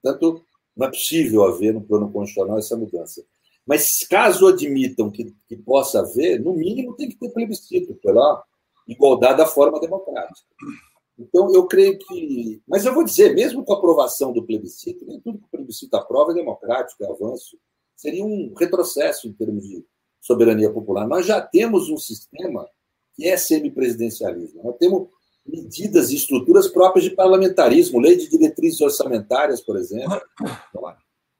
Portanto, 0.00 0.44
não 0.76 0.86
é 0.86 0.90
possível 0.90 1.44
haver 1.44 1.74
no 1.74 1.82
plano 1.82 2.10
constitucional 2.10 2.58
essa 2.58 2.76
mudança. 2.76 3.24
Mas 3.66 4.06
caso 4.08 4.46
admitam 4.46 5.10
que, 5.10 5.34
que 5.48 5.56
possa 5.56 6.00
haver, 6.00 6.40
no 6.40 6.54
mínimo 6.54 6.94
tem 6.94 7.08
que 7.08 7.16
ter 7.16 7.30
plebiscito 7.30 7.94
pela 7.94 8.42
igualdade 8.86 9.38
da 9.38 9.46
forma 9.46 9.80
democrática. 9.80 10.46
Então, 11.18 11.52
eu 11.54 11.66
creio 11.66 11.98
que. 11.98 12.62
Mas 12.66 12.84
eu 12.84 12.94
vou 12.94 13.04
dizer, 13.04 13.34
mesmo 13.34 13.64
com 13.64 13.72
a 13.72 13.76
aprovação 13.76 14.32
do 14.32 14.44
plebiscito, 14.44 15.04
nem 15.06 15.20
tudo 15.20 15.38
que 15.38 15.46
o 15.46 15.50
plebiscito 15.50 15.94
aprova 15.96 16.32
é 16.32 16.34
democrático, 16.34 17.02
é 17.04 17.10
avanço. 17.10 17.58
Seria 17.96 18.24
um 18.24 18.52
retrocesso 18.58 19.28
em 19.28 19.32
termos 19.32 19.66
de 19.66 19.84
soberania 20.20 20.70
popular. 20.72 21.06
Nós 21.06 21.26
já 21.26 21.40
temos 21.40 21.88
um 21.88 21.96
sistema 21.96 22.66
que 23.14 23.28
é 23.28 23.36
semipresidencialismo. 23.36 24.62
Nós 24.64 24.76
temos 24.76 25.08
medidas 25.46 26.10
e 26.10 26.16
estruturas 26.16 26.68
próprias 26.68 27.04
de 27.04 27.10
parlamentarismo, 27.10 28.00
lei 28.00 28.16
de 28.16 28.28
diretrizes 28.28 28.80
orçamentárias, 28.80 29.60
por 29.60 29.76
exemplo. 29.76 30.20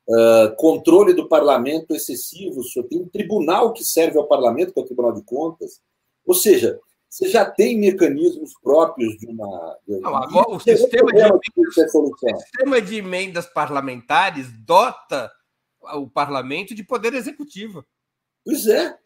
Uh, 0.07 0.55
controle 0.57 1.15
do 1.15 1.27
parlamento 1.27 1.95
excessivo, 1.95 2.63
só 2.63 2.83
tem 2.83 3.01
um 3.01 3.09
tribunal 3.09 3.73
que 3.73 3.83
serve 3.83 4.19
ao 4.19 4.29
parlamento, 4.29 4.73
que 4.73 4.79
é 4.79 4.83
o 4.83 4.87
Tribunal 4.87 5.15
de 5.15 5.23
Contas. 5.23 5.81
Ou 6.27 6.35
seja, 6.35 6.79
você 7.09 7.29
já 7.29 7.45
tem 7.49 7.79
mecanismos 7.79 8.53
próprios 8.63 9.17
de 9.17 9.27
uma. 9.27 9.79
Não, 9.87 10.15
agora, 10.15 10.51
o, 10.51 10.61
sistema 10.61 11.11
de 11.11 11.21
emendas, 11.21 11.95
o 11.95 12.17
sistema 12.29 12.83
de 12.83 12.97
emendas 12.97 13.47
parlamentares 13.47 14.49
dota 14.67 15.31
o 15.95 16.09
parlamento 16.09 16.75
de 16.75 16.85
poder 16.85 17.15
executivo. 17.15 17.85
Pois 18.45 18.67
é. 18.67 18.97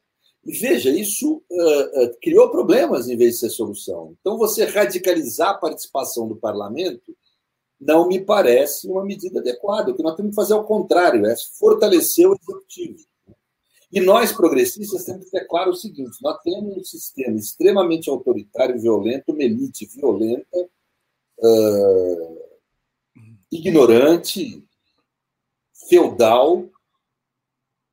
Veja, 0.45 0.91
isso 0.91 1.43
uh, 1.51 2.05
uh, 2.05 2.17
criou 2.23 2.51
problemas 2.51 3.09
em 3.09 3.17
vez 3.17 3.35
de 3.35 3.41
ser 3.41 3.51
solução. 3.51 4.17
Então, 4.21 4.39
você 4.39 4.65
radicalizar 4.65 5.51
a 5.51 5.59
participação 5.59 6.29
do 6.29 6.37
parlamento 6.37 7.15
não 7.81 8.09
me 8.09 8.21
parece 8.21 8.89
uma 8.89 9.05
medida 9.05 9.41
adequada. 9.41 9.91
O 9.91 9.95
que 9.95 10.03
nós 10.03 10.17
temos 10.17 10.31
que 10.31 10.37
fazer 10.37 10.55
é 10.55 10.57
o 10.57 10.65
contrário, 10.65 11.27
é 11.27 11.35
fortalecer 11.59 12.27
o 12.27 12.35
executivo. 12.35 12.99
E 13.91 14.01
nós, 14.01 14.33
progressistas, 14.33 15.05
temos 15.05 15.27
que 15.27 15.31
ter 15.31 15.47
claro 15.47 15.71
o 15.71 15.77
seguinte: 15.77 16.19
nós 16.23 16.39
temos 16.43 16.77
um 16.77 16.85
sistema 16.85 17.37
extremamente 17.37 18.11
autoritário 18.11 18.81
violento, 18.81 19.33
uma 19.33 19.43
elite 19.43 19.87
violenta, 19.87 20.69
uh, 21.39 22.39
ignorante, 23.51 24.63
feudal, 25.89 26.69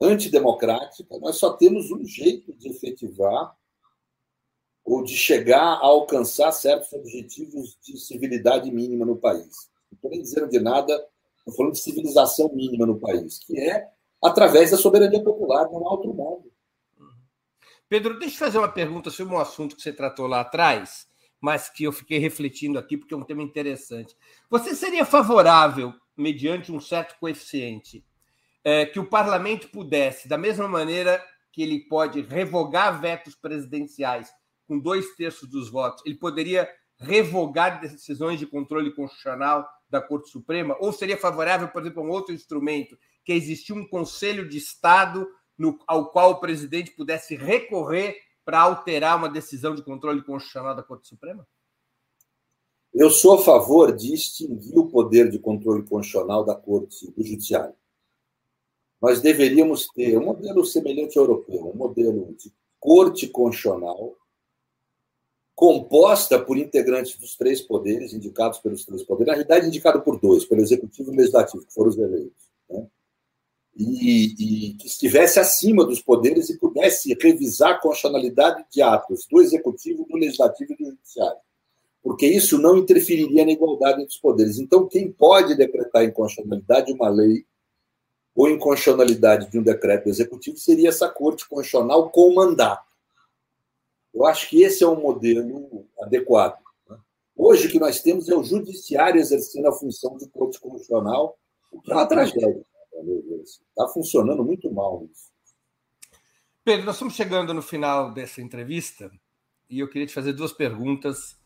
antidemocrática. 0.01 1.17
Nós 1.19 1.37
só 1.37 1.53
temos 1.53 1.91
um 1.91 2.03
jeito 2.05 2.53
de 2.53 2.69
efetivar 2.69 3.55
ou 4.83 5.03
de 5.03 5.15
chegar 5.15 5.75
a 5.75 5.85
alcançar 5.85 6.51
certos 6.51 6.91
objetivos 6.93 7.77
de 7.81 7.97
civilidade 7.97 8.71
mínima 8.71 9.05
no 9.05 9.17
país 9.17 9.73
estou 9.95 10.11
nem 10.11 10.21
dizendo 10.21 10.47
de 10.47 10.59
nada, 10.59 10.93
estou 11.37 11.53
falando 11.55 11.73
de 11.73 11.79
civilização 11.79 12.53
mínima 12.53 12.85
no 12.85 12.99
país, 12.99 13.39
que 13.39 13.59
é 13.59 13.87
através 14.23 14.71
da 14.71 14.77
soberania 14.77 15.23
popular, 15.23 15.65
não 15.65 15.87
há 15.87 15.91
outro 15.91 16.13
modo. 16.13 16.51
Pedro, 17.87 18.17
deixa 18.17 18.35
eu 18.35 18.39
fazer 18.39 18.57
uma 18.57 18.71
pergunta 18.71 19.09
sobre 19.09 19.33
um 19.33 19.39
assunto 19.39 19.75
que 19.75 19.81
você 19.81 19.93
tratou 19.93 20.27
lá 20.27 20.41
atrás, 20.41 21.07
mas 21.39 21.69
que 21.69 21.83
eu 21.83 21.91
fiquei 21.91 22.17
refletindo 22.17 22.79
aqui 22.79 22.97
porque 22.97 23.13
é 23.13 23.17
um 23.17 23.23
tema 23.23 23.43
interessante. 23.43 24.15
Você 24.49 24.73
seria 24.73 25.05
favorável, 25.05 25.93
mediante 26.17 26.71
um 26.71 26.79
certo 26.79 27.17
coeficiente, 27.19 28.05
é, 28.63 28.85
que 28.85 28.99
o 28.99 29.05
parlamento 29.05 29.69
pudesse, 29.69 30.27
da 30.27 30.37
mesma 30.37 30.67
maneira 30.67 31.23
que 31.51 31.61
ele 31.61 31.79
pode 31.87 32.21
revogar 32.21 32.99
vetos 32.99 33.35
presidenciais 33.35 34.29
com 34.67 34.79
dois 34.79 35.15
terços 35.15 35.47
dos 35.49 35.69
votos, 35.69 36.03
ele 36.05 36.15
poderia 36.15 36.69
revogar 36.97 37.79
decisões 37.79 38.39
de 38.39 38.47
controle 38.47 38.93
constitucional 38.93 39.67
da 39.89 40.01
Corte 40.01 40.29
Suprema? 40.29 40.75
Ou 40.79 40.91
seria 40.91 41.17
favorável, 41.17 41.67
por 41.67 41.81
exemplo, 41.81 42.01
a 42.01 42.05
um 42.05 42.09
outro 42.09 42.33
instrumento, 42.33 42.97
que 43.23 43.33
existia 43.33 43.75
um 43.75 43.87
Conselho 43.87 44.47
de 44.47 44.57
Estado 44.57 45.27
no, 45.57 45.77
ao 45.87 46.11
qual 46.11 46.31
o 46.31 46.39
presidente 46.39 46.91
pudesse 46.91 47.35
recorrer 47.35 48.17
para 48.43 48.59
alterar 48.59 49.17
uma 49.17 49.29
decisão 49.29 49.73
de 49.73 49.83
controle 49.83 50.23
constitucional 50.23 50.75
da 50.75 50.83
Corte 50.83 51.07
Suprema? 51.07 51.47
Eu 52.97 53.09
sou 53.09 53.33
a 53.33 53.43
favor 53.43 53.93
de 53.93 54.13
extinguir 54.13 54.79
o 54.79 54.87
poder 54.87 55.29
de 55.29 55.37
controle 55.37 55.83
constitucional 55.83 56.45
da 56.45 56.55
Corte 56.55 57.11
do 57.11 57.21
Judiciário. 57.21 57.75
Nós 59.01 59.19
deveríamos 59.19 59.87
ter 59.93 60.17
um 60.17 60.23
modelo 60.23 60.63
semelhante 60.63 61.19
ao 61.19 61.25
europeu, 61.25 61.71
um 61.75 61.77
modelo 61.77 62.33
de 62.39 62.53
Corte 62.79 63.27
Constitucional 63.27 64.15
composta 65.53 66.39
por 66.39 66.57
integrantes 66.57 67.17
dos 67.17 67.35
três 67.35 67.59
poderes, 67.59 68.13
indicados 68.13 68.59
pelos 68.59 68.85
três 68.85 69.03
poderes, 69.03 69.27
na 69.27 69.33
realidade, 69.33 69.67
indicado 69.67 70.01
por 70.01 70.17
dois, 70.17 70.45
pelo 70.45 70.61
Executivo 70.61 71.11
e 71.11 71.15
o 71.15 71.17
Legislativo, 71.17 71.65
que 71.65 71.73
foram 71.73 71.89
os 71.89 71.97
eleitos. 71.97 72.49
Né? 72.69 72.87
E, 73.75 74.69
e, 74.69 74.73
que 74.75 74.87
estivesse 74.87 75.37
acima 75.37 75.83
dos 75.83 76.01
poderes 76.01 76.49
e 76.49 76.57
pudesse 76.57 77.13
revisar 77.21 77.71
a 77.71 77.77
constitucionalidade 77.77 78.65
de 78.71 78.81
atos 78.81 79.27
do 79.29 79.41
Executivo, 79.41 80.05
do 80.05 80.15
Legislativo 80.15 80.71
e 80.71 80.77
do 80.77 80.85
Judiciário. 80.91 81.39
Porque 82.05 82.27
isso 82.27 82.59
não 82.59 82.77
interferiria 82.77 83.43
na 83.43 83.51
igualdade 83.51 83.99
entre 83.99 84.13
os 84.13 84.19
poderes. 84.19 84.59
Então, 84.59 84.87
quem 84.87 85.11
pode 85.11 85.55
decretar 85.55 86.03
inconstitucionalidade 86.03 86.85
de 86.85 86.93
uma 86.93 87.09
lei 87.09 87.47
ou 88.35 88.47
inconstitucionalidade 88.47 89.49
de 89.49 89.57
um 89.57 89.63
decreto 89.63 90.07
Executivo 90.07 90.55
seria 90.55 90.89
essa 90.89 91.09
Corte 91.09 91.49
Constitucional 91.49 92.11
com 92.11 92.35
mandato. 92.35 92.85
Eu 94.13 94.23
acho 94.23 94.47
que 94.47 94.61
esse 94.61 94.83
é 94.83 94.87
um 94.87 95.01
modelo 95.01 95.87
adequado. 95.99 96.59
Né? 96.87 96.95
Hoje, 97.35 97.65
o 97.65 97.71
que 97.71 97.79
nós 97.79 97.99
temos 97.99 98.29
é 98.29 98.35
o 98.35 98.43
judiciário 98.43 99.19
exercendo 99.19 99.65
a 99.67 99.73
função 99.73 100.15
de 100.15 100.29
corte 100.29 100.59
constitucional, 100.59 101.35
o 101.71 101.81
que 101.81 101.91
é 101.91 101.95
uma 101.95 102.05
tragédia. 102.05 102.63
Está 103.43 103.87
funcionando 103.87 104.45
muito 104.45 104.71
mal 104.71 105.09
isso. 105.11 105.31
Pedro, 106.63 106.85
nós 106.85 106.97
estamos 106.97 107.15
chegando 107.15 107.51
no 107.51 107.63
final 107.63 108.13
dessa 108.13 108.43
entrevista 108.43 109.09
e 109.67 109.79
eu 109.79 109.89
queria 109.89 110.05
te 110.05 110.13
fazer 110.13 110.33
duas 110.33 110.53
perguntas 110.53 111.43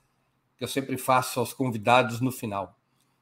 que 0.59 0.63
eu 0.65 0.67
sempre 0.67 0.97
faço 0.97 1.39
aos 1.39 1.53
convidados 1.53 2.19
no 2.19 2.33
final. 2.33 2.77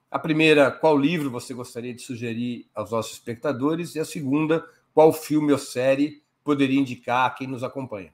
A 0.10 0.18
primeira, 0.18 0.72
qual 0.72 0.98
livro 0.98 1.30
você 1.30 1.54
gostaria 1.54 1.94
de 1.94 2.02
sugerir 2.02 2.68
aos 2.74 2.90
nossos 2.90 3.14
espectadores? 3.14 3.94
E 3.94 4.00
a 4.00 4.06
segunda, 4.06 4.68
qual 4.92 5.14
filme 5.14 5.52
ou 5.52 5.60
série 5.60 6.24
poderia 6.44 6.80
indicar 6.80 7.28
a 7.28 7.30
quem 7.30 7.48
nos 7.48 7.64
acompanha? 7.64 8.12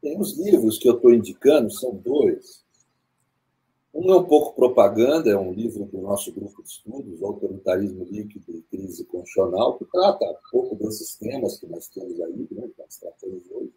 Tem 0.00 0.18
os 0.18 0.38
livros 0.38 0.78
que 0.78 0.88
eu 0.88 0.96
estou 0.96 1.12
indicando, 1.12 1.70
são 1.70 1.94
dois. 1.94 2.64
Um 3.92 4.10
é 4.12 4.16
um 4.16 4.24
pouco 4.24 4.54
propaganda, 4.54 5.28
é 5.28 5.36
um 5.36 5.52
livro 5.52 5.84
do 5.84 6.00
nosso 6.00 6.32
grupo 6.32 6.62
de 6.62 6.68
estudos, 6.70 7.22
Autoritarismo 7.22 8.04
Líquido 8.04 8.56
e 8.56 8.62
Crise 8.62 9.04
Constitucional, 9.04 9.76
que 9.76 9.84
trata 9.86 10.24
um 10.24 10.36
pouco 10.50 10.76
desses 10.76 11.16
temas 11.16 11.58
que 11.58 11.66
nós 11.66 11.88
temos 11.88 12.18
aí, 12.20 12.48
né, 12.50 12.68
que 12.68 12.78
nós 12.78 12.96
tratamos 12.96 13.42
hoje. 13.50 13.72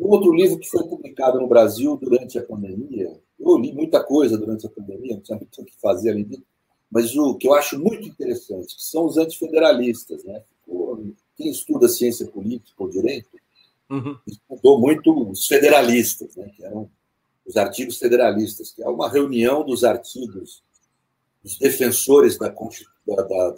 Um 0.00 0.08
outro 0.08 0.32
livro 0.32 0.58
que 0.58 0.68
foi 0.68 0.82
publicado 0.88 1.38
no 1.38 1.46
Brasil 1.46 1.96
durante 1.96 2.38
a 2.38 2.42
pandemia, 2.42 3.20
eu 3.38 3.58
li 3.58 3.72
muita 3.72 4.02
coisa 4.02 4.38
durante 4.38 4.66
a 4.66 4.70
pandemia, 4.70 5.14
não 5.14 5.20
tinha 5.20 5.38
muito 5.38 5.60
o 5.60 5.64
que 5.64 5.78
fazer 5.80 6.10
além 6.10 6.24
disso, 6.24 6.42
mas 6.90 7.14
o 7.16 7.36
que 7.36 7.46
eu 7.46 7.54
acho 7.54 7.78
muito 7.78 8.08
interessante, 8.08 8.74
que 8.74 8.82
são 8.82 9.04
os 9.04 9.16
antifederalistas. 9.16 10.24
Né? 10.24 10.42
Quem 11.36 11.50
estuda 11.50 11.88
ciência 11.88 12.26
política 12.26 12.82
ou 12.82 12.88
direito 12.88 13.28
Uhum. 13.90 14.16
Estudou 14.24 14.78
muito 14.78 15.30
os 15.30 15.46
federalistas, 15.46 16.36
né, 16.36 16.48
que 16.54 16.64
eram 16.64 16.88
os 17.44 17.56
artigos 17.56 17.98
federalistas, 17.98 18.70
que 18.70 18.82
é 18.82 18.88
uma 18.88 19.10
reunião 19.10 19.64
dos 19.64 19.82
artigos 19.82 20.62
dos 21.42 21.58
defensores 21.58 22.38
da 22.38 22.48
Constituição. 22.48 22.94
Da, 23.04 23.22
da, 23.24 23.56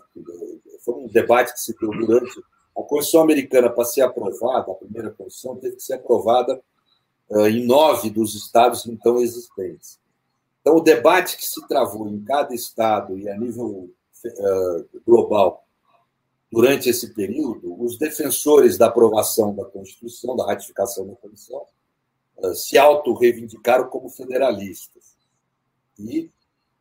foi 0.83 0.95
um 0.95 1.09
debate 1.09 1.53
que 1.53 1.61
se 1.61 1.77
deu 1.79 1.91
durante 1.91 2.43
a 2.77 2.83
Constituição 2.83 3.23
Americana, 3.23 3.71
para 3.71 3.85
ser 3.85 4.03
aprovada, 4.03 4.73
a 4.73 4.75
primeira 4.75 5.11
Constituição, 5.11 5.57
teve 5.57 5.77
que 5.77 5.83
ser 5.83 5.95
aprovada 5.95 6.61
uh, 7.31 7.47
em 7.47 7.65
nove 7.65 8.11
dos 8.11 8.35
estados 8.35 8.87
então 8.87 9.21
existentes. 9.21 9.99
Então, 10.61 10.77
o 10.77 10.81
debate 10.81 11.37
que 11.37 11.45
se 11.45 11.67
travou 11.67 12.09
em 12.09 12.23
cada 12.25 12.55
estado 12.55 13.19
e 13.19 13.29
a 13.29 13.37
nível 13.37 13.91
uh, 14.25 15.01
global 15.05 15.63
durante 16.53 16.91
esse 16.91 17.15
período, 17.15 17.83
os 17.83 17.97
defensores 17.97 18.77
da 18.77 18.87
aprovação 18.87 19.55
da 19.55 19.65
Constituição, 19.65 20.37
da 20.37 20.45
ratificação 20.45 21.07
da 21.07 21.15
Constituição, 21.15 21.65
eh, 22.43 22.55
se 22.55 22.77
auto-reivindicaram 22.77 23.89
como 23.89 24.11
federalistas 24.11 25.17
e 25.99 26.31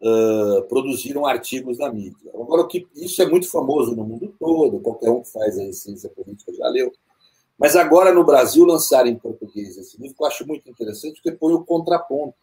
uh, 0.02 0.64
produziram 0.64 1.26
artigos 1.26 1.78
na 1.78 1.92
mídia. 1.92 2.32
Agora, 2.34 2.64
o 2.64 2.68
que, 2.68 2.88
isso 2.96 3.22
é 3.22 3.26
muito 3.28 3.50
famoso 3.50 3.96
no 3.96 4.04
mundo 4.04 4.34
todo, 4.40 4.80
qualquer 4.80 5.10
um 5.10 5.22
que 5.22 5.32
faz 5.32 5.58
a 5.58 5.72
ciência 5.72 6.10
política 6.10 6.54
já 6.54 6.68
leu. 6.68 6.92
Mas 7.58 7.76
agora, 7.76 8.12
no 8.14 8.26
Brasil, 8.26 8.66
lançar 8.66 9.06
em 9.06 9.16
português 9.16 9.78
esse 9.78 10.00
livro, 10.02 10.16
que 10.16 10.24
eu 10.24 10.28
acho 10.28 10.48
muito 10.48 10.68
interessante, 10.70 11.22
porque 11.22 11.38
põe 11.38 11.54
o 11.54 11.64
contraponto, 11.64 12.36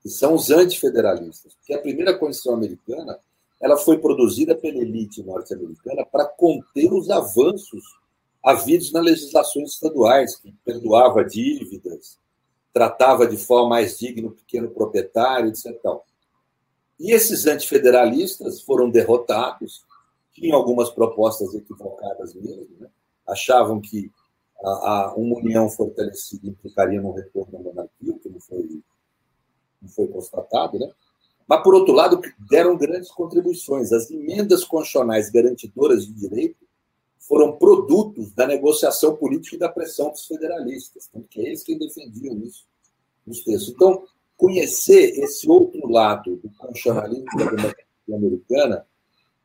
que 0.00 0.08
são 0.08 0.34
os 0.34 0.50
antifederalistas. 0.50 1.54
Porque 1.54 1.74
a 1.74 1.80
primeira 1.80 2.16
Constituição 2.16 2.54
americana 2.54 3.18
ela 3.60 3.76
foi 3.76 3.98
produzida 3.98 4.54
pela 4.54 4.78
elite 4.78 5.22
norte-americana 5.22 6.04
para 6.04 6.26
conter 6.26 6.92
os 6.92 7.10
avanços 7.10 7.82
havidos 8.44 8.92
nas 8.92 9.02
legislações 9.02 9.72
estaduais, 9.72 10.36
que 10.36 10.52
perdoava 10.64 11.24
dívidas, 11.24 12.18
tratava 12.72 13.26
de 13.26 13.36
forma 13.36 13.70
mais 13.70 13.98
digna 13.98 14.28
o 14.28 14.32
pequeno 14.32 14.68
proprietário, 14.68 15.48
etc. 15.48 15.74
E 16.98 17.12
esses 17.12 17.46
antifederalistas 17.46 18.62
foram 18.62 18.90
derrotados, 18.90 19.84
tinham 20.32 20.56
algumas 20.56 20.90
propostas 20.90 21.54
equivocadas 21.54 22.34
mesmo, 22.34 22.68
né? 22.80 22.88
achavam 23.26 23.80
que 23.80 24.10
a, 24.62 24.68
a, 24.68 25.14
uma 25.14 25.36
união 25.36 25.68
fortalecida 25.68 26.46
implicaria 26.46 27.00
no 27.00 27.12
retorno 27.12 27.58
à 27.58 27.60
monarquia, 27.60 28.18
que 28.18 28.28
não 28.28 28.40
foi, 28.40 28.82
não 29.82 29.88
foi 29.88 30.06
constatado, 30.08 30.78
né? 30.78 30.90
Mas, 31.46 31.62
por 31.62 31.74
outro 31.74 31.94
lado, 31.94 32.20
deram 32.50 32.76
grandes 32.76 33.10
contribuições. 33.10 33.92
As 33.92 34.10
emendas 34.10 34.64
constitucionais 34.64 35.30
garantidoras 35.30 36.04
de 36.04 36.12
direito 36.12 36.66
foram 37.20 37.56
produtos 37.56 38.32
da 38.32 38.46
negociação 38.46 39.16
política 39.16 39.54
e 39.54 39.58
da 39.58 39.68
pressão 39.68 40.10
dos 40.10 40.26
federalistas, 40.26 41.08
que 41.30 41.40
é 41.40 41.46
eles 41.46 41.62
quem 41.62 41.78
defendiam 41.78 42.36
isso. 42.38 42.66
nos 43.24 43.42
textos. 43.42 43.68
Então, 43.68 44.04
conhecer 44.36 45.18
esse 45.18 45.48
outro 45.48 45.88
lado 45.88 46.36
do 46.36 46.50
constitucionalismo 46.50 47.24
da 47.36 47.44
democracia 47.44 47.86
americana 48.08 48.86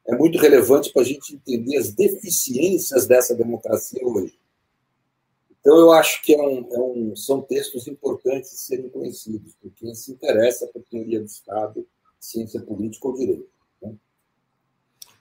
é 0.05 0.15
muito 0.15 0.37
relevante 0.37 0.91
para 0.91 1.01
a 1.01 1.05
gente 1.05 1.35
entender 1.35 1.77
as 1.77 1.93
deficiências 1.93 3.07
dessa 3.07 3.35
democracia 3.35 4.05
hoje. 4.05 4.37
Então, 5.59 5.77
eu 5.77 5.91
acho 5.91 6.23
que 6.23 6.33
é 6.33 6.41
um, 6.41 6.67
é 6.71 6.79
um, 6.79 7.15
são 7.15 7.39
textos 7.39 7.87
importantes 7.87 8.49
de 8.49 8.57
serem 8.57 8.89
conhecidos 8.89 9.55
por 9.61 9.71
quem 9.73 9.93
se 9.93 10.11
interessa 10.11 10.67
por 10.67 10.81
teoria 10.89 11.19
do 11.19 11.27
Estado, 11.27 11.87
ciência 12.19 12.59
política 12.59 13.07
ou 13.07 13.13
direito. 13.13 13.49
Né? 13.79 13.93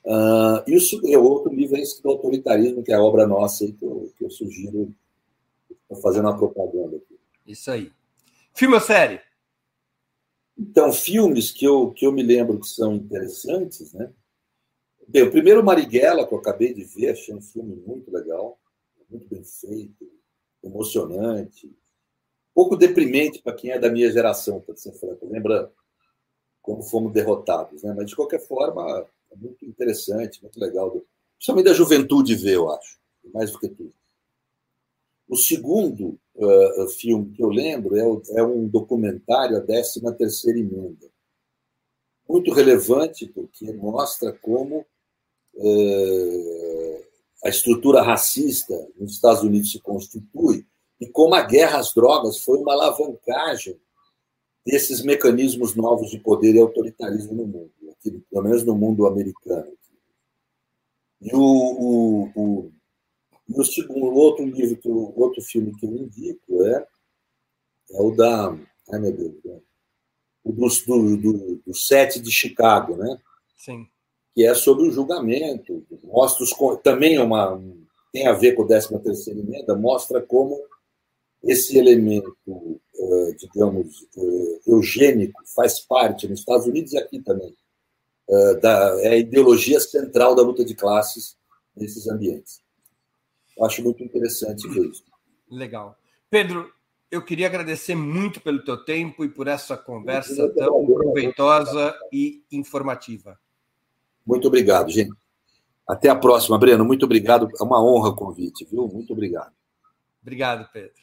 Uh, 0.03 0.65
e 0.67 1.17
o, 1.17 1.23
outro 1.23 1.53
livro 1.55 1.77
é 1.77 1.81
esse 1.81 2.03
do 2.03 2.09
autoritarismo, 2.09 2.83
que 2.83 2.91
é 2.91 2.95
a 2.95 3.03
obra 3.03 3.27
nossa 3.27 3.65
aí, 3.65 3.73
que, 3.73 3.85
eu, 3.85 4.11
que 4.17 4.25
eu 4.25 4.31
sugiro, 4.31 4.95
estou 5.83 5.99
fazendo 5.99 6.25
uma 6.25 6.39
propaganda 6.39 6.97
aqui. 6.97 7.19
Isso 7.47 7.71
aí. 7.71 7.93
Filme 8.55 8.77
ou 8.77 8.81
série? 8.81 9.21
Então, 10.59 10.93
filmes 10.93 11.51
que 11.51 11.65
eu, 11.65 11.91
que 11.93 12.07
eu 12.07 12.13
me 12.13 12.23
lembro 12.23 12.61
que 12.61 12.69
são 12.69 12.95
interessantes, 12.95 13.93
né? 13.93 14.13
Bem, 15.09 15.23
o 15.25 15.31
primeiro 15.31 15.65
Marighella, 15.65 16.27
que 16.27 16.33
eu 16.33 16.39
acabei 16.39 16.73
de 16.73 16.85
ver, 16.85 17.11
achei 17.11 17.35
um 17.35 17.43
filme 17.43 17.75
muito 17.87 18.13
legal, 18.13 18.61
muito 19.11 19.29
bem 19.29 19.43
feito, 19.43 20.09
emocionante, 20.63 21.67
um 21.67 21.73
pouco 22.55 22.77
deprimente 22.77 23.43
para 23.43 23.55
quem 23.55 23.71
é 23.71 23.79
da 23.79 23.91
minha 23.91 24.11
geração, 24.11 24.61
para 24.61 24.77
ser 24.77 24.93
franco. 24.93 25.27
Lembra 25.27 25.73
como 26.63 26.83
fomos 26.83 27.13
derrotados, 27.13 27.83
né? 27.83 27.95
Mas 27.97 28.11
de 28.11 28.17
qualquer 28.17 28.41
forma, 28.41 29.07
é 29.31 29.37
muito 29.37 29.65
interessante, 29.65 30.43
muito 30.43 30.61
legal, 30.61 31.03
principalmente 31.37 31.67
da 31.67 31.75
juventude 31.75 32.35
ver, 32.35 32.55
eu 32.55 32.71
acho, 32.71 32.99
mais 33.33 33.51
do 33.51 33.59
que 33.59 33.69
tudo. 33.69 33.93
O 35.31 35.37
segundo 35.37 36.19
uh, 36.35 36.89
filme 36.89 37.31
que 37.31 37.41
eu 37.41 37.51
lembro 37.51 37.97
é, 37.97 38.41
é 38.41 38.43
um 38.43 38.67
documentário, 38.67 39.57
a 39.57 39.61
13 39.61 40.01
terceira 40.19 40.59
emenda. 40.59 41.09
Muito 42.29 42.53
relevante, 42.53 43.29
porque 43.29 43.73
mostra 43.73 44.33
como 44.33 44.85
uh, 45.55 47.05
a 47.45 47.49
estrutura 47.49 48.03
racista 48.03 48.75
nos 48.99 49.13
Estados 49.13 49.45
Unidos 49.45 49.71
se 49.71 49.79
constitui 49.79 50.67
e 51.01 51.07
como 51.07 51.37
a 51.37 51.43
guerra 51.43 51.79
às 51.79 51.95
drogas 51.95 52.39
foi 52.39 52.59
uma 52.59 52.73
alavancagem 52.73 53.81
desses 54.67 55.01
mecanismos 55.01 55.77
novos 55.77 56.11
de 56.11 56.19
poder 56.19 56.57
e 56.57 56.61
autoritarismo 56.61 57.35
no 57.35 57.47
mundo, 57.47 57.73
aqui, 57.93 58.11
pelo 58.29 58.43
menos 58.43 58.65
no 58.65 58.75
mundo 58.75 59.07
americano. 59.07 59.73
E 61.21 61.33
o, 61.33 61.41
o, 61.41 62.31
o, 62.35 62.73
o 63.55 63.65
segundo, 63.65 64.15
outro 64.17 64.45
livro, 64.45 64.77
que 64.77 64.89
eu, 64.89 65.13
outro 65.17 65.43
filme 65.43 65.75
que 65.77 65.87
eu 65.87 65.91
indico 65.91 66.65
é, 66.65 66.87
é 67.93 68.03
o 68.03 68.11
da. 68.11 68.57
Ai, 68.93 68.99
meu 68.99 69.13
Deus, 69.13 69.35
né? 69.45 69.61
o 70.45 70.53
do, 70.53 70.69
do, 70.69 71.17
do, 71.17 71.63
do 71.67 71.75
Sete 71.75 72.21
de 72.21 72.31
Chicago, 72.31 72.97
né? 72.97 73.19
Sim. 73.57 73.87
Que 74.35 74.47
é 74.47 74.55
sobre 74.55 74.89
o 74.89 74.91
julgamento, 74.91 75.85
mostra 76.05 76.45
os, 76.45 76.53
também 76.83 77.17
é 77.17 77.23
uma, 77.23 77.61
tem 78.13 78.27
a 78.27 78.33
ver 78.33 78.55
com 78.55 78.63
a 78.63 78.67
13 78.67 78.99
terceira 79.01 79.41
emenda, 79.41 79.75
mostra 79.77 80.21
como 80.21 80.59
esse 81.43 81.77
elemento, 81.79 82.37
uh, 82.47 83.37
digamos, 83.37 84.03
uh, 84.17 84.61
eugênico 84.67 85.43
faz 85.55 85.81
parte 85.81 86.29
nos 86.29 86.41
Estados 86.41 86.67
Unidos 86.67 86.93
e 86.93 86.99
aqui 86.99 87.21
também. 87.21 87.55
Uh, 88.29 88.61
da, 88.61 89.01
é 89.01 89.09
a 89.09 89.17
ideologia 89.17 89.81
central 89.81 90.35
da 90.35 90.43
luta 90.43 90.65
de 90.65 90.75
classes 90.75 91.37
nesses 91.75 92.07
ambientes. 92.07 92.63
Acho 93.63 93.83
muito 93.83 94.03
interessante 94.03 94.69
ver 94.69 94.87
isso. 94.87 95.05
Legal. 95.51 95.99
Pedro, 96.31 96.73
eu 97.11 97.23
queria 97.23 97.47
agradecer 97.47 97.95
muito 97.95 98.41
pelo 98.41 98.65
teu 98.65 98.85
tempo 98.85 99.25
e 99.25 99.29
por 99.29 99.49
essa 99.49 99.77
conversa 99.77 100.49
tão 100.51 100.87
proveitosa 100.87 101.95
e 102.13 102.43
informativa. 102.53 103.39
Muito 104.25 104.47
obrigado, 104.47 104.91
gente. 104.91 105.13
Até 105.87 106.09
a 106.09 106.15
próxima, 106.15 106.57
Breno. 106.57 106.85
Muito 106.85 107.05
obrigado. 107.05 107.49
É 107.59 107.63
uma 107.65 107.83
honra 107.83 108.11
o 108.11 108.15
convite, 108.15 108.65
viu? 108.65 108.87
Muito 108.87 109.13
obrigado. 109.13 109.53
Obrigado, 110.23 110.71
Pedro. 110.73 111.01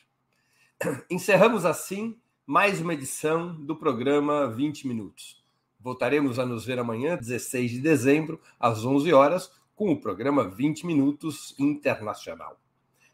Encerramos 1.09 1.65
assim 1.65 2.15
mais 2.45 2.79
uma 2.79 2.93
edição 2.93 3.53
do 3.53 3.75
programa 3.75 4.47
20 4.47 4.87
Minutos. 4.87 5.43
Voltaremos 5.77 6.39
a 6.39 6.45
nos 6.45 6.65
ver 6.65 6.79
amanhã, 6.79 7.17
16 7.17 7.71
de 7.71 7.79
dezembro, 7.79 8.39
às 8.57 8.85
11 8.85 9.11
horas, 9.11 9.51
com 9.77 9.91
o 9.91 10.01
programa 10.01 10.49
20 10.49 10.87
Minutos 10.87 11.53
Internacional. 11.59 12.59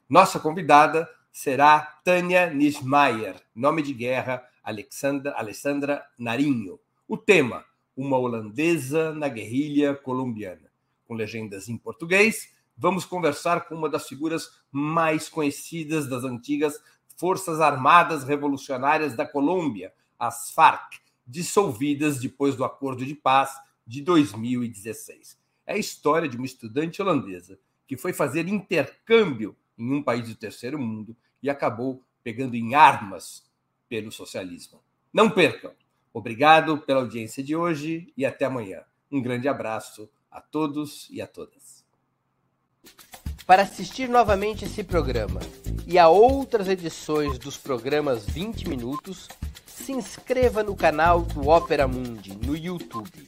Nossa 0.08 0.40
convidada 0.40 1.10
será 1.30 1.82
Tânia 2.06 2.50
Nismayer, 2.50 3.36
nome 3.54 3.82
de 3.82 3.94
guerra 3.94 4.48
Alexandra, 4.64 5.34
Alessandra 5.38 6.06
Narinho. 6.18 6.80
O 7.06 7.18
tema: 7.18 7.66
Uma 7.98 8.18
holandesa 8.18 9.14
na 9.14 9.28
guerrilha 9.28 9.94
colombiana. 9.94 10.72
Com 11.06 11.16
legendas 11.16 11.68
em 11.68 11.78
português, 11.78 12.54
vamos 12.78 13.04
conversar 13.04 13.68
com 13.68 13.76
uma 13.76 13.90
das 13.90 14.08
figuras 14.08 14.62
mais 14.72 15.28
conhecidas 15.28 16.08
das 16.08 16.24
antigas 16.24 16.82
Forças 17.18 17.60
Armadas 17.60 18.24
Revolucionárias 18.24 19.18
da 19.18 19.26
Colômbia, 19.26 19.94
as 20.18 20.50
FARC, 20.52 21.02
dissolvidas 21.28 22.22
depois 22.22 22.56
do 22.56 22.64
Acordo 22.64 23.06
de 23.06 23.16
Paz 23.16 23.52
de 23.86 24.02
2016. 24.02 25.43
É 25.66 25.74
a 25.74 25.78
história 25.78 26.28
de 26.28 26.38
uma 26.38 26.46
estudante 26.46 27.02
holandesa 27.02 27.60
que 27.88 27.98
foi 27.98 28.14
fazer 28.14 28.48
intercâmbio 28.48 29.56
em 29.78 29.92
um 29.92 30.04
país 30.04 30.28
do 30.28 30.36
terceiro 30.36 30.80
mundo 30.80 31.16
e 31.42 31.50
acabou 31.50 32.04
pegando 32.24 32.56
em 32.56 32.74
armas 32.74 33.44
pelo 33.90 34.12
socialismo. 34.12 34.82
Não 35.12 35.30
percam! 35.30 35.72
Obrigado 36.14 36.78
pela 36.78 37.02
audiência 37.02 37.44
de 37.44 37.56
hoje 37.56 38.12
e 38.16 38.26
até 38.26 38.46
amanhã. 38.46 38.84
Um 39.12 39.22
grande 39.22 39.48
abraço 39.48 40.10
a 40.32 40.40
todos 40.40 41.08
e 41.10 41.22
a 41.22 41.28
todas. 41.28 41.84
Para 43.46 43.64
assistir 43.64 44.08
novamente 44.08 44.66
esse 44.66 44.84
programa 44.84 45.42
e 45.86 46.00
a 46.00 46.08
outras 46.08 46.68
edições 46.68 47.38
dos 47.38 47.58
programas 47.58 48.26
20 48.26 48.70
Minutos, 48.70 49.28
se 49.66 49.92
inscreva 49.92 50.64
no 50.64 50.76
canal 50.76 51.22
do 51.22 51.50
Opera 51.50 51.88
Mundi 51.88 52.36
no 52.38 52.56
YouTube. 52.56 53.28